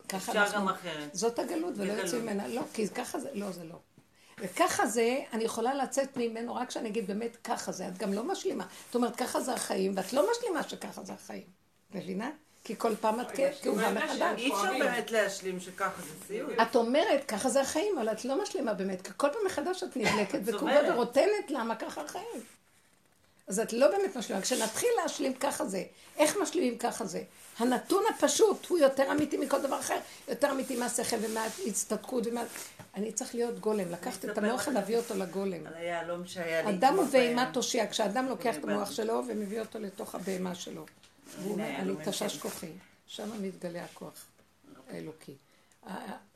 [0.09, 1.09] ככה אפשר אנחנו- גם אחרת.
[1.13, 1.93] זאת הגלות ולא.
[1.93, 2.49] יוצאים ממנה.
[2.49, 3.75] לא, כי ככה זה, לא, זה לא.
[4.41, 8.25] וככה זה, אני יכולה לצאת ממנו רק כשאני אגיד באמת ככה זה, את גם לא
[8.25, 8.65] משלימה.
[8.87, 11.47] זאת אומרת, ככה זה החיים, ואת לא משלימה שככה זה החיים.
[11.95, 12.31] מבינה?
[12.65, 13.27] כי כל פעם את
[13.63, 14.41] כאובה מחדש.
[14.41, 16.53] אי אפשר באמת להשלים שככה זה סיוט.
[16.63, 19.97] את אומרת, ככה זה החיים, אבל את לא משלימה באמת, כי כל פעם מחדש את
[19.97, 20.93] נדלקת וכאובה.
[20.93, 22.41] ורוטנת, למה ככה החיים?
[23.49, 24.43] אז את לא באמת משלימה.
[24.43, 25.85] כשנתחיל להשלים ככה זה,
[26.17, 27.23] איך משלימים ככה זה?
[27.59, 32.43] הנתון הפשוט הוא יותר אמיתי מכל דבר אחר, יותר אמיתי מהשכל ומההצטדקות ומה...
[32.95, 34.69] אני צריך להיות גולם, לקחת את המוח.
[34.69, 35.67] ולהביא אותו לגולם.
[35.67, 36.71] על היהלום שהיה לי.
[36.71, 37.53] אדם ובהמה בים.
[37.53, 38.91] תושיע, כשאדם לוקח את המוח.
[38.91, 40.87] שלו ומביא אותו לתוך הבהמה שלו.
[41.39, 42.73] והוא אומר, אני תשש שלי." כוחי.
[43.07, 44.25] שם מתגלה הכוח
[44.91, 45.35] האלוקי.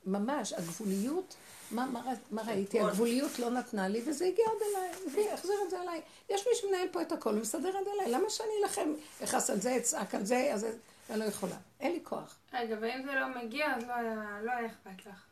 [0.07, 1.37] ממש, הגבוליות,
[1.71, 2.81] מה, מה, מה ראיתי?
[2.81, 6.01] הגבוליות לא נתנה לי, וזה הגיע עד אליי, הביא, החזיר את זה אליי.
[6.31, 8.93] יש מי שמנהל פה את הכל ומסדר את זה אליי, למה שאני אלחם,
[9.25, 10.67] אכעס על זה, אצעק על זה, אז
[11.11, 11.57] אני לא יכולה.
[11.81, 12.39] אין לי כוח.
[12.53, 15.25] רגע, ואם זה לא מגיע, אז לא היה לא אכפת לך.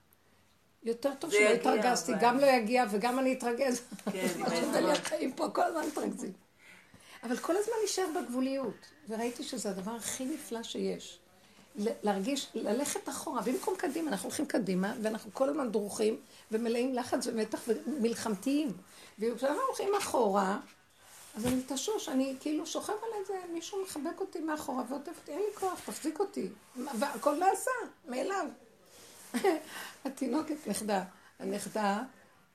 [0.82, 2.12] יותר טוב שלא התרגזתי.
[2.20, 3.82] גם לא יגיע וגם אני אתרגז.
[4.12, 4.26] כן,
[4.92, 6.32] החיים פה, כל הזמן מתרגזים.
[7.22, 11.18] אבל כל הזמן נשאר בגבוליות, וראיתי שזה הדבר הכי נפלא שיש.
[11.76, 16.16] להרגיש, ללכת אחורה, במקום קדימה, אנחנו הולכים קדימה, ואנחנו כל הזמן דרוכים,
[16.50, 18.72] ומלאים לחץ ומתח ומלחמתיים.
[19.18, 20.58] וכשאנחנו הולכים אחורה,
[21.36, 25.40] אז אני תשוש, אני כאילו שוכב על איזה, מישהו מחבק אותי מאחורה ועוטף אותי, אין
[25.40, 26.48] לי כוח, תחזיק אותי.
[26.98, 27.70] והכל נעשה,
[28.08, 28.46] מאליו.
[30.04, 31.04] התינוקת נכדה,
[31.38, 32.02] הנכדה,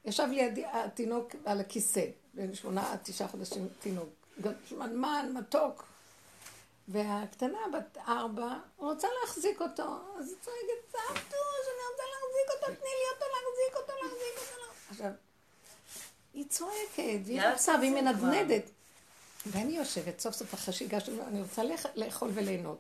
[0.06, 4.10] ישב לידי התינוק על הכיסא, בן שמונה עד תשעה חודשים תינוק,
[4.66, 5.95] שמנמן, מתוק.
[6.88, 9.84] והקטנה בת ארבע רוצה להחזיק אותו,
[10.20, 14.62] אז היא צועקת, סבתוש, אני רוצה להחזיק אותו, תני לי אותו, להחזיק אותו, להחזיק אותו.
[14.68, 15.12] להחזיק." עכשיו,
[16.34, 18.64] היא צועקת, והיא רוצה, והיא מנדנדת.
[19.46, 22.78] ואני יושבת, סוף סוף אחרי שהגשתי, אני רוצה לאכ- לאכול וליהנות.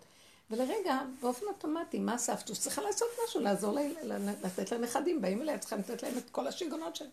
[0.51, 2.59] ולרגע, באופן אוטומטי, מה סבתוש?
[2.59, 6.95] צריכה לעשות משהו, לעזור לה, לתת לנכדים, באים אליה, צריכה לתת להם את כל השיגעונות
[6.95, 7.11] שלהם.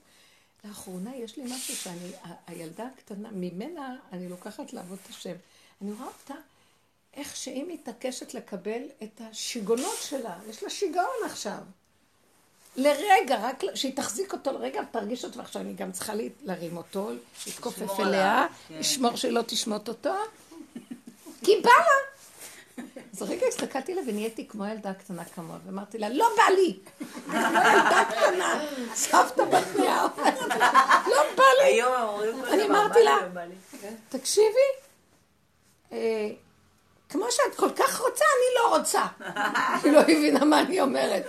[0.64, 2.12] לאחרונה יש לי משהו שאני,
[2.47, 5.34] הילדה הקטנה, ממנה אני לוקחת לעבוד את השם.
[5.82, 6.34] אני רואה אותה,
[7.17, 11.59] איך שהיא מתעקשת לקבל את השיגעונות שלה, יש לה שיגעון עכשיו.
[12.77, 17.11] לרגע, רק שהיא תחזיק אותו לרגע ותרגיש אותו, ועכשיו אני גם צריכה לה- להרים אותו,
[17.47, 18.75] להתכופף אליה, כן.
[18.79, 20.15] לשמור שלא תשמוט אותו,
[21.45, 22.85] כי בא לה.
[23.13, 26.79] אז רגע הסתכלתי עליה ונהייתי כמו הילדה הקטנה כמוה, ואמרתי לה, לא בא לי!
[27.25, 30.07] כמו ילדה קטנה, סבתא בתניה,
[30.49, 30.73] לה,
[31.07, 31.83] לא בא לי!
[31.83, 33.55] כל אני אמרתי לה, לא לי.
[34.09, 34.69] תקשיבי,
[35.93, 36.31] אה,
[37.13, 39.07] כמו שאת כל כך רוצה, אני לא רוצה.
[39.83, 41.23] היא לא הבינה מה אני אומרת.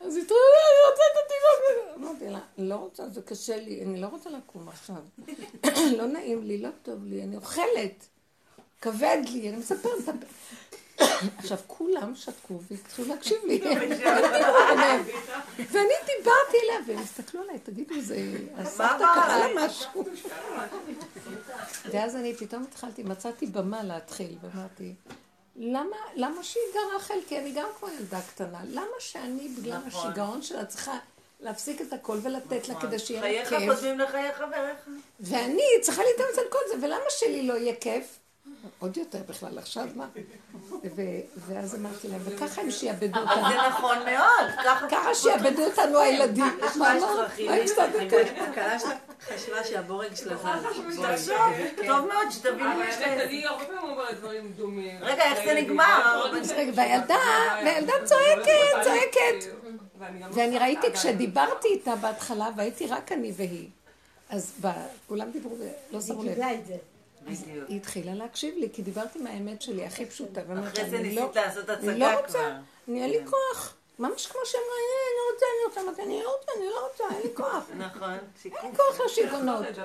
[0.00, 1.96] אז היא התחילה, אני רוצה את התינוק.
[1.96, 5.02] אמרתי לה, לא רוצה, זה קשה לי, אני לא רוצה לקום עכשיו.
[5.98, 8.06] לא נעים לי, לא טוב לי, אני אוכלת.
[8.80, 10.14] כבד לי, אני מספרת.
[11.38, 13.60] עכשיו, כולם שתקו והתחילו להקשיב לי.
[15.56, 18.16] ואני דיברתי אליה, והם הסתכלו עליי, תגידו, זה...
[18.56, 19.38] הסבתא קרה?
[19.38, 20.04] לה משהו.
[21.92, 24.94] ואז אני פתאום התחלתי, מצאתי במה להתחיל, ואמרתי,
[25.56, 27.38] למה, למה שיגרע חלקי?
[27.38, 28.60] אני גם כמו ילדה קטנה.
[28.70, 30.10] למה שאני, בגלל נכון.
[30.10, 30.98] השיגעון שלה, צריכה
[31.40, 33.74] להפסיק את הכל ולתת לה כדי שיהיה לה חייך כיף?
[33.74, 34.88] קודמים לחיי חבריך.
[35.20, 38.18] ואני צריכה להתאמץ על כל זה, ולמה שלי לא יהיה כיף?
[38.78, 40.06] עוד יותר בכלל, עכשיו מה?
[41.36, 43.48] ואז אמרתי להם, וככה הם שיעבדו אבל אותנו.
[43.48, 44.50] זה נכון מאוד.
[44.64, 46.58] ככה ככה שיעבדו אותנו הילדים.
[46.64, 47.02] יש מה, ממש
[47.46, 47.54] מה?
[47.54, 48.44] הפסדת כאן?
[48.44, 48.78] הכלה
[49.20, 50.30] חשבה שהבורג זה...
[51.02, 51.36] תחשוב,
[51.86, 53.20] טוב מאוד שתבינו מה יש להם.
[53.20, 54.98] אני הרבה פעמים אומרת דברים דומים.
[55.00, 56.30] רגע, איך זה נגמר?
[56.74, 57.18] והילדה,
[57.64, 59.52] והילדה צועקת, צועקת.
[60.32, 63.68] ואני ראיתי כשדיברתי איתה בהתחלה, והייתי רק אני והיא.
[64.30, 64.52] אז
[65.08, 65.56] כולם דיברו
[65.90, 66.28] ולא שמו לב.
[66.28, 66.76] קיבלה את זה.
[67.24, 67.68] בדיוק.
[67.68, 70.40] היא התחילה להקשיב לי, כי דיברתי מהאמת שלי, הכי פשוטה.
[70.40, 72.50] אחרי זה אני ניסית לא- לעשות אני הצגה לא רוצה, כבר.
[72.88, 73.26] אני אין לי כן.
[73.30, 73.74] כוח.
[73.98, 77.14] ממש כמו שאמרה, "אה, אני רוצה, אני רוצה, אמרתי, אני לא רוצה, אני לא רוצה,
[77.14, 77.64] אין לי כוח.
[77.96, 78.20] נכון, אין.
[78.44, 79.60] לי כוח לשיגעונות.
[79.60, 79.80] מתי.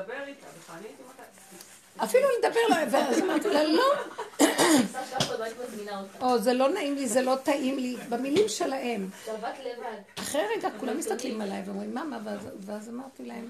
[2.03, 3.71] אפילו לדבר לא, ואז אמרתי לה, לא,
[6.21, 6.27] לא.
[6.27, 9.09] או זה לא נעים לי, זה לא טעים לי, במילים שלהם.
[10.19, 12.17] אחרי רגע כולם מסתכלים עליי ואומרים, מה, מה,
[12.65, 13.49] ואז אמרתי להם,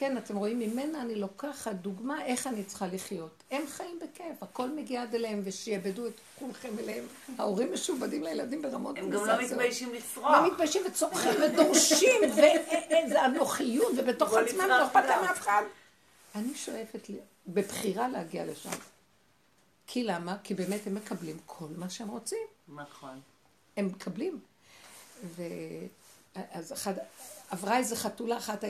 [0.00, 3.42] כן, אתם רואים, ממנה אני לוקחת דוגמה איך אני צריכה לחיות.
[3.50, 7.04] הם חיים בכיף, הכל מגיע עד אליהם, ושיעבדו את כולכם אליהם.
[7.38, 10.30] ההורים משועבדים לילדים ברמות הם גם לא מתביישים לצרוח.
[10.30, 15.24] לא מתביישים וצורכים ודורשים, ואיזה אנוכיות, ובתוך עצמם לא אכפת להם.
[15.24, 15.62] מאף אחד.
[16.34, 17.10] אני שואפת
[17.46, 18.70] בבחירה להגיע לשם.
[19.86, 20.36] כי למה?
[20.44, 22.46] כי באמת הם מקבלים כל מה שהם רוצים.
[22.68, 23.20] נכון.
[23.76, 24.40] הם מקבלים.
[25.24, 25.42] ו...
[26.34, 26.94] אז אחד,
[27.50, 28.64] עברה איזה חתולה אחת,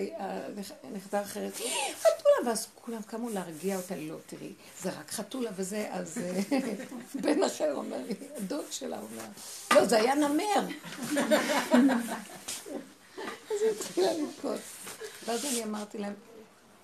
[0.93, 1.53] נכדה אחרת,
[2.01, 6.59] חתולה, ואז כולם קמו להרגיע אותה, לא, תראי, זה רק חתולה וזה, אז אה,
[7.22, 9.24] בן אחר אומר לי, הדוד שלה אומר,
[9.74, 10.61] לא, זה היה נמר.
[13.51, 14.61] אז היא התחילה לבכות.
[15.26, 16.14] ואז אני אמרתי להם,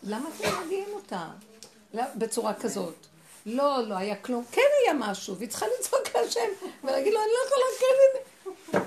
[0.02, 1.28] למה אתם מרגיעים אותה?
[1.94, 2.94] בצורה כזאת.
[3.46, 4.44] לא, לא היה כלום.
[4.52, 6.40] כן היה משהו, והיא צריכה לצעוק להשם,
[6.84, 8.35] ולהגיד לו, אני לא יכולה כן.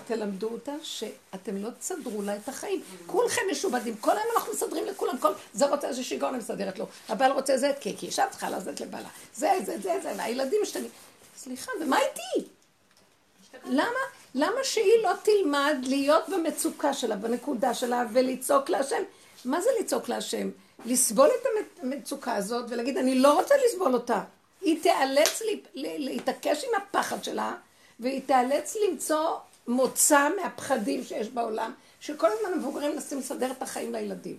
[0.07, 2.81] תלמדו אותה שאתם לא תסדרו לה את החיים.
[3.05, 5.31] כולכם משובדים, כל היום אנחנו מסדרים לכולם, כל...
[5.53, 6.85] זה רוצה איזה שיגעון, אני מסדרת לו.
[7.09, 9.09] הבעל רוצה זה, כי כי אישה צריכה לעזת לבעלה.
[9.35, 10.89] זה, זה, זה, זה, והילדים משתנים.
[11.37, 12.49] סליחה, ומה איתי?
[13.65, 13.99] למה,
[14.35, 19.03] למה שהיא לא תלמד להיות במצוקה שלה, בנקודה שלה, ולצעוק להשם?
[19.45, 20.49] מה זה לצעוק להשם?
[20.85, 21.47] לסבול את
[21.83, 24.21] המצוקה הזאת ולהגיד, אני לא רוצה לסבול אותה.
[24.61, 25.41] היא תיאלץ
[25.75, 27.55] להתעקש עם הפחד שלה,
[27.99, 29.35] והיא תיאלץ למצוא
[29.67, 34.37] מוצא מהפחדים שיש בעולם, שכל הזמן המבוגרים מנסים לסדר את החיים לילדים.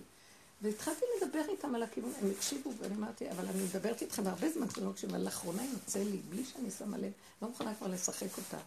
[0.61, 4.67] והתחלתי לדבר איתם על הכיוון, הם הקשיבו, ואני אמרתי, אבל אני מדברת איתכם הרבה זמן
[4.67, 7.11] כשאתם לא מקשיבים, אבל לאחרונה יוצא לי, בלי שאני שמה לב,
[7.41, 8.57] לא מוכנה כבר לשחק אותה.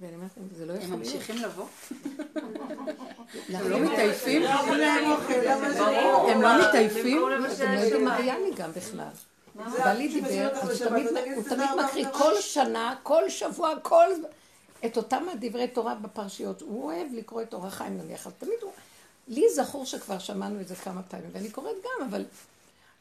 [0.00, 1.14] ואני אומרת להם, זה לא יכול הם להיות.
[1.14, 1.66] ממשיכים לבוא?
[3.48, 4.42] הם לא מתעייפים?
[4.42, 6.30] להם אוכל, למה זה ברור.
[6.30, 7.18] הם לא מתעייפים?
[7.54, 9.08] אתם לא יודעים מה היה לי גם בכלל.
[9.54, 14.06] בעלי דיבר, אז הוא תמיד- הוא תמיד מקריא כל שנה, כל שבוע, כל...
[14.86, 16.60] את אותם הדברי תורה בפרשיות.
[16.60, 18.72] הוא אוהב לקרוא את אור החיים נניח, אז תמיד הוא...
[19.28, 22.24] לי זכור שכבר שמענו את זה כמה פעמים, ואני קוראת גם, אבל...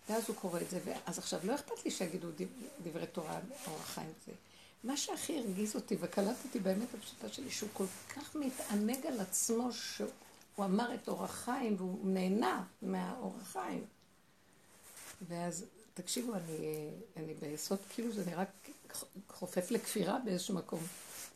[0.10, 3.78] ואז הוא קורא את זה, ואז עכשיו לא אכפת לי שיגידו דב- דברי תורה, אור
[3.80, 4.32] החיים זה.
[4.84, 10.10] מה שהכי הרגיז אותי וקלטתי באמת הפשוטה שלי, שהוא כל כך מתענג על עצמו שהוא
[10.60, 13.84] אמר את אור החיים והוא נהנה מהאור החיים.
[15.28, 18.44] ואז, תקשיבו, אני, אני ביסוד, כאילו זה נראה
[19.30, 20.80] חופף לכפירה באיזשהו מקום.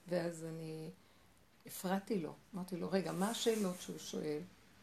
[0.07, 0.89] ואז אני
[1.65, 4.39] הפרעתי לו, אמרתי לו, רגע, מה השאלות שהוא שואל?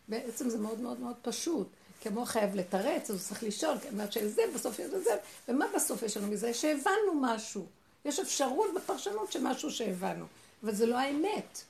[0.09, 1.69] בעצם זה מאוד מאוד מאוד פשוט.
[2.01, 5.17] כי המוח חייב לתרץ, אז הוא צריך לשאול, כי אמרת שזה, בסוף יש לזה,
[5.49, 6.55] ומה בסוף יש לנו מזה?
[6.55, 7.67] שהבנו משהו.
[8.05, 10.25] יש אפשרות בפרשנות שמשהו שהבנו,
[10.63, 11.63] אבל זה לא האמת.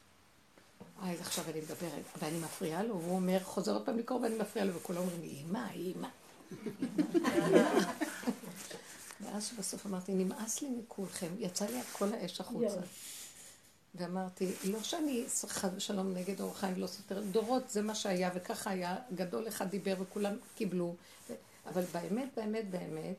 [1.03, 4.35] אה, אז עכשיו אני מדברת, ואני מפריעה לו, והוא אומר, חוזר עוד פעם לקרוא ואני
[4.39, 6.09] מפריעה לו, וכולם אומרים לי, אמא, אמא.
[9.21, 12.81] ואז שבסוף אמרתי, נמאס לי מכולכם, יצא לי כל האש החוצה.
[13.95, 18.71] ואמרתי, לא שאני חס ושלום נגד אור החיים ולא סותרת, דורות זה מה שהיה, וככה
[18.71, 20.95] היה, גדול אחד דיבר וכולם קיבלו.
[21.67, 23.17] אבל באמת, באמת, באמת,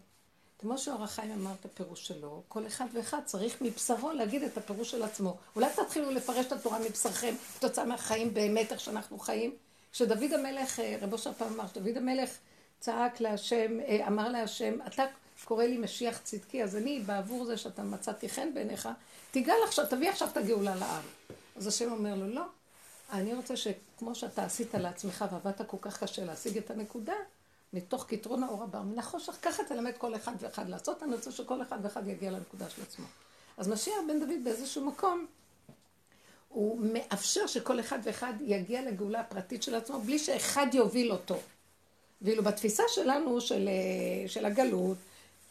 [0.59, 4.91] כמו שאור החיים אמר את הפירוש שלו, כל אחד ואחד צריך מבשרו להגיד את הפירוש
[4.91, 5.37] של עצמו.
[5.55, 9.55] אולי תתחילו לפרש את התורה מבשרכם, כתוצאה מהחיים באמת, איך שאנחנו חיים.
[9.91, 12.29] כשדוד המלך, אה, רבו של פעם אמר, שדוד המלך
[12.79, 15.03] צעק להשם, אה, אמר להשם, אתה
[15.45, 18.89] קורא לי משיח צדקי, אז אני, בעבור זה שאתה מצאתי חן בעיניך,
[19.31, 21.03] תיגל עכשיו, תביא עכשיו את הגאולה לעם.
[21.55, 22.43] אז השם אומר לו, לא,
[23.11, 27.13] אני רוצה שכמו שאתה עשית לעצמך ועבדת כל כך קשה להשיג את הנקודה,
[27.73, 31.61] מתוך כתרון האור הבא, מן החושך, ככה תלמד כל אחד ואחד לעשות, אני רוצה שכל
[31.61, 33.05] אחד ואחד יגיע לנקודה של עצמו.
[33.57, 35.25] אז משיח בן דוד באיזשהו מקום,
[36.49, 41.37] הוא מאפשר שכל אחד ואחד יגיע לגאולה הפרטית של עצמו, בלי שאחד יוביל אותו.
[42.21, 44.97] ואילו בתפיסה שלנו, של, אה, של הגלות,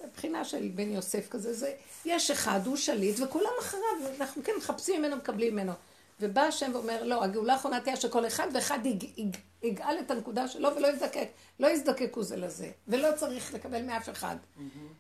[0.05, 1.73] מבחינה של בן יוסף כזה, זה,
[2.05, 5.73] יש אחד, הוא שליט, וכולם אחריו, אנחנו כן מחפשים ממנו, מקבלים ממנו.
[6.21, 10.49] ובא השם ואומר, לא, הגאולה האחרונה תהיה שכל אחד ואחד יג, יג, יגאל את הנקודה
[10.49, 11.29] שלו ולא יזדקק,
[11.61, 14.37] לא יזדקקו זה לזה, ולא צריך לקבל מאף אחד.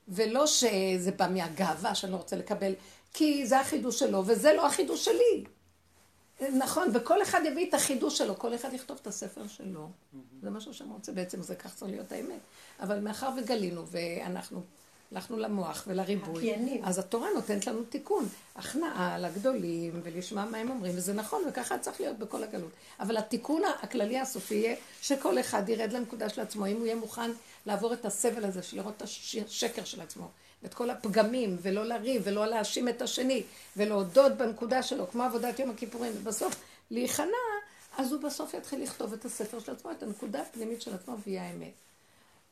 [0.08, 2.72] ולא שזה בא מהגאווה שאני לא רוצה לקבל,
[3.12, 5.44] כי זה החידוש שלו, וזה לא החידוש שלי.
[6.58, 9.88] נכון, וכל אחד יביא את החידוש שלו, כל אחד יכתוב את הספר שלו.
[10.42, 12.40] זה משהו שאני רוצה, בעצם זה כך צריך להיות האמת.
[12.80, 14.62] אבל מאחר וגלינו, ואנחנו
[15.12, 16.84] הלכנו למוח ולריבוי, הקיינים.
[16.84, 18.28] אז התורה נותנת לנו תיקון.
[18.56, 22.70] הכנעה לגדולים, ולשמוע מה הם אומרים, וזה נכון, וככה צריך להיות בכל הגלות.
[23.00, 27.30] אבל התיקון הכללי הסופי יהיה שכל אחד ירד לנקודה של עצמו, אם הוא יהיה מוכן
[27.66, 30.28] לעבור את הסבל הזה, של לראות את השקר של עצמו.
[30.62, 33.42] ואת כל הפגמים, ולא לריב, ולא להאשים את השני,
[33.76, 36.54] ולהודות בנקודה שלו, כמו עבודת יום הכיפורים, ובסוף
[36.90, 37.26] להיכנע,
[37.98, 41.40] אז הוא בסוף יתחיל לכתוב את הספר של עצמו, את הנקודה הפנימית של עצמו, והיא
[41.40, 41.72] האמת.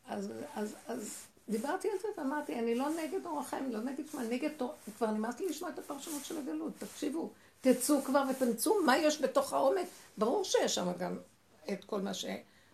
[0.08, 1.14] אז, אז, אז
[1.48, 4.74] דיברתי על זה ואמרתי, אני לא נגד אורח חיים, לא נגד מה, נגד תור...
[4.98, 7.30] כבר נמאס לי לשמוע את הפרשנות של הגלות, תקשיבו,
[7.60, 9.86] תצאו כבר ותנצו מה יש בתוך העומק.
[10.18, 11.18] ברור שיש שם גם
[11.72, 12.10] את כל מה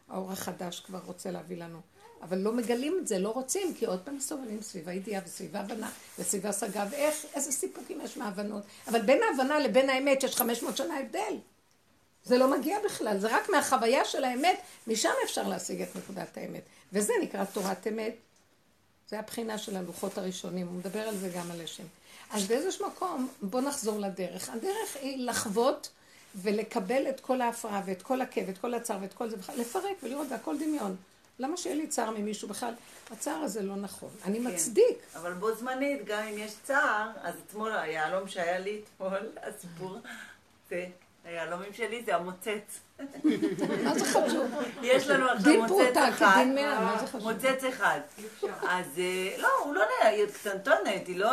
[0.09, 1.79] האור החדש כבר רוצה להביא לנו.
[2.23, 5.91] אבל לא מגלים את זה, לא רוצים, כי עוד פעם סובלים סביב הידיעה וסביב ההבנה
[6.19, 8.63] וסביב ההשגה, ואיך, איזה סיפוקים יש מההבנות.
[8.89, 11.37] אבל בין ההבנה לבין האמת יש 500 שנה הבדל.
[12.25, 16.63] זה לא מגיע בכלל, זה רק מהחוויה של האמת, משם אפשר להשיג את נקודת האמת.
[16.93, 18.15] וזה נקרא תורת אמת.
[19.09, 21.85] זה הבחינה של הלוחות הראשונים, הוא מדבר על זה גם על השם.
[22.31, 24.49] אז באיזשהו מקום, בוא נחזור לדרך.
[24.49, 25.91] הדרך היא לחוות
[26.35, 30.29] ולקבל את כל ההפרעה ואת כל הכאב, את כל הצער ואת כל זה, לפרק ולראות,
[30.29, 30.97] זה הכל דמיון.
[31.39, 32.75] למה שיהיה לי צער ממישהו בכלל?
[33.11, 34.09] הצער הזה לא נכון.
[34.25, 34.99] אני כן, מצדיק.
[35.15, 39.99] אבל בו זמנית, גם אם יש צער, אז אתמול היהלום שהיה לי אתמול, הסיפור,
[40.71, 40.87] זה
[41.25, 42.81] היהלומים שלי זה המוצץ.
[43.85, 44.55] מה זה חשוב?
[44.83, 46.45] יש לנו עכשיו מוצץ אחד.
[47.23, 48.01] מוצץ אחד.
[48.69, 51.31] אז אה, לא, הוא לא נהיה, היא קטנטונת, היא לא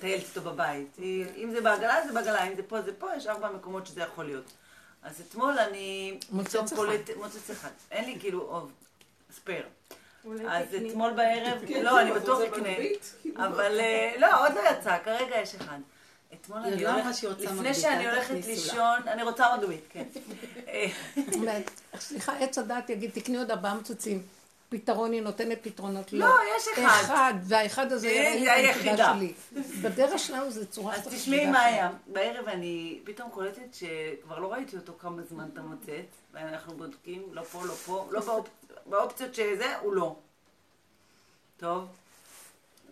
[0.00, 0.96] טיילת איתו בבית.
[1.36, 4.24] אם זה בעגלה, זה בעגלה, אם זה פה, זה פה, יש ארבע מקומות שזה יכול
[4.24, 4.44] להיות.
[5.02, 6.18] אז אתמול אני...
[6.30, 6.82] מוצץ אחד.
[7.16, 7.70] מוצץ אחד.
[7.90, 8.68] אין לי כאילו
[9.32, 9.66] ספייר.
[10.48, 12.68] אז אתמול בערב, לא, אני בטוח אקנה.
[13.36, 15.78] אבל אה, לא, עוד לא יצא, כרגע יש אחד.
[16.40, 20.04] אתמול אני הולכת, לפני שאני הולכת לישון, אני רוצה מגבית, כן.
[22.00, 24.22] סליחה, עץ הדת יגיד, תקני עוד ארבעה מצוצים.
[24.68, 26.12] פתרון, היא נותנת פתרונות.
[26.12, 27.00] לא, יש אחד.
[27.04, 29.32] אחד, והאחד הזה לי את הנקודה שלי.
[29.82, 31.90] בדרך שלנו זה צורה אז תשמעי מה היה.
[32.06, 37.42] בערב אני פתאום קולטת שכבר לא ראיתי אותו כמה זמן אתה מוצאת, ואנחנו בודקים, לא
[37.42, 38.44] פה, לא פה, לא
[38.86, 40.16] באופציות שזה, הוא לא.
[41.56, 41.86] טוב.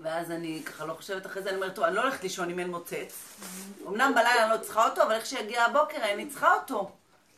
[0.02, 2.58] ואז אני ככה לא חושבת אחרי זה, אני אומרת, טוב, אני לא הולכת לישון אם
[2.58, 3.38] אין מוצץ.
[3.86, 6.90] אמנם בלילה אני לא צריכה אותו, אבל איך שיגיע הבוקר אני צריכה אותו.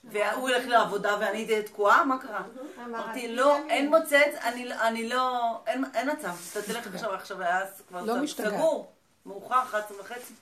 [0.04, 2.42] והוא ילך לעבודה ואני אהיה תקועה, מה קרה?
[2.84, 4.34] אמרתי, לא, אין מוצץ,
[4.82, 6.34] אני לא, אין מצב.
[6.52, 8.92] אתה תלך עכשיו, עכשיו היה כבר לא סגור,
[9.26, 10.34] מאוחר, 11 וחצי.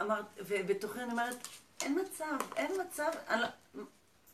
[0.00, 1.36] אמרת, ובתוכי אני אומרת,
[1.82, 2.24] אין מצב,
[2.56, 3.46] אין מצב, לא-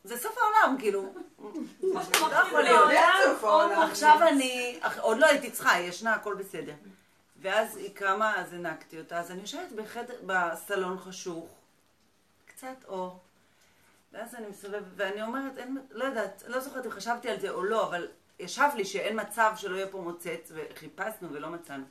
[0.07, 1.13] זה סוף העולם, כאילו.
[1.93, 2.91] לא יכול להיות.
[3.89, 6.73] עכשיו אני, עוד לא הייתי צריכה, היא ישנה, הכל בסדר.
[7.41, 11.49] ואז היא קמה, אז הנקתי אותה, אז אני יושבת בחדר, בסלון חשוך,
[12.45, 13.19] קצת אור.
[14.13, 17.63] ואז אני מסתובבת, ואני אומרת, אין, לא יודעת, לא זוכרת אם חשבתי על זה או
[17.63, 18.07] לא, אבל
[18.39, 21.85] ישב לי שאין מצב שלא יהיה פה מוצץ, וחיפשנו ולא מצאנו.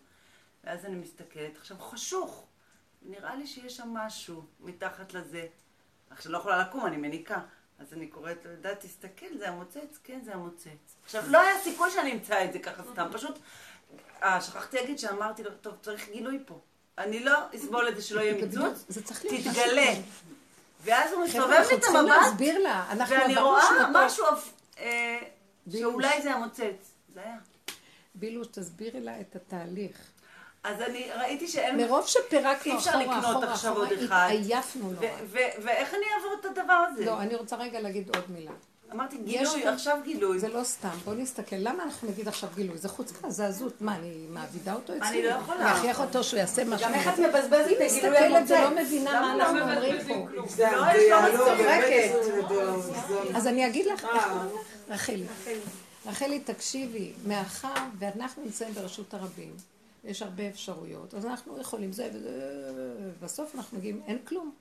[0.65, 2.47] ואז אני מסתכלת, עכשיו חשוך,
[3.03, 5.47] נראה לי שיש שם משהו מתחת לזה.
[6.11, 7.41] עכשיו לא יכולה לקום, אני מניקה.
[7.79, 9.99] אז אני קוראת לו, יודעת, תסתכל, זה המוצץ?
[10.05, 10.97] כן, זה המוצץ.
[11.05, 13.39] עכשיו, לא היה סיכוי שאני אמצא את זה ככה סתם, פשוט,
[14.23, 16.61] אה, שכחתי להגיד שאמרתי לו, טוב, צריך גילוי פה.
[16.99, 18.85] אני לא אסבול את זה שלא יהיה מצוץ,
[19.21, 19.93] תתגלה.
[20.81, 22.15] ואז הוא מסתובב לי את המבט,
[23.09, 24.25] ואני רואה משהו
[24.79, 25.19] אה,
[25.73, 26.93] שאולי זה המוצץ.
[27.15, 27.37] זה היה.
[28.15, 30.11] בילוש, תסבירי לה את התהליך.
[30.67, 31.77] אז אני ראיתי שאין...
[31.77, 35.01] מרוב שפירקנו אחורה, אחורה, אחורה, התעייפנו לו.
[35.33, 37.05] ואיך אני אעבור את הדבר הזה?
[37.05, 38.51] לא, אני רוצה רגע להגיד עוד מילה.
[38.93, 40.39] אמרתי גילוי, עכשיו גילוי.
[40.39, 41.57] זה לא סתם, בואו נסתכל.
[41.59, 42.79] למה אנחנו נגיד עכשיו גילוי?
[42.79, 43.81] זה חוצפה, זה עזות.
[43.81, 45.09] מה, אני מעבידה אותו אצלי?
[45.09, 45.65] אני לא יכולה.
[45.65, 46.89] להכריח אותו שהוא יעשה משהו.
[46.89, 48.41] גם איך את מבזבזת את הגילוי המוצא?
[48.41, 50.27] מסתכלת ולא מבינה מה אנחנו אומרים פה.
[53.35, 54.07] אז אני אגיד לך,
[54.89, 55.27] רחלי,
[56.07, 59.76] רחלי, תקשיבי, מאחר ואנחנו נמצאים ברשות הרבים.
[60.07, 64.55] יש הרבה אפשרויות, אז אנחנו יכולים זה וזה, בסוף אנחנו מגיעים, אין כלום.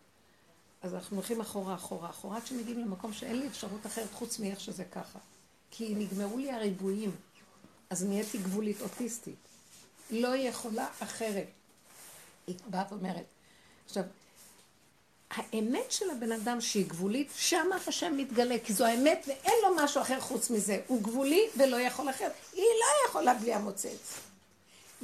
[0.82, 4.60] אז אנחנו הולכים אחורה, אחורה, אחורה, עד שמגיעים למקום שאין לי אפשרות אחרת חוץ מאיך
[4.60, 5.20] שזה ככה.
[5.72, 7.12] כי נגמרו לי הריבועים,
[7.90, 9.36] אז נהייתי גבולית אוטיסטית.
[10.12, 11.48] לא יכולה אחרת.
[12.48, 13.26] היא באה ואומרת,
[13.86, 14.04] עכשיו,
[15.30, 20.02] האמת של הבן אדם שהיא גבולית, שמה השם מתגלה, כי זו האמת ואין לו משהו
[20.02, 20.82] אחר חוץ מזה.
[20.88, 22.32] הוא גבולי ולא יכול אחרת.
[22.54, 24.25] היא לא יכולה בלי המוצץ.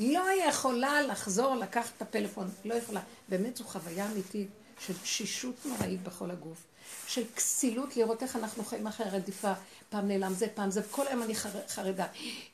[0.01, 3.01] לא יכולה לחזור לקחת את הפלאפון, לא יכולה.
[3.29, 4.47] באמת זו חוויה אמיתית
[4.79, 6.57] של תשישות נוראית בכל הגוף,
[7.07, 9.53] של כסילות לראות איך אנחנו חיים אחרי הרדיפה,
[9.89, 12.05] פעם נעלם זה, פעם זה, וכל היום אני חר, חרדה.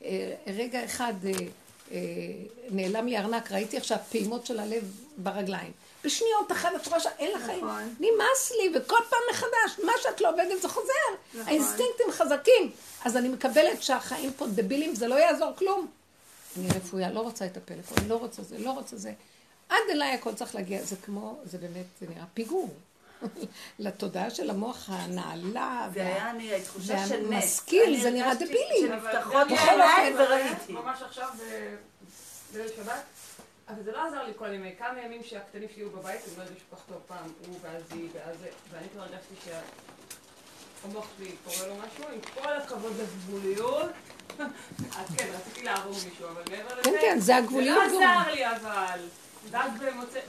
[0.04, 1.32] אה, רגע אחד אה,
[1.90, 1.98] אה,
[2.70, 5.72] נעלם לי ארנק, ראיתי עכשיו פעימות של הלב ברגליים.
[6.04, 7.94] בשניות אחת את רואה שאין לך חיים, נכון.
[8.00, 10.90] נמאס לי, וכל פעם מחדש, מה שאת לא עובדת זה חוזר.
[11.34, 11.48] נכון.
[11.48, 12.70] האינסטינקטים חזקים.
[13.04, 15.86] אז אני מקבלת שהחיים פה דבילים, זה לא יעזור כלום.
[16.56, 19.12] אני רפויה, לא רוצה את הפלאפון, לא רוצה זה, לא רוצה זה.
[19.68, 22.74] עד אליי הכל צריך להגיע, זה כמו, זה באמת, זה נראה פיגור.
[23.78, 27.30] לתודעה של המוח הנעלה, זה היה אני, תחושה של נס.
[27.30, 28.80] והמשכיל, זה נראה דבילי.
[28.80, 30.72] שנפתחות עיניים וראיתי.
[30.72, 31.28] ממש עכשיו
[32.52, 33.02] בליל שבת,
[33.68, 36.42] אבל זה לא עזר לי כל ימי, כמה ימים שהקטנים שלי היו בבית, הם לא
[36.42, 41.32] ידעו שכל כך טוב פעם, הוא ואז היא ואז זה, ואני כבר הרגשתי שהמוח שלי
[41.44, 43.90] קורה לו משהו, עם כל הכבוד לגבוליות.
[44.98, 46.82] אז כן, רציתי לעבור מישהו, אבל מעבר לזה...
[46.82, 47.90] כן, כן, זה הגבוליות גם.
[47.90, 49.00] זה לא עזר לי, אבל...
[49.50, 49.70] ואז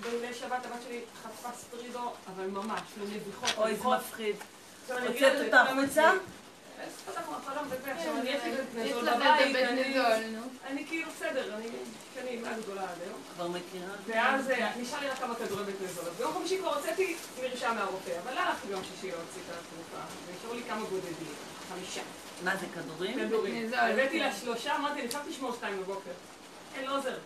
[0.02, 3.58] בליל שבת הבת שלי חטפה סטרידו, אבל ממש, לנביחות.
[3.58, 4.36] אוי, זה מפחיד.
[4.90, 6.12] הוצאת אותה החוצה?
[7.70, 8.14] וזה, עכשיו
[10.68, 13.20] אני כאילו בסדר, אני אימה גדולה עד היום.
[13.36, 13.94] כבר מכירה?
[14.08, 16.14] ואז אה, נשאר לי רק כמה כדורי בית נזולות.
[16.18, 20.54] ביום חמישי כבר הוצאתי מרשם מהרופא, אבל לא הלכתי ביום שישי להוציא את התרופה, ונשארו
[20.54, 21.34] לי כמה בודדים,
[21.70, 22.02] חמישה.
[22.44, 23.20] מה זה, כדורים?
[23.20, 23.66] כדורים.
[23.66, 23.80] נזול.
[23.80, 26.12] הבאתי לה שלושה, אמרתי, אני חייבת לשמור שתיים בבוקר.
[26.76, 27.18] אין, לא עוזר.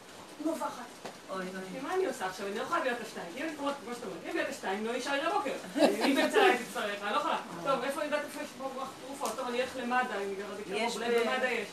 [0.46, 0.84] נובחת.
[1.30, 1.46] אוי, אוי.
[1.74, 2.48] כי מה אני עושה עכשיו?
[2.48, 3.28] אני לא יכולה להביא את השתיים.
[3.38, 5.54] אם אני קוראת, כמו שאתה אומר, אם אני אביא את השתיים, לא נשאר לי לבוקר.
[6.06, 7.40] אם באמצע הלילה תצטרך, אני לא יכולה.
[7.64, 8.70] טוב, איפה אני יודעת איפה יש פה
[9.08, 9.36] תרופות?
[9.36, 11.68] טוב, אני אלך למד"א, אם גרה יש בקרוב, במד"א יש.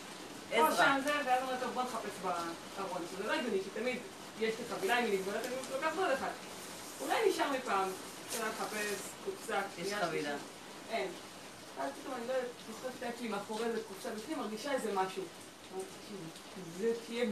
[0.50, 0.84] פה עזרא.
[0.84, 3.02] שם זה, ואז אומרת, טוב, בוא נחפש בארון.
[3.12, 3.98] שזה לא הגיוני, כי תמיד
[4.40, 6.30] יש לי חבילה, אם היא נגמרת, אני לוקחת עוד אחד.
[7.00, 7.88] אולי נשאר מפעם,
[8.28, 10.34] אפשר לחפש, קופסה, יש חבילה.
[10.90, 11.08] אין.
[11.80, 12.50] ואז פתאום אני לא יודעת,
[12.98, 15.22] את היד שלי מאחורי איזה קופסה בפנים, מרגישה איזה משהו.
[15.74, 16.28] אמרתי, "תקשיבי,
[16.78, 17.24] זה תהיה.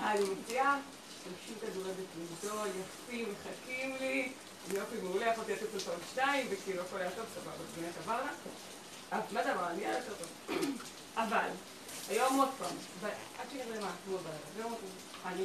[0.00, 0.76] אה, אני מוציאה,
[1.24, 4.32] שלושים כדורי בית נזול, יפים, מחכים לי.
[4.74, 8.20] יופי, מעולה, יכולתי לתת אותו עוד שתיים, וכאילו הכל היה טוב, סבבה, זה באמת עבר
[8.24, 8.30] לה.
[9.32, 9.72] מה זה עבר לה?
[9.72, 10.56] נהיה יותר טוב.
[11.16, 11.48] אבל,
[12.08, 13.12] היום עוד פעם, ועד
[13.52, 14.80] שנראה מה, כמו בלילה, ויום עוד
[15.22, 15.42] פעם, אני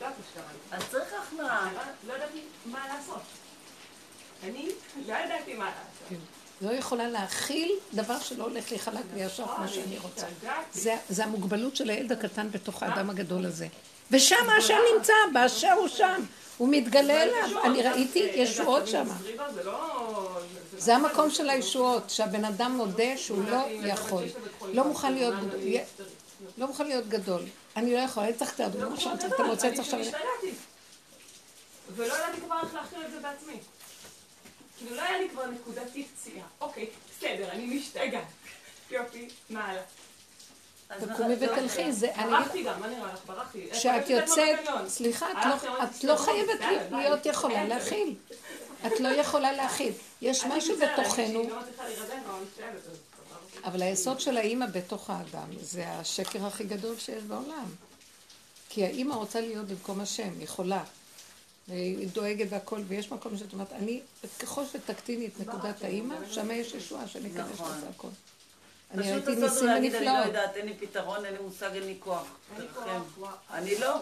[0.00, 0.76] יודעת מה שקרה לי.
[0.76, 1.14] אז צריך.
[1.40, 3.22] אני לא- לא ידעתי מה לעשות.
[4.42, 4.70] אני
[5.06, 6.18] לא ידעתי מה לעשות.
[6.60, 10.26] לא יכולה להכיל דבר שלא הולך לי חלק וישר כמו שאני רוצה.
[10.26, 10.80] השתגעתי.
[10.80, 13.66] זה, זה המוגבלות של הילד הקטן בתוך האדם הגדול הזה.
[14.10, 16.22] ושם השם נמצא, באשר הוא שם.
[16.58, 17.64] הוא מתגלה אליו.
[17.64, 19.06] אני ראיתי ישועות שם.
[19.54, 20.38] זה לא...
[20.78, 24.24] זה המקום של הישועות, שהבן אדם מודה שהוא לא יכול.
[24.72, 25.60] לא מוכן להיות גדול.
[26.58, 27.42] לא מוכן להיות גדול.
[27.76, 28.92] אני לא יכול, אני צריך את האדום.
[28.92, 30.00] עכשיו אתה מוצא את עכשיו...
[31.96, 33.58] ולא ידעתי כבר איך להכיל את זה בעצמי.
[34.78, 36.46] כאילו לא היה לי כבר נקודתית פציעה.
[36.60, 36.86] אוקיי,
[37.18, 38.24] בסדר, אני משתגעת.
[38.90, 39.82] יופי, מה הלאה?
[41.14, 42.14] תקומי זה- ותלכי, זה...
[42.14, 42.30] אני...
[42.30, 43.20] ברחתי גם, מה נראה לך?
[43.26, 43.68] ברחתי.
[43.72, 44.58] כשאת יוצאת?
[44.88, 45.74] סליחה, את לא-
[46.10, 48.14] לא "טוב, חייבת להיות- ביי." להיות יכולה להכיל.
[48.86, 49.92] את לא יכולה להכיל.
[50.22, 51.56] יש משהו בתוכנו, לא
[53.64, 57.64] אבל היסוד של האימא בתוך האדם, זה השקר הכי גדול שיש בעולם.
[58.68, 60.84] כי האימא רוצה להיות במקום השם, יכולה.
[61.68, 64.00] והיא דואגת והכל, ויש מקום שאת אומרת, אני,
[64.38, 67.76] ככל שתקטיני את נקודת האימא, שם יש ישועה, שאני אכנס נכון.
[67.76, 68.08] לזה הכל.
[68.90, 70.26] אני פשוט ראיתי ניסים להגיד, אני לא ונפלאות.
[70.26, 72.26] יודעת, אין לי פתרון, אין לי מושג, אין לי כוח.
[72.52, 72.84] אין לי תרחם.
[72.84, 73.32] כוח, וואו.
[73.50, 73.96] אני לא.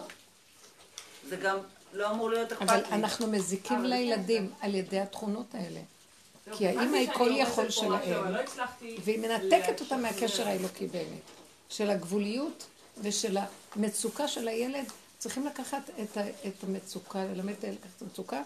[1.29, 1.57] זה גם
[1.93, 2.91] לא אמור להיות אכפת אבל לי.
[2.91, 5.79] אנחנו מזיקים אבל לילדים על ידי התכונות האלה.
[6.47, 7.93] לא, כי האימא היא כל יכול שלהם.
[7.93, 8.41] אבל לא
[9.03, 9.97] והיא מנתקת אותה.
[9.97, 11.21] מהקשר האלוקי באמת.
[11.69, 12.65] של הגבוליות
[13.01, 13.37] ושל
[13.75, 14.85] המצוקה של הילד.
[15.17, 18.41] צריכים לקחת את, ה, את המצוקה, ללמד את הילד לקחת את המצוקה,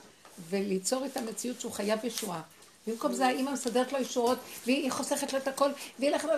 [0.49, 2.41] וליצור את המציאות שהוא חייב ישועה.
[2.88, 6.30] במקום זה האימא מסדרת לו ישועות, והיא חוסכת לו את הכל, והיא הולכת,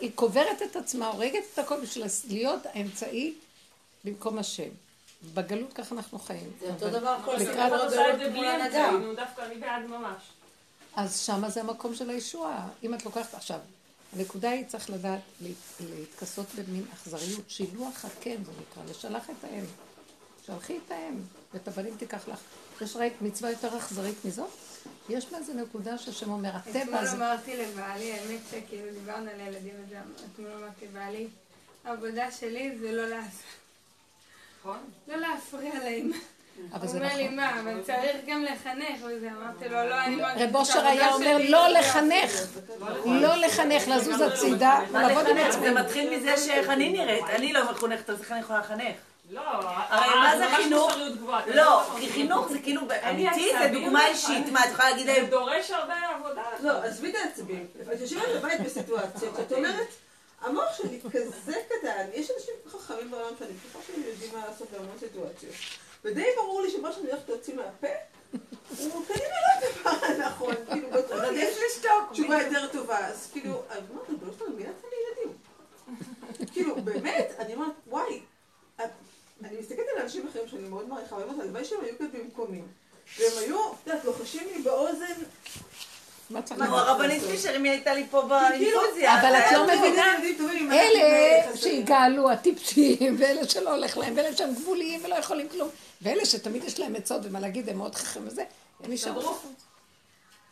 [0.00, 3.34] היא קוברת את עצמה, הורגת את הכל בשביל להיות האמצעי
[4.04, 4.68] במקום השם.
[5.34, 6.50] בגלות ככה אנחנו חיים.
[6.60, 9.40] זה אותו דבר כל לקראת- הסיפור אבל עושה את הגדול זה מול בלי נו, דווקא
[9.42, 10.22] אני בעד ממש.
[10.96, 12.68] אז שמה זה המקום של הישועה.
[12.82, 13.58] אם את לוקחת עכשיו,
[14.12, 19.64] הנקודה היא צריך לדעת להת- להתכסות במין אכזריות, שילוח הקן זה נקרא, לשלח את האם.
[20.46, 21.14] שלחי את האם,
[21.54, 22.38] ואת הבנים תיקח לך.
[22.80, 24.50] יש ראית מצווה יותר אכזרית מזאת?
[25.08, 27.16] יש בה איזה נקודה שהשם אומר, הטבע אתמול הזה...
[27.16, 29.98] אמרתי לבעלי, האמת שכאילו דיברנו על ילדים וזה,
[30.34, 31.26] אתמול אמרתי לבעלי,
[31.84, 33.42] העבודה שלי זה לא לעשות,
[34.60, 34.78] נכון?
[35.08, 36.10] לא להפריע להם.
[36.72, 37.36] אבל הוא זה אומר לי, נכון.
[37.36, 41.36] מה, אבל צריך גם לחנך וזה, אמרתי לו, לא, אני מרגישה רב אושר היה אומר,
[41.48, 42.32] לא זה לחנך,
[43.06, 45.36] לא לחנך, לזוז הצידה, מה ולעבוד עם?
[45.36, 45.60] עצמי.
[45.60, 47.24] זה מתחיל מזה שאיך אני נראית.
[47.24, 48.96] אני לא מחונכת, אז איך אני יכולה לחנך?
[49.30, 49.40] לא,
[49.88, 50.92] הרי מה זה חינוך?
[51.46, 54.48] לא, כי חינוך זה כאילו, אמיתי, זה דוגמה אישית.
[54.52, 56.42] מה, את יכולה להגיד זה להם, דורש הרבה עבודה.
[56.60, 57.66] לא, עזבי את העצבים.
[57.94, 59.88] את יושבת בבית בסיטואציה, שאת אומרת,
[60.40, 64.96] המוח שלי כזה קטן, יש אנשים חכמים בעולם שאני בטוחה שהם יודעים מה לעשות בהמון
[65.00, 65.54] סיטואציות.
[66.06, 67.86] ודי ברור לי שמה שאני הולכת להוציא מהפה,
[68.78, 72.12] הוא כנראה לא הדבר הנכון, כאילו בטוח יש לשתוק.
[72.12, 75.36] תשובה יותר טובה, אז כאילו, אז מה, ריבונו שלנו, מי נתן לי ילדים?
[76.52, 78.20] כאילו, באמת, אני אומרת, וואי,
[79.44, 82.62] אני מסתכלת על אנשים אחרים שאני מאוד מעריכה, ואני אומרת, הלוואי שהם היו כאן במקומי.
[83.18, 85.14] והם היו, את יודעת, לוחשים לי באוזן,
[86.30, 86.38] נו?
[86.58, 89.20] הרבנית פישר, אם היא הייתה לי פה כאילו, באינפוזיה.
[89.20, 90.16] אבל את לא מבינה,
[90.72, 91.56] אלה.
[91.56, 95.68] שיגאלו, הטיפשים, ואלה שלא הולך להם, ואלה שהם גבוליים ולא יכולים כלום,
[96.02, 98.44] ואלה שתמיד יש להם עצות ומה להגיד, הם מאוד חכמים וזה,
[98.80, 99.36] הם נשארו.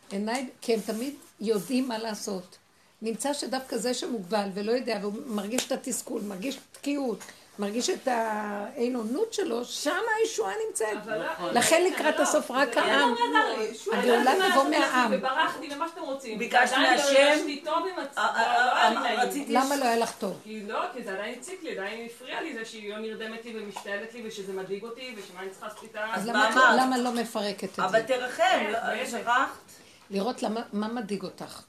[0.09, 2.57] עיניי, כי הם תמיד יודעים מה לעשות.
[3.01, 7.19] נמצא שדווקא זה שמוגבל ולא יודע, והוא מרגיש את התסכול, מרגיש תקיעות,
[7.59, 10.87] מרגיש את האין-אונות שלו, שם הישועה נמצאת.
[11.03, 13.13] אבל לא- לכן לא, לקראת לא, הסוף רק לא העם.
[13.93, 15.11] הגאולה תבוא מהעם.
[15.13, 16.39] וברחתי ומה שאתם רוצים.
[16.39, 17.15] ביקשת עדיין מהשם?
[17.15, 18.23] הרגשתי טוב עם עצמי.
[18.23, 18.87] אה, אה,
[19.17, 20.39] אה, למה לא היה לך טוב?
[20.43, 23.59] כי לא, כי זה עדיין הציק לי, עדיין הפריע לי זה שהיא לא נרדמת לי
[23.63, 26.05] ומשתעלת לי ושזה מדאיג אותי ושמה אני צריכה איתה.
[26.13, 26.75] אז למה?
[26.79, 28.03] למה לא מפרקת את אבל זה?
[28.07, 29.05] תרחם, כן, לא-.
[29.05, 29.47] שכחת?
[30.09, 31.61] לראות למה- מה מדאיג אותך.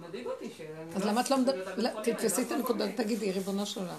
[0.00, 0.60] מדאיג אותי ש...
[0.96, 1.94] אז למה את לא מדברת?
[2.02, 3.94] תתפסי את הנקודה, תגידי, ריבונו של עולם.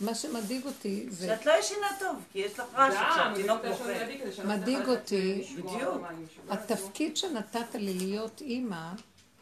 [0.00, 1.26] מה שמדאיג אותי זה...
[1.26, 4.44] שאת לא ישנה טוב, כי יש לך רעש עכשיו, תינוק בוכה.
[4.44, 6.02] מדאיג אותי, בדיוק.
[6.50, 8.86] התפקיד שנתת לי להיות אימא,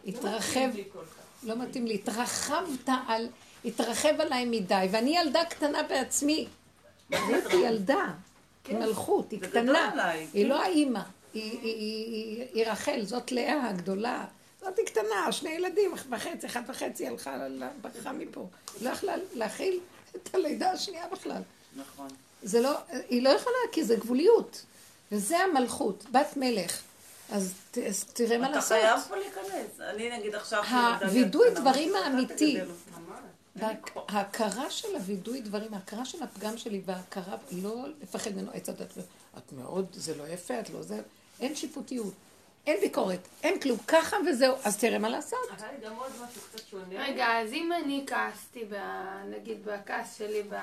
[0.07, 0.69] התרחב,
[1.43, 3.29] לא מתאים לי, התרחבת על,
[3.65, 6.47] התרחב עליי מדי, ואני ילדה קטנה בעצמי.
[7.11, 8.07] הייתי ילדה,
[8.69, 10.49] היא מלכות, היא קטנה, עליי, היא כן.
[10.49, 11.01] לא האימא,
[11.35, 14.25] היא- רחל, זאת לאה הגדולה.
[14.61, 17.37] זאת היא קטנה, שני ילדים, וחצי, אחת וחצי הלכה,
[17.81, 18.49] ברחה מפה.
[18.81, 19.79] לא יכלה להכיל
[20.17, 21.43] את הלידה השנייה בכלל.
[21.77, 22.09] נכון.
[22.43, 22.79] זה לא,
[23.09, 24.63] היא לא יכולה, כי זה גבוליות.
[25.13, 26.81] וזה המלכות, בת מלך.
[27.33, 27.79] אז, ת,
[28.13, 28.69] תראה מה אתה לעשות.
[28.69, 29.81] חייב פה להיכנס.
[29.81, 30.63] אני נגיד עכשיו...
[31.01, 32.61] הווידוי דברים אתה האמיתי.
[34.09, 38.99] ההכרה של הווידוי דברים, ההכרה של הפגם שלי וההכרה, לא לפחד ממנו עץ הדת.
[39.39, 41.01] את מאוד, זה לא יפה, את לא זה,
[41.41, 42.15] אין שיפוטיות,
[42.67, 45.39] אין ביקורת, אין כלום, ככה וזהו, אז תראה מה לעשות.
[45.59, 47.05] אבל גם עוד משהו קצת שונה.
[47.07, 48.77] רגע, אז אם אני כעסתי, ב-
[49.37, 50.55] נגיד בכעס שלי ב...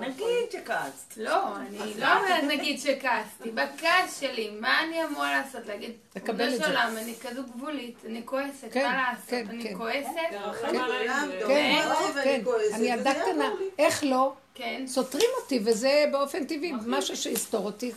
[0.00, 1.16] נגיד שכעסת.
[1.16, 5.66] לא, אני לא אומרת נגיד שכעסתי, בכעס שלי, מה אני אמורה לעשות?
[5.66, 6.66] להגיד, לקבל את זה.
[6.66, 9.28] עולם, אני כזו גבולית, אני כועסת, כן, מה לעשות?
[9.30, 9.76] כן, אני כן.
[9.78, 10.08] כועסת?
[10.32, 11.48] ו- טוב.
[11.48, 11.82] כן,
[12.24, 13.50] כן, כועסת, אני ילדה קטנה.
[13.78, 14.32] איך לא?
[14.54, 14.84] כן.
[14.86, 17.92] סותרים אותי, וזה באופן טבעי, משהו שיסתור אותי,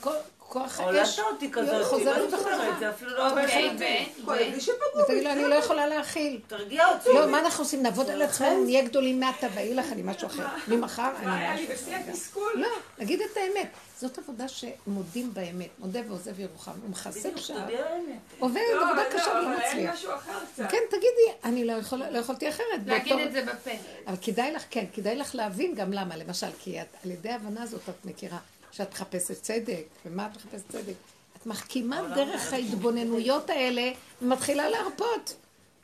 [0.49, 0.88] כוח האש
[1.19, 2.59] הולדת אותי כזאת, חוזר מה זאת אומרת?
[2.59, 2.80] בחזרה.
[2.80, 3.45] זה אפילו לא אוקיי.
[3.80, 5.01] ו...
[5.01, 5.23] ותגיד.
[5.23, 6.39] לו, אני לא יכולה להכיל.
[6.47, 7.09] תרגיע אותי.
[7.13, 7.84] לא, מה אנחנו עושים?
[7.84, 10.45] נעבוד על עצמנו, נהיה גדולים מעתה, ויהי לך אני משהו אחר.
[10.67, 12.09] ממחר אני מה היה לי משהו בשיא אחר.
[12.09, 12.51] התסכול?
[12.55, 12.67] לא,
[12.99, 13.67] נגיד את האמת.
[13.99, 15.69] זאת עבודה שמודים באמת.
[15.80, 16.72] מודה ועוזב ירוחם.
[16.81, 17.30] הוא מכסה
[17.69, 18.15] האמת.
[18.39, 19.93] עובד לא, עבודה קשה לא, ולא מצליח.
[19.93, 20.39] משהו אחר.
[20.69, 22.65] כן, תגידי, אני לא יכול- לא יכולתי אחרת.
[22.85, 23.72] להגיד את זה בפה.
[24.07, 26.15] אבל כדאי לך, כן, כדאי לך להבין גם למה.
[26.17, 28.38] למשל, כי על ידי ההבנה הזאת את מכירה
[28.76, 30.93] שאת מחפשת צדק, ומה את מחפשת צדק?
[31.38, 33.91] את מחכימה דרך ההתבוננויות האלה
[34.22, 35.35] ומתחילה להרפות.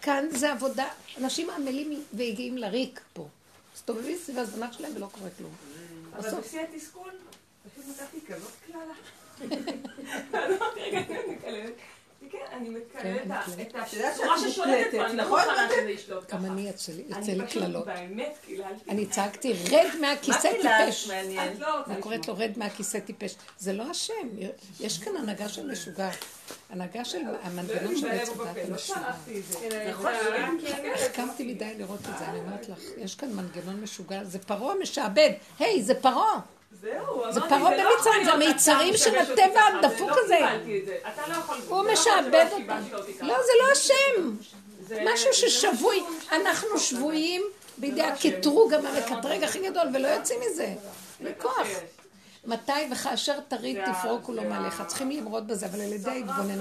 [0.01, 0.87] כאן זה עבודה,
[1.17, 3.27] אנשים עמלים והגיעים לריק פה.
[3.75, 5.51] מסתובבים סביב הזמן שלהם ולא קורה כלום.
[6.17, 6.39] אבל.
[6.39, 7.11] בשיא התסכול,
[7.71, 8.93] פשוט נתתי כזאת קללה.
[12.69, 12.83] מקללת.
[13.03, 13.75] כן, אני מקללת את
[14.13, 15.39] הצורה ששולטת פה, אני לא נכון?
[15.39, 16.37] מוכנה שזה ישלוט ככה.
[16.37, 17.85] גם אני לי- פשוט קללות.
[17.85, 18.89] באמת קיללתי.
[18.89, 21.09] אני צעקתי, רד מה מהכיסא טיפש.
[21.59, 22.27] לא אני קוראת.
[22.27, 23.35] לו רד מהכיסא טיפש.
[23.59, 24.13] זה לא השם,
[24.79, 26.09] יש כאן הנהגה של משוגע.
[26.69, 28.39] הנהגה של המנגנון של בלב עץ הדת
[28.69, 29.13] לא המשוגע.
[29.59, 30.91] כן.
[30.95, 35.29] החכמתי מדי לראות את זה, אני אומרת לך, יש כאן מנגנון משוגע, זה פרעה משעבד,
[35.59, 36.39] היי, זה פרעה.
[36.71, 40.39] זהו, זה אמרתי, פרעה לא במצרים, זה מיצרים של הטבע הדפוק לא הזה.
[40.39, 41.35] לא.
[41.67, 42.83] הוא לא משעבד אותם.
[43.21, 44.31] לא, זה לא השם.
[45.13, 47.41] משהו ששבוי, אנחנו שבויים
[47.77, 48.05] בידי לא.
[48.07, 50.73] הקטרוג המקטרג הכי גדול, ולא יוצאים מזה.
[51.21, 51.63] בכוח.
[51.67, 51.77] שיש.
[52.45, 54.83] מתי וכאשר תריד זה ה- תפרוקו לו זה מעליך.
[54.87, 56.53] צריכים למרוד בזה, אבל על ידי מי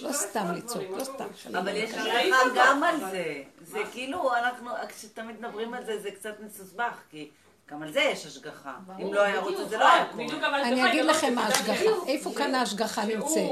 [0.00, 1.24] לא סתם לצעוק, לא לא סתם.
[1.58, 2.10] אבל יש אותו?
[2.56, 3.24] גם על זה.
[3.66, 7.28] זה כאילו, אנחנו, כשתמיד מדברים על זה, זה קצת מסוסבך, כי
[7.70, 8.72] גם על זה יש השגחה.
[9.02, 10.24] אם לא היה רוצה, זה לא היה קורה.
[10.24, 11.84] בדיוק, אבל אני אגיד גם לכם מה לא ההשגחה.
[12.06, 13.50] איפה כאן ההשגחה נמצאת?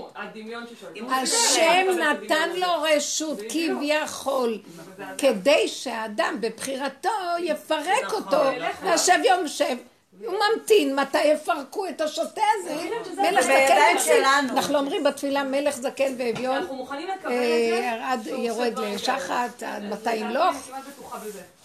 [1.11, 2.67] השם נתן לו.
[2.83, 3.39] רשות.
[3.49, 4.59] כביכול,
[4.97, 5.05] זה.
[5.19, 7.09] כדי שהאדם בבחירתו
[7.41, 8.89] יפרק נכון, אותו, נכון.
[8.89, 9.77] והשב יום שב.
[10.27, 12.75] הוא ממתין מתי יפרקו את השוטה הזה,
[13.17, 13.99] מלך זה זקן.
[14.05, 14.49] שלנו.
[14.53, 18.31] אנחנו אומרים בתפילה מלך זקן ואביון, אנחנו מוכנים לקבל אה, את זה.
[18.31, 19.63] ירד שהוא עושה יורד לשחת.
[19.63, 20.57] עד זה- מתי זה- ימלוך.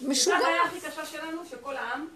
[0.00, 0.36] משוגע.
[0.38, 2.06] זה הבעיה הכי קשה שלנו, שכל העם,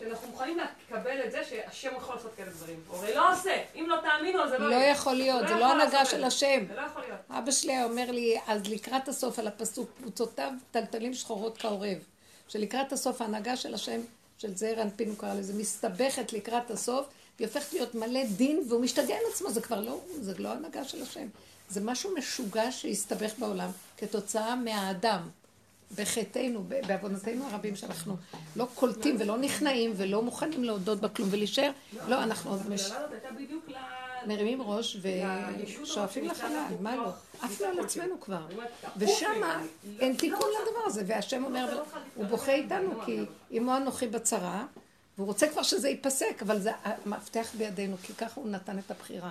[0.00, 2.80] שאנחנו מוכנים לקבל את זה שהשם יכול לעשות כאלה דברים.
[2.88, 3.62] הוא הרי לא עושה.
[3.74, 4.74] אם לא תאמינו, זה לא לא.
[4.74, 6.24] יכול להיות, הוא זה לא הנהגה של.
[6.24, 6.64] השם.
[6.68, 7.20] זה לא יכול להיות.
[7.30, 11.98] אבא שלי אומר לי, אז לקראת הסוף על הפסוק, קבוצותיו טלטלים שחורות כעורב.
[12.48, 14.00] שלקראת הסוף ההנהגה של השם,
[14.38, 17.06] של זעיר אנפין הוא קרא לזה, מסתבכת לקראת הסוף,
[17.38, 20.84] והיא הופכת להיות מלא דין, והוא משתגע עם עצמו, זה כבר לא, זה לא הנהגה
[20.84, 21.26] של השם.
[21.68, 25.28] זה משהו משוגע שהסתבך בעולם כתוצאה מהאדם.
[25.96, 28.16] בחטאנו, ב- בעוונותינו הרבים שאנחנו
[28.56, 31.70] לא קולטים ולא נכנעים ולא מוכנים להודות בכלום ולהישאר,
[32.08, 32.90] לא, אנחנו עוד מש...
[34.26, 34.96] מרימים ראש
[35.82, 37.08] ושואפים לחלל, מה לא?
[37.42, 38.46] עפנו על ניתן עצמנו כבר.
[38.96, 39.42] ושם
[40.00, 41.82] אין לא תיקון לדבר הזה, והשם אומר, לא
[42.14, 43.18] הוא בוכה איתנו, לא כי.
[43.58, 44.66] אמו אנוכי בצרה,
[45.16, 49.30] והוא רוצה כבר שזה ייפסק, אבל זה המפתח בידינו, כי ככה הוא נתן את הבחירה.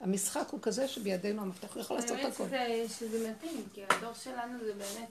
[0.00, 2.44] המשחק הוא כזה שבידינו המפתח, הוא יכול לעשות האמת הכל.
[2.46, 5.08] שזה, שזה מתאים, כי הדור שלנו זה באמת...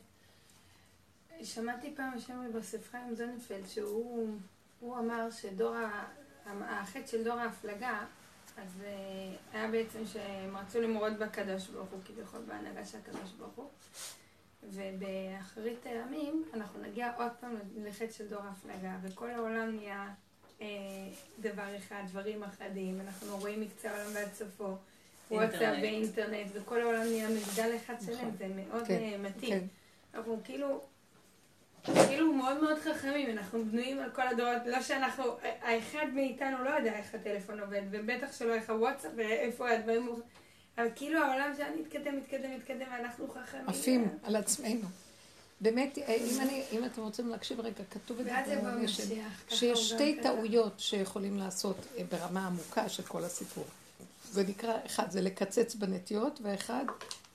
[1.44, 4.38] שמעתי פעם שם בספרה עם זוננפלד, שהוא
[4.80, 5.76] הוא אמר שדור.
[6.46, 8.06] החטא של דור ההפלגה,
[8.58, 13.56] אז אה, היה בעצם שהם רצו למרוד בקדוש ברוך הוא, כביכול בהנהגה של הקדוש ברוך
[13.56, 13.70] הוא.
[14.64, 20.14] ובאחרית הימים אנחנו נגיע עוד פעם לחטא של דור ההפלגה, וכל העולם נהיה
[20.62, 20.68] אה,
[21.40, 24.76] דבר אחד, דברים אחדים, אנחנו רואים מקצה העולם ועד סופו.
[25.32, 25.84] וואטסאפ אינטרנט.
[25.84, 28.32] ואינטרנט, וכל העולם נהיה מגדל אחד שלם, נכון.
[28.38, 29.60] זה מאוד כן, אה, מתאים.
[29.60, 29.66] כן.
[30.14, 30.82] אנחנו כאילו,
[31.84, 35.24] כאילו מאוד מאוד חכמים, אנחנו בנויים על כל הדורות, לא שאנחנו,
[35.62, 40.10] האחד מאיתנו לא יודע איך הטלפון עובד, ובטח שלא איך הוואטסאפ ואיפה הדברים,
[40.78, 43.70] אבל כאילו העולם שלנו מתקדם, מתקדם, מתקדם, ואנחנו חכמים.
[43.70, 44.88] עפים על עצמנו.
[45.62, 50.20] באמת, אם, אני, אם אתם רוצים להקשיב רגע, כתוב את זה ככה שיש שתי.
[50.22, 53.66] טעויות שיכולים לעשות אה, ברמה עמוקה של כל הסיפור.
[54.32, 56.86] זה נקרא, אחד זה לקצץ בנטיות, ואחד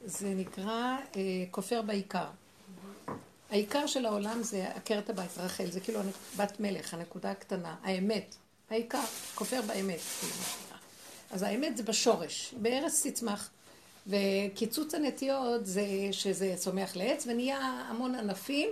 [0.05, 2.27] זה נקרא אה, כופר בעיקר.
[3.55, 6.01] העיקר של העולם זה עקרת הבית, רחל, זה כאילו
[6.37, 8.35] בת מלך, הנקודה הקטנה, האמת.
[8.71, 9.03] העיקר,
[9.35, 10.01] כופר באמת.
[10.21, 10.33] כאילו.
[11.31, 13.51] אז האמת זה בשורש, בארץ תצמח.
[14.07, 15.83] וקיצוץ הנטיות זה
[16.13, 18.69] שזה צומח לעץ ונהיה המון ענפים,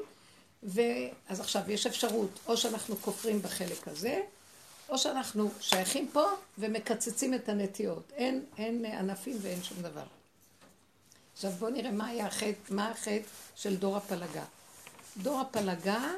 [0.62, 4.20] ואז עכשיו יש אפשרות, או שאנחנו כופרים בחלק הזה,
[4.88, 6.24] או שאנחנו שייכים פה
[6.58, 8.12] ומקצצים את הנטיות.
[8.16, 10.04] אין, אין ענפים ואין שום דבר.
[11.32, 14.44] עכשיו בואו נראה מה היה החטא, מה החטא של דור הפלגה.
[15.16, 16.10] דור הפלגה,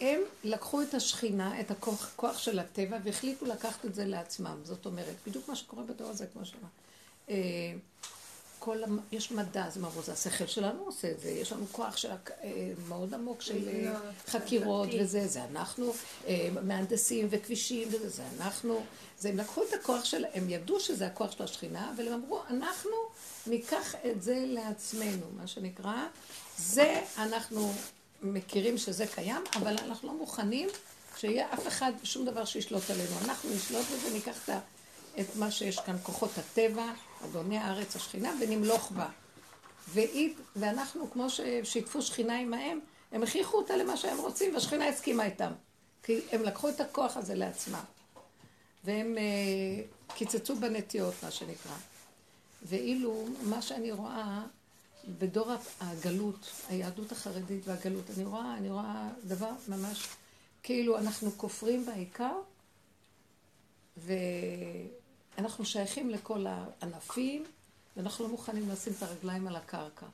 [0.00, 4.56] הם לקחו את השכינה, את הכוח כוח של הטבע, והחליטו לקחת את זה לעצמם.
[4.64, 6.68] זאת אומרת, בדיוק מה שקורה בדור הזה, כמו שאמר.
[7.30, 7.36] אה,
[8.58, 8.78] כל,
[9.12, 13.42] יש מדע, זה השכל שלנו עושה את זה, יש לנו כוח של, אה, מאוד עמוק
[13.42, 15.02] של אה, לבנות, חקירות חברתי.
[15.02, 15.92] וזה, זה אנחנו,
[16.62, 18.84] מהנדסים וכבישים וזה, זה אנחנו,
[19.18, 22.40] זה הם לקחו את הכוח של, הם ידעו שזה הכוח של השכינה, אבל הם אמרו,
[22.50, 22.96] אנחנו
[23.46, 26.06] ניקח את זה לעצמנו, מה שנקרא,
[26.58, 27.72] זה אנחנו
[28.22, 30.68] מכירים שזה קיים, אבל אנחנו לא מוכנים
[31.16, 33.18] שיהיה אף אחד, שום דבר שישלוט עלינו.
[33.24, 34.50] אנחנו נשלוט בזה, ניקח את
[35.20, 36.92] את מה שיש כאן, כוחות הטבע,
[37.24, 39.08] אדוני הארץ, השכינה, ונמלוך בה.
[39.88, 42.80] והיא, ואנחנו, כמו ששיתפו שכינה עמהם,
[43.12, 45.52] הם הכריחו אותה למה שהם רוצים, והשכינה הסכימה איתם.
[46.02, 47.84] כי הם לקחו את הכוח הזה לעצמם.
[48.84, 49.82] והם אה,
[50.14, 51.76] קיצצו בנטיות, מה שנקרא.
[52.62, 54.42] ואילו, מה שאני רואה
[55.08, 60.08] בדור הגלות, היהדות החרדית והגלות, אני רואה, אני רואה דבר ממש,
[60.62, 62.32] כאילו אנחנו כופרים בעיקר,
[63.96, 67.44] ואנחנו שייכים לכל הענפים,
[67.96, 70.06] ואנחנו לא מוכנים לשים את הרגליים על הקרקע.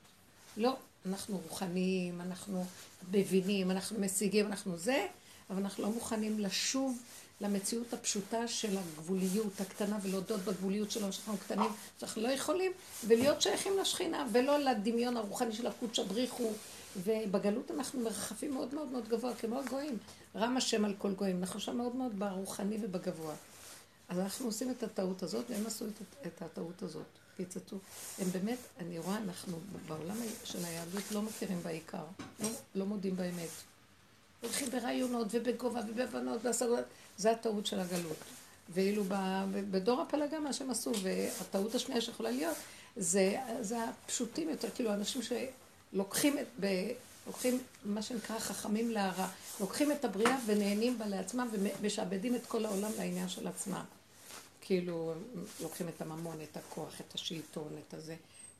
[0.57, 0.75] לא,
[1.05, 2.65] אנחנו רוחניים, אנחנו
[3.11, 5.07] מבינים, אנחנו משיגים, אנחנו זה,
[5.49, 7.01] אבל אנחנו לא מוכנים לשוב
[7.43, 12.71] למציאות הפשוטה של הגבוליות הקטנה ולהודות בגבוליות שלנו שאנחנו קטנים, שאנחנו לא יכולים,
[13.07, 16.51] ולהיות שייכים לשכינה, ולא לדמיון הרוחני של הקודש הבריחו.
[16.97, 19.97] ובגלות אנחנו מרחפים מאוד מאוד מאוד גבוה, כמו הגויים.
[20.35, 21.39] רם השם על כל גויים.
[21.39, 23.35] אנחנו שם מאוד מאוד ברוחני ובגבוה.
[24.09, 27.05] אז אנחנו עושים את הטעות הזאת, והם עשו את, את הטעות הזאת.
[27.37, 27.77] קיצצו.
[28.19, 29.57] הם באמת, אני רואה, אנחנו
[29.87, 32.03] בעולם של היהדות לא מכירים בעיקר.
[32.39, 33.49] לא, לא מודים באמת.
[34.41, 36.85] הולכים ברעיונות ובגובה ובהבנות ובהשגות.
[37.17, 38.17] זה הטעות של הגלות.
[38.69, 39.03] ואילו
[39.71, 42.57] בדור הפלגה מה שהם עשו, והטעות השנייה שיכולה להיות,
[42.95, 46.65] זה, זה הפשוטים יותר, כאילו אנשים שלוקחים את, ב,
[47.27, 49.27] לוקחים מה שנקרא חכמים להרע,
[49.59, 53.83] לוקחים את הבריאה ונהנים בה לעצמם ומשעבדים את כל העולם לעניין של עצמם.
[54.61, 55.13] כאילו,
[55.61, 58.15] לוקחים את הממון, את הכוח, את השלטון, את הזה,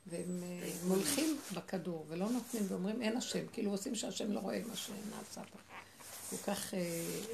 [0.07, 4.75] והם אה, מולכים בכדור ולא נותנים ואומרים אין השם, כאילו עושים שהשם לא רואה מה
[4.75, 5.59] שנעשה פה.
[6.29, 6.79] כל כך, אה,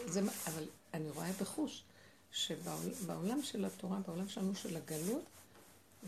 [0.07, 0.63] זה, אבל
[0.93, 1.83] אני רואה בחוש
[2.31, 5.23] שבעולם של התורה, בעולם שלנו של הגלות,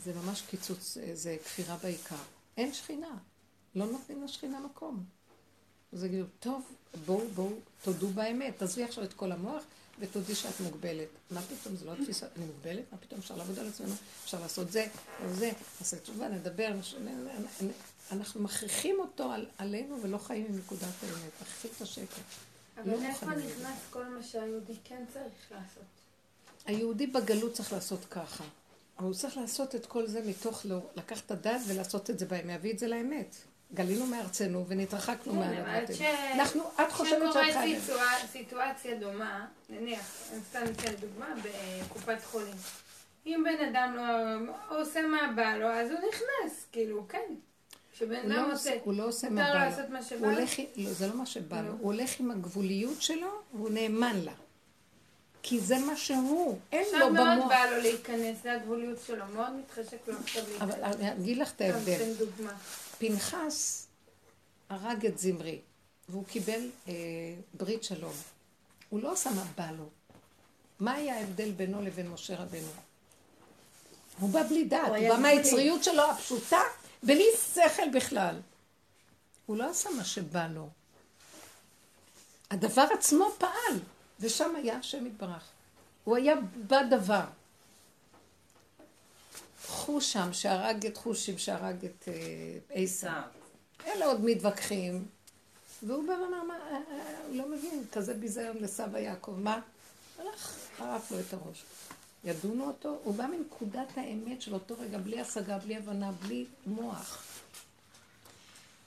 [0.03, 2.15] זה ממש קיצוץ, זה כפירה בעיקר.
[2.57, 3.17] אין שכינה,
[3.75, 5.03] לא נותנים לשכינה מקום.
[5.93, 6.63] אז יגידו, טוב,
[7.05, 9.63] בואו, בואו, תודו באמת, תעזבי עכשיו את כל המוח
[9.99, 11.07] ותודי שאת מוגבלת.
[11.31, 12.83] מה פתאום, זה לא התפיסה, אני מוגבלת?
[12.91, 13.93] מה פתאום, אפשר לעבוד על עצמנו,
[14.23, 14.87] אפשר לעשות זה,
[15.23, 16.71] או זה, נעשה תשובה, נדבר,
[18.11, 22.21] אנחנו מכריחים אותו על, עלינו ולא חיים עם נקודת האמת, מכריחים את השקר.
[22.83, 23.25] אבל לא איפה.
[23.25, 25.83] נכנס כל מה שהיהודי כן צריך לעשות?
[26.65, 28.43] היהודי בגלות צריך לעשות ככה.
[28.99, 32.25] אבל הוא צריך לעשות את כל זה מתוך לא, לקחת את הדעת ולעשות את זה
[32.25, 33.35] בהם, להביא את זה לאמת.
[33.73, 35.33] גלינו מארצנו ונתרחקנו
[35.87, 36.01] כן, ש-
[36.35, 37.81] אנחנו, את חושבת שאת חייבת.
[37.81, 41.27] סיטואציה- סיטואציה דומה, נניח, אני סתם אתן דוגמה,
[41.85, 42.53] בקופת חולים.
[43.25, 47.33] אם בן אדם לא עושה מה בא לו, אז הוא נכנס, כאילו, כן.
[47.93, 50.19] כשבן הוא אדם לא, עושה, הוא לא עושה מה בא לו.
[50.19, 50.31] הוא?
[50.31, 51.67] הולך, לא, זה לא מה שבא לו.
[51.67, 51.73] לא.
[51.79, 54.33] הוא הולך עם הגבוליות שלו, והוא נאמן לה.
[55.43, 57.49] כי זה מה שהוא, אין עכשיו לו מאוד במוח.
[57.49, 60.61] בא לו להיכנס, זה הגבוליות שלו, מאוד מתחשק לו עכשיו להיכנס.
[60.61, 62.13] אבל אני אגיד לך את ההבדל.
[62.97, 63.87] פנחס
[64.69, 65.59] הרג את זמרי,
[66.09, 66.93] והוא קיבל אה,
[67.53, 68.13] ברית שלום.
[68.89, 69.89] הוא לא עשה מה בא לו.
[70.79, 72.67] מה היה ההבדל בינו לבין משה רבנו?
[74.19, 75.17] הוא בא בלי דעת, הוא, בא.
[75.17, 76.59] מהיצריות שלו הפשוטה,
[77.03, 78.39] בלי שכל בכלל.
[79.45, 80.69] הוא לא עשה מה שבא לו.
[82.51, 83.79] הדבר עצמו פעל,
[84.19, 85.49] ושם היה השם יתברך.
[86.03, 86.35] הוא היה
[86.67, 87.25] בדבר.
[89.65, 92.13] חושם שהרג את חושים, שהרג את אה,
[92.69, 93.21] עשיו.
[93.85, 95.05] אלה עוד מתווכחים.
[95.83, 99.59] והוא בא ואמר, מה, אה, אה, הוא לא מבין, כזה ביזיון לסבא יעקב, מה?
[100.19, 101.63] הלך, ערף לו את הראש.
[102.23, 107.23] ידונו אותו, הוא בא מנקודת האמת של אותו רגע, בלי השגה, בלי הבנה, בלי מוח.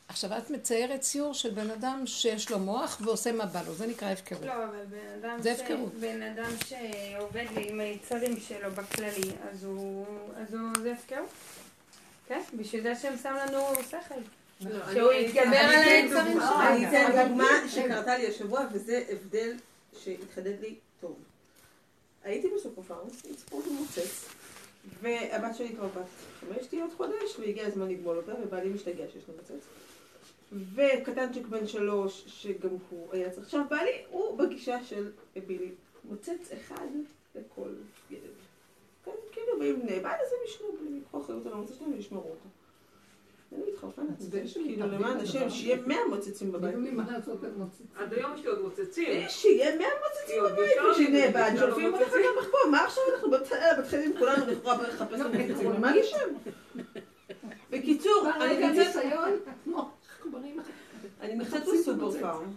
[0.08, 3.86] עכשיו את מציירת ציור של בן אדם שיש לו מוח ועושה מה בא לו, זה
[3.86, 4.42] נקרא הפקרות.
[4.42, 5.60] לא, אבל בן אדם, זה ש...
[5.60, 5.94] הפקרות.
[5.94, 10.06] בן אדם שעובד לי עם היצרים שלו בכללי, אז הוא...
[10.36, 10.70] אז הוא...
[10.82, 11.28] זה הפקרות.
[12.26, 13.58] כן, בשביל זה שהם שם לנו
[13.90, 14.20] שכל.
[14.92, 16.60] שהוא יתגבר על היצרים שלו.
[16.60, 19.56] אני אתן דוגמה שקרתה לי השבוע, וזה הבדל
[20.04, 21.16] שהתחדד לי טוב.
[22.24, 24.28] הייתי בסופרפארם, הצפות מוצץ,
[25.00, 26.06] והבת שלי כבר בת
[26.40, 29.66] חמש תהיה עוד חודש, והגיע הזמן לגמול אותה, ובעלי משתגע שיש לו מוצץ.
[30.74, 33.46] וקטנצ'יק בן שלוש, שגם הוא היה צריך...
[33.46, 35.10] עכשיו, בעלי הוא בגישה של
[35.46, 35.70] בילי,
[36.04, 36.86] מוצץ אחד
[37.34, 37.68] לכל
[38.10, 38.20] ילד.
[39.04, 42.48] כן, כאילו, ואם בעל אז הם ישנו, בלי לקחו אחריות על המוצץ שלהם וישמרו אותו.
[43.54, 44.06] אני מתחרפנת,
[44.52, 46.74] כאילו למען השם, שיהיה מאה מוצצים בבית.
[47.96, 49.28] עד היום יש לי עוד מוצצים.
[49.28, 53.30] שיהיה מאה מוצצים בבית, ושנאבד, שולפים אותך גם מחפור, מה עכשיו אנחנו
[53.78, 56.52] מתחילים כולנו לכאורה לחפש את המוצצים, למען השם.
[57.70, 58.96] בקיצור, אני נמצאת...
[61.20, 62.52] אני נמצאת בסופר פארם,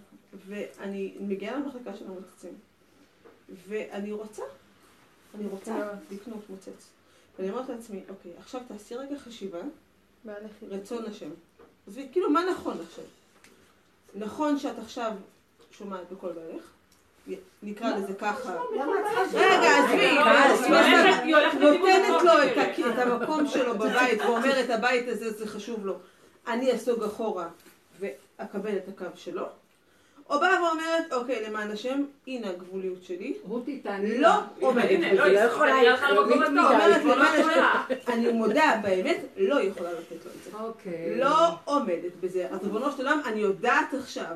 [0.47, 2.53] ואני מגיעה למחלקה של המוצצים,
[3.67, 4.43] ואני רוצה,
[5.35, 6.89] אני רוצה לקנות מוצץ.
[7.39, 9.61] ואני אומרת לעצמי, אוקיי, עכשיו תעשי רגע חשיבה,
[10.69, 11.29] רצון השם.
[11.87, 13.03] עזבי, כאילו, מה נכון עכשיו?
[14.15, 15.11] נכון שאת עכשיו
[15.71, 16.63] שומעת בקול בערך?
[17.63, 18.59] נקרא לזה ככה.
[19.33, 20.17] רגע, עזבי,
[21.59, 25.93] נותנת לו את המקום שלו בבית ואומרת, הבית הזה זה חשוב לו.
[26.47, 27.47] אני אסוג אחורה
[27.99, 29.45] ואקבל את הקו שלו.
[30.29, 33.37] או באה ואומרת, אוקיי, למען השם, הנה הגבוליות שלי.
[33.43, 34.29] רותי, תעני לא.
[34.59, 35.13] עומדת בזה.
[35.13, 35.89] לא יכולה, היא.
[36.17, 36.49] אומרת,
[37.03, 37.23] לא למען.
[37.23, 40.57] השם, אני מודה באמת, לא יכולה לתת לו את זה.
[40.59, 41.19] אוקיי.
[41.19, 42.47] לא עומדת בזה.
[42.51, 44.35] אז ריבונו של עולם, אני יודעת עכשיו,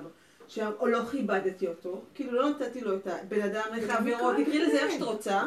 [0.79, 4.91] או לא כיבדתי אותו, כאילו לא נתתי לו את הבן אדם לחברו, תקראי לזה איך
[4.91, 5.43] שאת רוצה.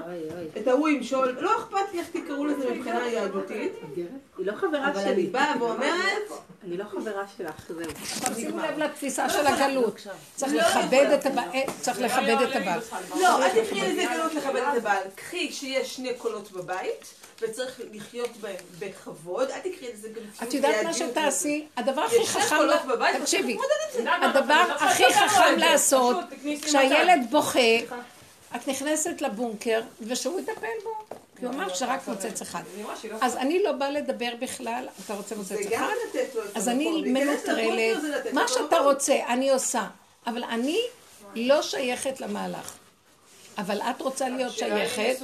[0.59, 4.07] את ההוא ימשול, לא אכפת לי איך תקראו לזה מבחינה יהדותית, היא
[4.39, 5.27] לא חברה אבל אני שלי.
[5.27, 6.29] באה ואומרת,
[6.65, 8.35] אני לא חברה שלך, זהו.
[8.35, 10.07] שימו לב לתפיסה של הגלות.
[10.35, 11.49] צריך לכבד את הבעל.
[11.81, 12.81] צריך לכבד את הבעל.
[13.21, 18.37] לא, אל תקראי לזה גלות לכבד את הבעל, קחי שיש שני קולות בבית, וצריך לחיות
[18.37, 20.27] בהם בכבוד, אל תקראי לזה גלות.
[20.43, 21.67] את יודעת מה שתעשי?
[21.77, 22.57] הדבר הכי חכם,
[23.21, 23.57] תקשיבי.
[24.23, 26.17] הדבר הכי חכם לעשות.
[26.63, 27.79] כשהילד בוכה,
[28.57, 31.17] את נכנסת לבונקר, ושהוא יטפל בו.
[31.39, 32.63] כי הוא אמר שרק מוצץ אחד.
[32.83, 36.21] לא אז אני לא באה לדבר בכלל, אתה רוצה מוצץ גם אחד?
[36.55, 36.69] אז.
[36.69, 37.97] אני מנוטרלת,
[38.33, 38.79] מה שאתה.
[38.79, 39.87] רוצה, אני עושה.
[40.27, 40.81] אבל אני
[41.35, 42.73] לא שייכת למהלך.
[43.59, 45.21] אבל את רוצה להיות היא שייכת.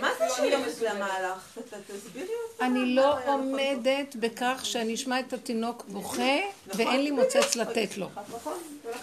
[0.00, 0.82] מה זה לא שייכת.
[0.82, 1.58] למהלך?
[1.86, 2.64] תסבירי אותי.
[2.64, 6.36] אני לא עומדת בכך שאני אשמע את התינוק בוכה
[6.66, 8.08] ואין לי מוצץ לתת לו.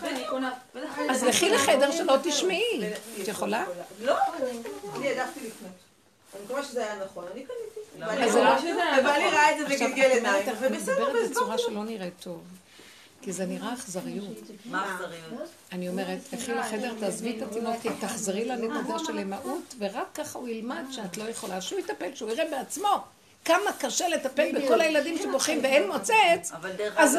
[0.03, 0.51] אני קונה.
[1.09, 2.81] אז לכי לחדר שלא תשמעי.
[3.21, 3.65] את יכולה?
[4.01, 4.15] לא,
[4.95, 5.71] אני העדפתי לקנות.
[6.35, 7.79] אני מקווה שזה היה נכון, אני קניתי.
[7.97, 9.37] ובעלי ראה- לא ובעלי נכון.
[9.37, 11.57] ראה את זה וגלגל עיניים, אני ובסדר, מדברת והסברתי בצורה.
[11.57, 12.41] שלא נראית טוב.
[13.21, 14.37] כי זה נראה אכזריות.
[14.65, 15.49] מה אכזריות?
[15.71, 20.83] אני אומרת, לכי לחדר, תעזבי את התינוק, תחזרי לנקודה של אמהות, ורק ככה הוא ילמד
[20.91, 21.61] שאת לא יכולה.
[21.61, 23.03] שהוא יטפל, שהוא יראה בעצמו
[23.45, 26.51] כמה קשה לטפל בכל הילדים שבוכים ואין מוצץ.
[26.95, 27.17] אז.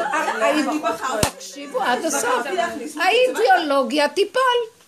[1.23, 2.47] תקשיבו עד הסוף.
[3.01, 4.80] האידיאולוגיה תיפול.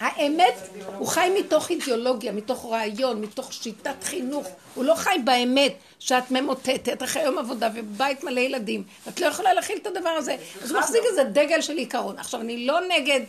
[0.00, 0.54] האמת,
[0.98, 4.46] הוא חי מתוך אידיאולוגיה, מתוך רעיון, מתוך שיטת חינוך.
[4.74, 8.82] הוא לא חי באמת שאת ממוטטת אחרי יום עבודה ובבית מלא ילדים.
[9.08, 10.36] את לא יכולה להכיל את הדבר הזה.
[10.62, 12.18] אז הוא מחזיק איזה דגל של עיקרון.
[12.18, 13.20] עכשיו, אני לא נגד,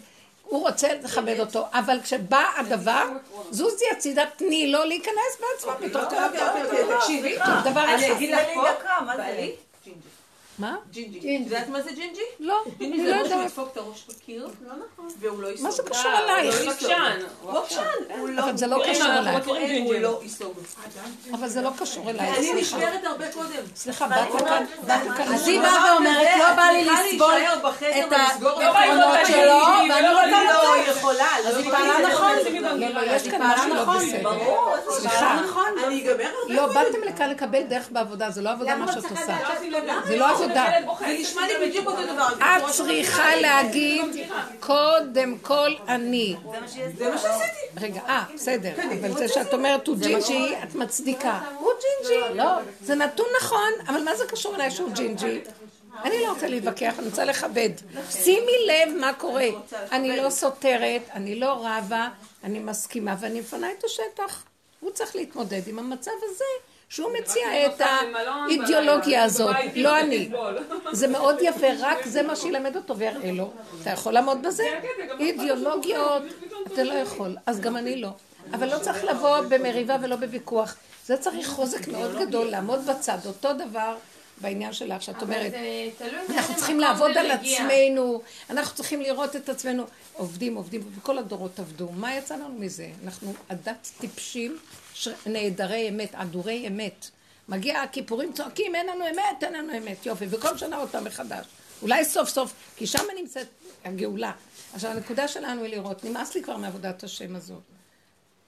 [0.44, 3.06] הוא רוצה לכבד אותו, אבל כשבא הדבר,
[3.52, 7.36] זוזי הצידה, תני לו להיכנס בעצמו אוקיי, אוקיי, אוקיי, תקשיבי.
[7.66, 8.16] דבר אני אחד.
[8.16, 8.64] אגיד לך פה,
[10.60, 10.76] מה?
[10.92, 11.38] ג'ינג'י.
[11.38, 12.22] את יודעת מה זה ג'ינג'י?
[12.40, 13.46] לא, ג'ינג'י אני זה לא ראש שהוא יודעת.
[13.46, 14.48] ידפוק את הראש בקיר,
[15.20, 15.66] והוא לא ייסוג.
[15.66, 16.56] מה זה קשור הוא אלייך?
[16.62, 17.20] רגשן.
[17.46, 17.82] רגשן,
[18.20, 18.44] הוא לא...
[18.44, 19.48] אבל זה לא מכירים, קשור אלייך.
[19.86, 19.94] הוא.
[19.94, 20.54] לא ייסוג.
[21.34, 22.38] אבל זה לא קשור אלייך.
[22.38, 22.54] אני.
[22.54, 23.64] נשברת הרבה קודם.
[23.76, 24.66] סליחה, באת לכאן.
[25.34, 27.34] אז היא באה ואומרת, לא בא לי לסבול
[27.82, 29.60] את העקרונות שלו,
[29.90, 30.92] ואני לא, רוצה לא.
[30.92, 31.28] יכולה.
[31.48, 32.38] אז לא היא פעלה נכון.
[32.80, 34.32] לא, לא, יש כאן משהו לא בסדר.
[34.90, 35.40] סליחה.
[35.88, 36.68] אני אגמר הרבה לא.
[36.68, 39.38] באתם לכאן לקבל דרך בעבודה, זה לא עבודה מה שאת עושה.
[39.70, 39.94] לא.
[40.08, 40.49] זה לא עבודה.
[40.86, 41.06] בוכה.
[41.06, 42.28] זה נשמע לי בדיוק אותו דבר.
[42.40, 44.06] את צריכה להגיד,
[44.60, 46.36] קודם כל אני.
[46.98, 47.82] זה מה שעשיתי.
[47.82, 51.40] רגע, אה, בסדר, אבל זה שאת אומרת הוא ג'ינג'י, את מצדיקה.
[51.60, 52.38] הוא ג'ינג'י.
[52.38, 52.52] לא,
[52.82, 55.42] זה נתון נכון, אבל מה זה קשור אליי שהוא ג'ינג'י?
[56.04, 57.70] אני לא רוצה להתווכח, אני רוצה לכבד.
[58.10, 59.48] שימי לב מה קורה.
[59.92, 62.10] אני לא סותרת, אני לא רבה,
[62.44, 64.44] אני מסכימה ואני מפנה את השטח.
[64.80, 66.46] הוא צריך להתמודד עם המצב הזה
[66.90, 70.30] שהוא מציע את האידיאולוגיה הזאת, לא אני.
[70.92, 73.52] זה מאוד יפה, רק זה מה שילמד אותו ויראה לו.
[73.82, 74.64] אתה יכול לעמוד בזה?
[75.20, 76.24] אידיאולוגיות,
[76.74, 78.10] אתה לא יכול, אז גם אני לא.
[78.54, 80.76] אבל לא צריך לבוא במריבה ולא בוויכוח.
[81.06, 83.18] זה צריך חוזק מאוד גדול, לעמוד בצד.
[83.26, 83.96] אותו דבר
[84.42, 85.54] בעניין שלך, שאת אומרת,
[86.30, 89.84] אנחנו צריכים לעבוד על עצמנו, אנחנו צריכים לראות את עצמנו.
[90.14, 91.90] עובדים, עובדים, וכל הדורות עבדו.
[91.92, 92.88] מה יצא לנו מזה?
[93.04, 94.58] אנחנו עדת טיפשים,
[95.26, 97.10] נעדרי אמת, עדורי אמת.
[97.50, 100.06] מגיע הכיפורים צועקים, אין לנו אמת, אין לנו אמת.
[100.06, 101.46] יופי, וכל שנה אותה מחדש.
[101.82, 103.48] אולי סוף סוף, כי שם נמצאת
[103.86, 104.32] הגאולה.
[104.74, 107.62] עכשיו, הנקודה שלנו היא לראות, נמאס לי כבר מעבודת השם הזאת.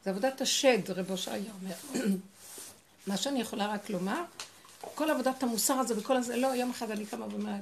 [0.06, 2.06] זה עבודת השד, רבו שהיה אומר.
[3.07, 4.23] מה שאני יכולה רק לומר,
[4.95, 7.61] כל עבודת המוסר הזה וכל הזה, לא, יום אחד אני קמה ואומרת,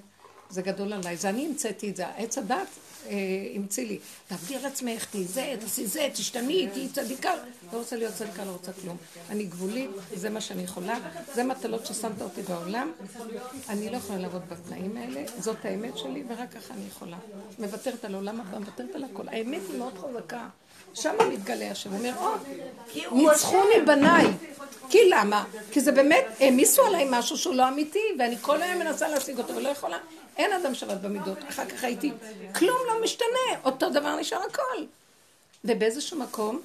[0.49, 2.67] זה גדול עליי, זה אני המצאתי את זה, עץ הדת
[3.07, 3.15] אה,
[3.55, 7.31] המציא לי, תעבדי על עצמך, תהיי זה, תעשי זה, תשתני, תהיי צדיקה,
[7.73, 8.97] לא רוצה להיות צדיקה, לא רוצה כלום.
[9.29, 10.97] אני גבולית, זה מה שאני יכולה,
[11.33, 12.91] זה מטלות ששמת אותי בעולם,
[13.69, 17.17] אני לא יכולה לעבוד בתנאים האלה, זאת האמת שלי, ורק ככה אני יכולה.
[17.59, 19.23] מוותרת על העולם הבא, מוותרת על הכל.
[19.27, 20.47] האמת היא מאוד חזקה.
[20.93, 22.31] שם מתגלה השם, אומר, או,
[23.11, 24.27] ניצחוני בניי.
[24.89, 25.45] כי למה?
[25.71, 29.55] כי זה באמת, העמיסו עליי משהו שהוא לא אמיתי, ואני כל היום מנסה להשיג אותו
[29.55, 29.97] ולא יכולה.
[30.39, 31.37] אין אדם שבת במידות.
[31.49, 32.11] אחר כך הייתי,
[32.55, 34.85] כלום לא משתנה, אותו דבר נשאר הכל.
[35.65, 36.61] ובאיזשהו מקום,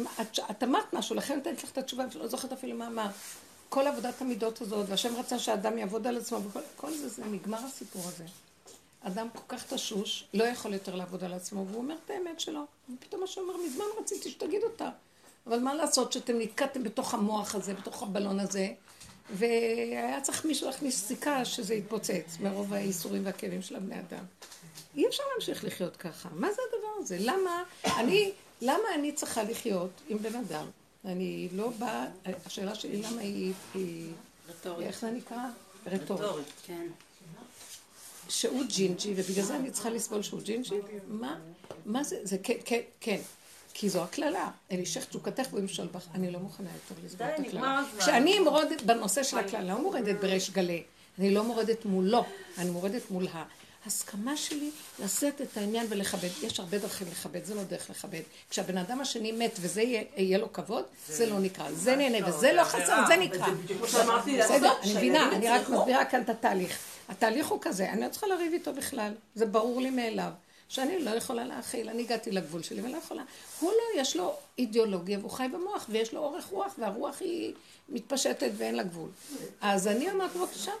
[0.00, 3.10] את, את אמרת משהו, לכן נתת לך את התשובה, אני לא זוכרת אפילו מה אמרת.
[3.68, 8.02] כל עבודת המידות הזאת, והשם רצה שאדם יעבוד על עצמו, וכל זה, זה נגמר הסיפור
[8.08, 8.24] הזה.
[9.00, 12.60] אדם כל כך תשוש, לא יכול יותר לעבוד על עצמו, והוא אומר את האמת שלו.
[12.94, 14.90] ופתאום השם אומר, מזמן רציתי שתגיד אותה.
[15.46, 18.68] אבל מה לעשות שאתם נתקעתם בתוך המוח הזה, בתוך הבלון הזה,
[19.30, 24.24] והיה צריך מישהו להכניס סיכה שזה יתפוצץ מרוב האיסורים והכאבים של הבני אדם.
[24.96, 26.28] אי אפשר להמשיך לחיות ככה.
[26.32, 27.16] מה זה הדבר הזה?
[27.20, 30.66] למה אני, למה אני צריכה לחיות עם בן אדם?
[31.04, 32.06] אני לא באה,
[32.46, 34.12] השאלה שלי למה היא, היא
[34.80, 35.38] איך זה נקרא?
[35.86, 36.46] רטורית.
[36.66, 36.86] כן.
[38.28, 40.74] שהוא ג'ינג'י, ובגלל זה אני צריכה לסבול שהוא ג'ינג'י?
[41.08, 41.38] מה?
[41.86, 42.16] מה זה?
[42.22, 43.20] זה כן, כן, כן.
[43.80, 44.50] כי זו הקללה.
[44.72, 46.06] אל אישך תשוקתך וימשול בך.
[46.14, 47.82] אני לא מוכנה יותר לסבול את הקללה.
[47.98, 50.82] כשאני מורדת בנושא של הקללה, לא מורדת בריש גלי.
[51.18, 52.24] אני לא מורדת מולו,
[52.58, 53.26] אני מורדת מול
[53.84, 54.70] ההסכמה שלי
[55.04, 56.28] לשאת את העניין ולכבד.
[56.42, 58.20] יש הרבה דרכים לכבד, זה לא דרך לכבד.
[58.50, 61.72] כשהבן אדם השני מת וזה יהיה לו כבוד, זה לא נקרא.
[61.72, 63.46] זה נהנה וזה לא חסר, זה נקרא.
[64.38, 66.78] בסדר, אני מבינה, אני רק מסבירה כאן את התהליך.
[67.08, 70.30] התהליך הוא כזה, אני לא צריכה לריב איתו בכלל, זה ברור לי מאליו.
[70.68, 73.22] שאני לא יכולה להכיל, אני הגעתי לגבול שלי ולא יכולה.
[73.60, 77.54] הוא לא, יש לו אידיאולוגיה והוא חי במוח ויש לו אורך רוח והרוח היא
[77.88, 79.08] מתפשטת ואין לה גבול.
[79.60, 80.72] אז אני אומרת, בבקשה,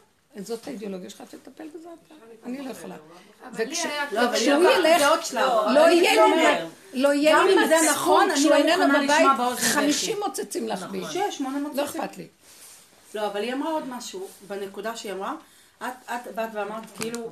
[0.42, 2.14] זאת האידיאולוגיה שלך, תטפל בזה אתה.
[2.44, 2.96] אני לא יכולה.
[3.52, 5.34] וכשהוא ילך,
[5.74, 10.82] לא יהיה לי, לא יהיה לי מצפון, נכון, שהוא לא איננו בבית, חמישים מוצצים לך
[10.82, 11.00] בי.
[11.74, 12.26] לא אכפת לי.
[13.14, 15.34] לא, אבל היא אמרה עוד משהו, בנקודה שהיא אמרה,
[15.82, 17.30] את באת ואמרת כאילו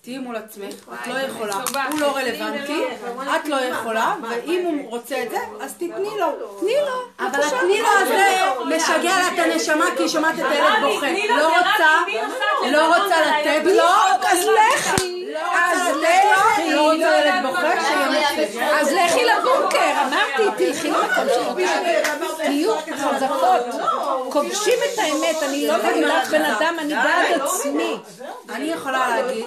[0.00, 1.54] תהיי מול עצמך, את לא יכולה,
[1.90, 2.82] הוא לא רלוונטי,
[3.36, 5.88] את לא יכולה, ואם הוא רוצה את זה, אז תתני
[6.18, 6.58] לו.
[6.60, 7.26] תני לו.
[7.26, 8.36] אבל התני לו הזה
[8.76, 11.06] משגע לה את הנשמה כי היא שומעת את הילד בוכה.
[11.28, 11.90] לא רוצה,
[12.70, 13.84] לא רוצה לתת לו,
[14.30, 15.24] אז לכי.
[15.54, 16.74] אז לכי.
[16.74, 18.13] לא רוצה ילד בוכה,
[18.80, 21.68] אז לכי לבונקר, אמרתי, תלכי למקום שלך.
[22.36, 23.80] תהיו חזקות.
[24.30, 27.96] כובשים את האמת, אני לא מבינה בן אדם, אני בעד עצמי.
[28.48, 29.46] אני יכולה להגיד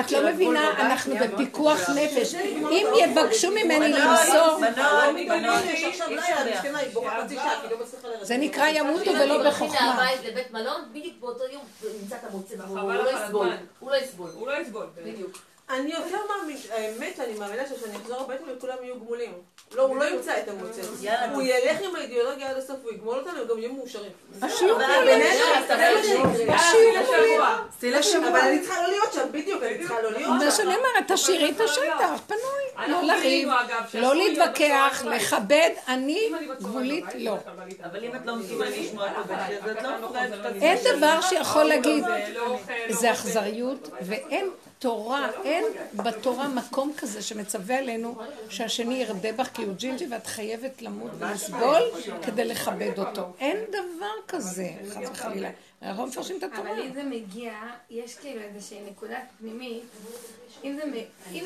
[0.00, 2.34] את לא מבינה, אנחנו בפיקוח נפש.
[2.70, 4.60] אם יבקשו ממני למסור...
[8.22, 10.06] זה נקרא ימותו ולא בחוכמה.
[10.24, 11.62] לבית מלון, בדיוק באותו יום
[12.02, 13.48] נמצא את המוצא, הוא לא יסבול.
[13.80, 14.30] הוא לא יסבול.
[14.34, 14.86] הוא לא יסבול.
[15.04, 15.51] בדיוק.
[15.70, 19.32] אני יותר מאמין, האמת, אני מאמינה שכשאני אחזור הביתה וכולם יהיו גמולים.
[19.74, 20.80] לא, הוא לא ימצא את המוצא.
[21.32, 24.10] הוא ילך עם האידיאולוגיה עד הסוף, הוא יגמול אותנו, הם גם יהיו מאושרים.
[24.42, 24.76] השיעור
[28.28, 30.46] אבל אני צריכה לא להיות שם, בדיוק, אני צריכה לא להיות שם.
[30.46, 32.88] מה שאני אומרת, תשאירי את השטח, פנוי.
[32.88, 33.48] לא לריב,
[33.94, 37.36] לא להתווכח, לכבד, אני גבולית לא.
[37.84, 40.22] אבל אם את לא מסוגלת לשמוע את הבן אז את לא יכולה...
[40.60, 42.04] אין דבר שיכול להגיד,
[42.90, 44.50] זה אכזריות, ואין
[44.82, 45.64] תורה, אין
[45.94, 48.16] בתורה מקום כזה שמצווה עלינו
[48.48, 51.82] שהשני ירדה בך כי הוא ג'ינג'י ואת חייבת למות ולסבול
[52.22, 53.32] כדי לכבד אותו.
[53.38, 55.50] אין דבר כזה, חס וחלילה.
[55.82, 56.70] אנחנו מפרשים את התורה.
[56.70, 57.52] אבל אם זה מגיע,
[57.90, 59.82] יש כאילו איזושהי נקודת פנימית.
[60.64, 60.78] אם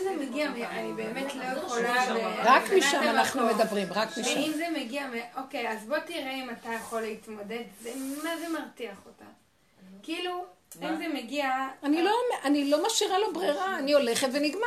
[0.02, 2.04] זה מגיע, אני באמת לא יכולה...
[2.44, 4.30] רק משם אנחנו מדברים, רק משם.
[4.30, 7.64] ואם זה מגיע, אוקיי, אז בוא תראה אם אתה יכול להתמודד,
[8.24, 9.24] מה זה מרתיח אותה?
[10.02, 10.55] כאילו...
[10.82, 11.50] אם זה מגיע...
[11.84, 12.12] אני לא,
[12.44, 14.66] אני לא משאירה לו ברירה, אני הולכת ונגמר.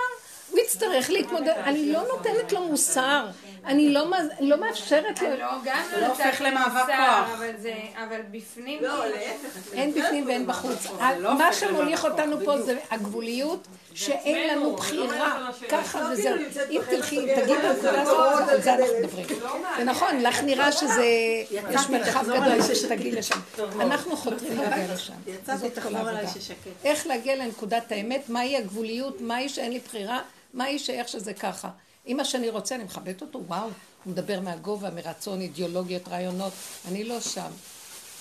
[0.51, 3.27] הוא יצטרך להתמודד, אני לא נותנת לו מוסר.
[3.65, 4.05] אני לא
[4.39, 7.29] לא מאפשרת לו, לא, גם לא לא הופך למאבק מוסר, כוח.
[7.37, 7.73] אבל זה,
[8.07, 9.73] אבל בפנים, לא, להפך.
[9.73, 10.87] אין בפנים ואין בחוץ.
[11.19, 12.61] לא מה שמוליך אותנו פה.
[12.61, 15.49] זה הגבוליות, שאין לנו לא בחירה.
[15.69, 16.23] ככה לא, וזהו.
[16.23, 18.93] כאילו נמצאת אם תלכי, תגידי את נקודה הדלת, סוף, על זה אנחנו.
[19.03, 19.25] מדברים.
[19.41, 19.83] לא זה.
[19.83, 21.05] נכון, לך נראה שזה,
[21.49, 23.39] יש מרחב גדול שתגיעי לשם.
[23.79, 25.13] אנחנו חותרים להגיע לשם.
[25.27, 26.41] יצאתי, זאת כל תחזור עליי העבודה.
[26.41, 26.67] ששקט.
[26.83, 30.21] איך להגיע לנקודת האמת, מהי הגבוליות, מהי שאין לי בחירה,
[30.53, 31.69] מהי שאיך שזה ככה.
[32.07, 36.53] אם מה שאני רוצה, אני מכבדת אותו, וואו, הוא מדבר מהגובה, מרצון, אידיאולוגיות, רעיונות,
[36.87, 37.51] אני לא שם.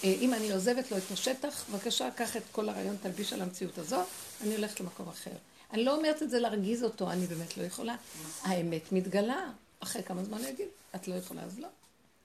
[0.04, 3.78] אה, אם אני עוזבת לו את השטח, בבקשה, קח את כל הרעיון, תלביש על המציאות
[3.78, 4.00] הזו,
[4.42, 5.30] אני הולכת למקום אחר.
[5.72, 7.96] אני לא אומרת את זה להרגיז אותו, אני באמת לא יכולה.
[8.42, 9.50] האמת מתגלה.
[9.80, 11.68] אחרי כמה זמן הוא יגיד, את לא יכולה, אז לא.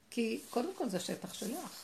[0.09, 1.83] כי קודם כל זה שטח שלך.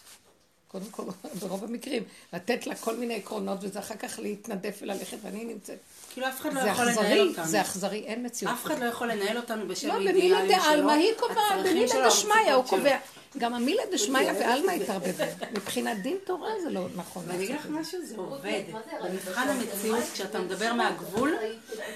[0.72, 1.04] קודם כל,
[1.40, 5.78] ברוב המקרים, לתת לה כל מיני עקרונות, וזה אחר כך להתנדף וללכת, ואני נמצאת.
[6.14, 7.46] כאילו אף אחד לא יכול לנהל אכזרי, אותנו.
[7.46, 8.54] זה אכזרי, אין מציאות.
[8.54, 10.64] אף אחד לא יכול לנהל אותנו בשם לא, האידיאלים במילה שלו.
[10.64, 12.66] דעלמא היא קובעת, שלו, דשמיא הוא.
[12.66, 12.98] קובע.
[13.38, 15.24] גם המילה דשמיא ועלמא התערבבו.
[15.52, 17.24] מבחינת דין תורה זה לא נכון.
[17.28, 18.62] ואני אגיד לך משהו, זה עובד.
[19.04, 21.36] במבחן המציאות, כשאתה מדבר מהגבול,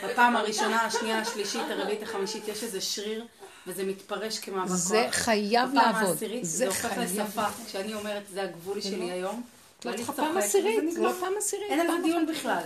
[0.06, 3.26] בפעם הראשונה, השנייה, השלישית, הרביעית, החמישית, יש איזה שריר,
[3.68, 4.76] וזה מתפרש כמאבק כוח.
[4.77, 6.10] זה חייב לעבוד.
[6.10, 6.91] העשירית, זה זה הופך.
[6.98, 7.45] לשפה.
[7.68, 9.41] כשאני אומרת, זה הגבול שלי היום.
[9.85, 10.94] לא צריכה פעם עשירית.
[10.98, 11.72] לא פעם עשירית.
[11.72, 12.35] אין על זה דיון אחת.
[12.35, 12.61] בכלל.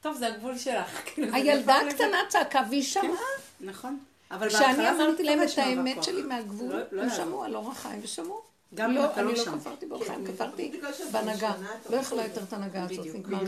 [0.00, 1.00] טוב, זה הגבול שלך.
[1.06, 3.12] כאילו, זה הילדה הקטנה צעקה והיא שמעה.
[3.60, 3.98] נכון.
[4.30, 6.02] אבל כשאני אמרתי להם את האמת.
[6.02, 7.10] שלי מהגבול, לא- לא הם.
[7.16, 8.40] שמעו על אור החיים ושמעו.
[8.74, 9.44] גם לא, לא אני לא.
[9.44, 10.80] כפרתי באור החיים, כן, כפרתי
[11.12, 11.52] בהנהגה.
[11.90, 13.06] לא יכולה יותר את ההנהגה הזאת.
[13.14, 13.38] נגמר.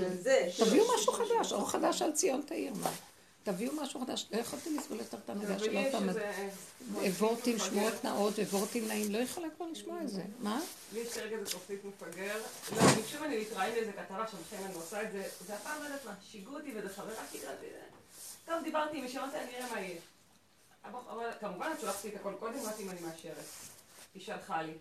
[0.59, 2.91] תביאו משהו חדש, אור חדש על ציון תאיר, מה?
[3.43, 4.27] תביאו משהו חדש.
[4.33, 6.09] לא יכולתי לסבול יותר את אבל של עוד פעם.
[6.09, 6.33] איזה...
[7.19, 10.23] וורטים, שמועות נאות וורטים נעים, לא יכולה כבר לשמוע את זה.
[10.39, 10.61] מה?
[10.93, 12.37] לי יש כרגע איזה קופצית מפגר.
[12.77, 15.29] לא, אני חושבת אני מתראיין לאיזה כתבה שם, לכן אני עושה את זה.
[15.47, 17.41] זה הפעם לא יודעת מה, שיגעו אותי וזה חברה שלי.
[18.47, 20.01] טוב, דיברתי עם מישהו, אמרתי, אני אראה מה יהיה.
[20.85, 23.45] אבל כמובן, את שולחת לי את הכל קודם, אמרתי אם אני מאשרת.
[24.15, 24.73] היא שלחה לי.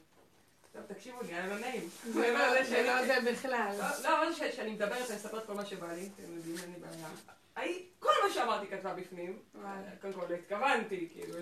[0.74, 1.90] טוב, תקשיבו לי, היה לא נעים.
[2.14, 3.76] זה לא זה בכלל.
[3.78, 6.80] לא, לא, אבל שאני מדברת, אני מספרת כל מה שבא לי, אתם יודעים, אין לי
[6.80, 7.08] בעיה.
[8.00, 9.40] כל מה שאמרתי כתבה בפנים,
[10.02, 11.34] קודם כל לא התכוונתי, כאילו,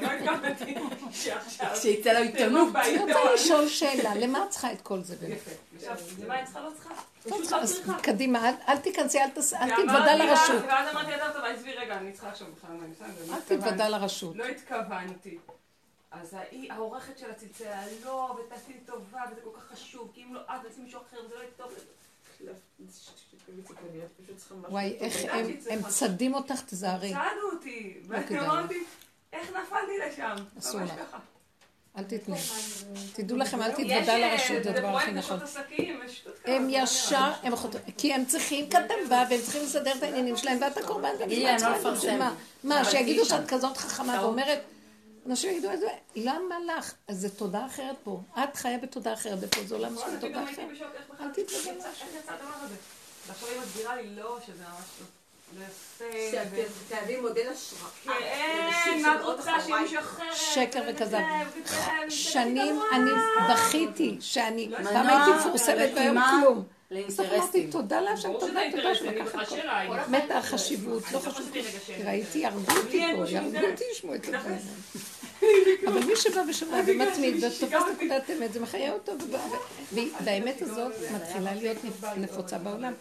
[0.00, 0.74] לא התכוונתי,
[1.12, 1.70] שעכשיו...
[1.74, 2.76] כשיצא לעיתונות.
[2.76, 5.38] אני רוצה לשאול שאלה, למה את צריכה את כל זה באמת?
[5.80, 6.22] יפה.
[6.24, 6.60] למה אני צריכה?
[6.60, 6.94] לא צריכה.
[7.26, 7.82] לא לא אז.
[8.02, 10.62] קדימה, אל- תיכנסי, אל תתוודע לרשות.
[10.68, 13.40] ואז אמרתי לה, טוב, עזבי רגע, אני צריכה עכשיו בכלל מה אני עושה, אל.
[13.58, 14.36] תתוודע לרשות.
[14.36, 15.38] לא התכוונתי.
[16.10, 20.34] אז ההיא, העורכת שלה צלצלה, לא, ותעשי לי טובה, וזה כל כך חשוב, כי אם
[20.34, 21.72] לא את, תעשי מישהו אחר, וזה לא יהיה טוב.
[24.68, 27.12] וואי, איך הם, הם צדים אותך, תזהרי.
[27.12, 28.40] צעדו אותי, ואני כדאי.
[28.40, 28.84] אמרתי,
[29.32, 30.34] איך נפלתי לשם?
[30.58, 30.96] אסור ממש לך.
[30.96, 31.18] ככה.
[31.98, 32.36] אל תתנו.
[33.12, 35.38] תדעו לכם, אל תתוודע לרשות, זה הדבר הכי נכון.
[36.44, 37.32] הם לא ישר.
[37.42, 41.08] הם חותרים, כי הם צריכים כתבה והם צריכים לסדר את העניינים שלהם ואת הקורבן
[42.18, 42.26] לא.
[42.64, 42.84] מה?
[42.84, 43.24] שיגידו.
[43.24, 44.22] שאת כזאת חכמה.
[44.22, 44.60] ואומרת,
[45.26, 46.94] אנשים יגידו את זה, למה לך?
[47.08, 48.20] אז זה תודה אחרת פה.
[48.38, 50.68] את חיה בתודה אחרת, ופה זה עולם נכון, של אני תודה אחרת.
[51.20, 53.01] אל תתוודע לרשות.
[53.28, 55.06] ועכשיו היא מסבירה לי, לא, שזה ממש לא.
[55.58, 56.38] לא יפה,
[56.88, 58.14] תהווים מודל השראה.
[58.84, 60.34] כן, מה את רוצה שיהיה מישהו אחר?
[60.34, 61.18] שקר וכזב.
[62.08, 63.10] שנים אני
[63.52, 66.64] בכיתי, שאני לא פעם הייתי מפורסמת והיום לחימה כלום.
[67.06, 67.66] אז אמרתי.
[67.66, 68.90] תודה להשם, תודה, תודה
[69.24, 70.10] בכלל הכל.
[70.10, 71.50] מתה החשיבות, לא חשוב.
[72.04, 73.70] ראיתי, הרגו אותי פה, דרך.
[73.70, 74.24] אותי לשמוע את.
[74.28, 74.58] הדברים.
[75.86, 79.12] אבל מי שבא ושומע ומתמיד ותופס נקודת אמת, זה מחיה אותו.
[80.24, 81.76] והאמת הזאת מתחילה להיות
[82.16, 82.92] נפוצה בעולם.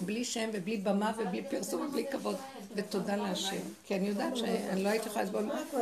[0.00, 2.36] בלי שם ובלי במה ובלי פרסום ובלי כבוד.
[2.74, 3.56] ותודה להשם.
[3.86, 5.24] כי אני יודעת שאני לא הייתי יכולה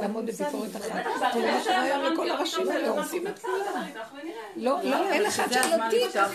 [0.00, 1.04] לעמוד בביקורת אחת.
[1.32, 3.86] תראו מה שקורה היום לכל הראשים האלה, הורסים את כולם.
[4.56, 6.32] לא, לא, אין אחד זה הזמן שלא לפתוח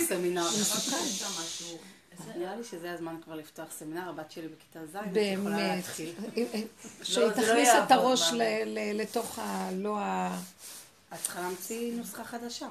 [1.58, 2.01] תיק.
[2.36, 5.76] נראה לי שזה הזמן כבר לפתוח סמינר, הבת שלי בכיתה ז', את יכולה באמת.
[5.76, 6.14] להתחיל.
[7.04, 8.32] שהיא לא תכניס את הראש
[8.94, 9.70] לתוך ה...
[9.74, 10.38] לא ה...
[11.14, 12.68] את צריכה להמציא נוסחה חדשה.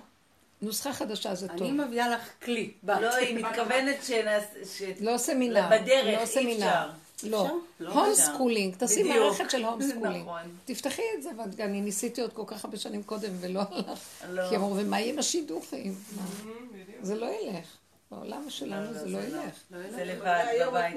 [0.63, 1.63] נוסחה חדשה זה טוב.
[1.63, 2.73] אני מביאה לך כלי.
[2.85, 4.83] לא, היא מתכוונת ש...
[5.01, 5.69] לא סמינר.
[5.71, 6.67] בדרך, לא אי סמינר.
[6.67, 6.91] אפשר.
[7.23, 7.59] לא.
[7.81, 8.15] לא home.
[8.15, 8.75] schooling.
[8.75, 9.03] תעשי.
[9.03, 10.23] מערכת של home schooling.
[10.27, 10.43] נכון.
[10.65, 13.99] תפתחי את זה, ואני ניסיתי עוד כל כך הרבה שנים קודם ולא הלך.
[14.29, 14.49] לא.
[14.49, 15.95] כי אמרו, ומה יהיה עם השידוכים?
[17.03, 17.80] זה לא ילך.
[18.11, 19.55] בעולם שלנו זה לא ילך.
[19.71, 20.97] זה לבד בבית.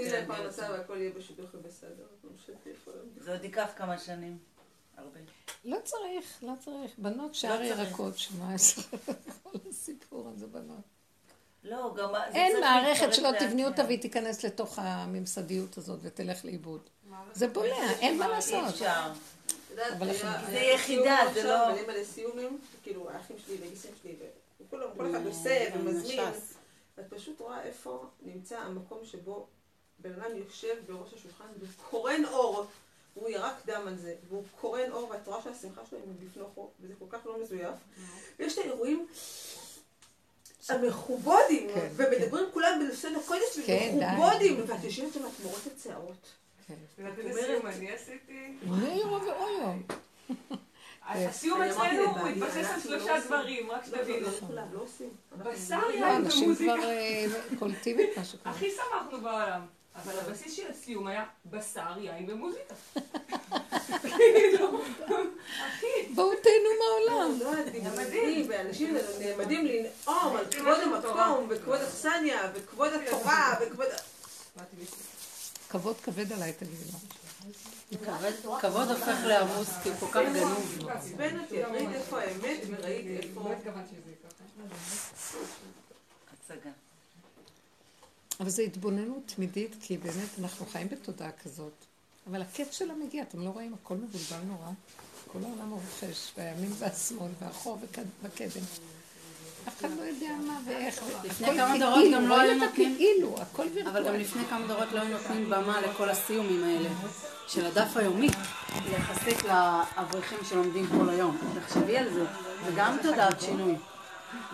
[3.18, 4.38] זה עוד ייקח כמה שנים.
[4.98, 5.20] הרבה.
[5.66, 6.92] לא צריך, לא צריך.
[6.98, 7.62] בנות שער.
[7.64, 8.80] ירקות, שמה יש
[9.44, 10.82] כל הסיפור הזה בנות.
[11.64, 12.10] לא, גם...
[12.34, 13.84] אין מערכת שלא תבני אותה.
[13.84, 16.82] והיא תיכנס לתוך הממסדיות הזאת ותלך לאיבוד.
[17.34, 18.76] זה בולע, אין מה לעשות.
[19.98, 20.14] אבל
[20.50, 24.16] זה יחידה, זה לא- מלא מלא סיומים, כאילו האחים שלי והגיסים שלי,
[24.62, 26.20] וכולם, כל אחד עושה ומזמין.
[26.96, 27.00] ש"ס.
[27.00, 29.48] ואת פשוט רואה איפה נמצא המקום שבו
[30.00, 32.66] בן אדם יושב בראש השולחן וקורן אור,
[33.14, 36.94] הוא ירק דם על זה, והוא קורן אור, ואת רואה שהשמחה שלו היא מבפנוכו, וזה
[37.00, 37.76] כל כך לא מזויף.
[38.40, 39.08] ויש את האירועים
[40.70, 44.06] המכובודים, כן, ומדברים כולם בלשון הקודש, כן, די.
[44.06, 46.28] ומכובודים, ואת יושבת שם, את מורות את שערות.
[46.68, 46.74] כן.
[46.98, 48.58] ואת סיום אני עשיתי?
[48.64, 49.74] מאירו ואויו.
[50.30, 50.73] הסיום אני
[51.08, 51.26] אמרתי
[51.72, 53.28] אצלנו הוא התבסס על שלושה לא עושים.
[53.28, 54.28] דברים, רק לא, לא, שתבינו.
[54.50, 55.52] לא לא.
[55.52, 56.74] בשר יין אנשים ומוזיקה.
[56.74, 57.26] כבר אה,
[57.60, 58.56] קולטים את מה שקורה.
[58.56, 59.62] הכי שמחנו בעולם.
[59.96, 62.74] אבל הבסיס של הסיום היה בשר, יין ומוזיקה.
[64.02, 64.82] כאילו,
[65.68, 65.88] הכי.
[66.16, 67.40] בואו תהנו מהעולם.
[67.98, 73.88] הדיבורים, ואנשים נעמדים לנאום על כבוד המקום, וכבוד אכסניה, וכבוד התורה, וכבוד...
[75.70, 77.00] כבוד כבד עליי, תגידי לו.
[78.62, 80.90] כבוד- הופך לעמוס כי הוא כל כך גנוב.
[80.90, 83.50] עצבן אותי, ראית איפה האמת, וראית איפה...
[88.40, 91.74] אבל זו התבוננות תמידית, כי באמת אנחנו חיים בתודעה כזאת.
[92.30, 93.74] אבל הקץ שלה מגיע, אתם לא רואים?
[93.74, 94.70] הכל מבולבל נורא.
[95.28, 98.62] כל העולם רוכש, והימין והשמאל, והחור וכד- והקדם.
[99.68, 101.00] אף אחד לא יודע מה ואיך.
[101.24, 103.90] לפני כמה דורות גם לא היו נותנים- כאילו, הכל וירטואלי.
[104.00, 106.90] אבל גם לפני כמה דורות לא היו נותנים במה לכל הסיומים האלה
[107.48, 108.30] של הדף היומי,
[108.98, 111.38] יחסית לאברכים שלומדים כל היום.
[111.66, 112.26] תחשבי על זה,
[112.66, 113.76] זה גם תודעת שינוי.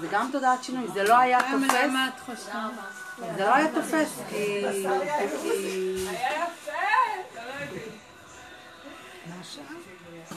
[0.02, 2.54] זה גם תודעת שינוי, זה לא היה תופס, למה את חושבת?
[3.38, 4.62] זה לא היה תופס, כי...
[4.84, 4.92] לא.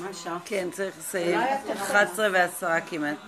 [0.00, 0.38] מה השעה?
[0.44, 1.38] כן, צריך לסיים.
[1.40, 3.16] אולי את- 11 ועשרה כמעט.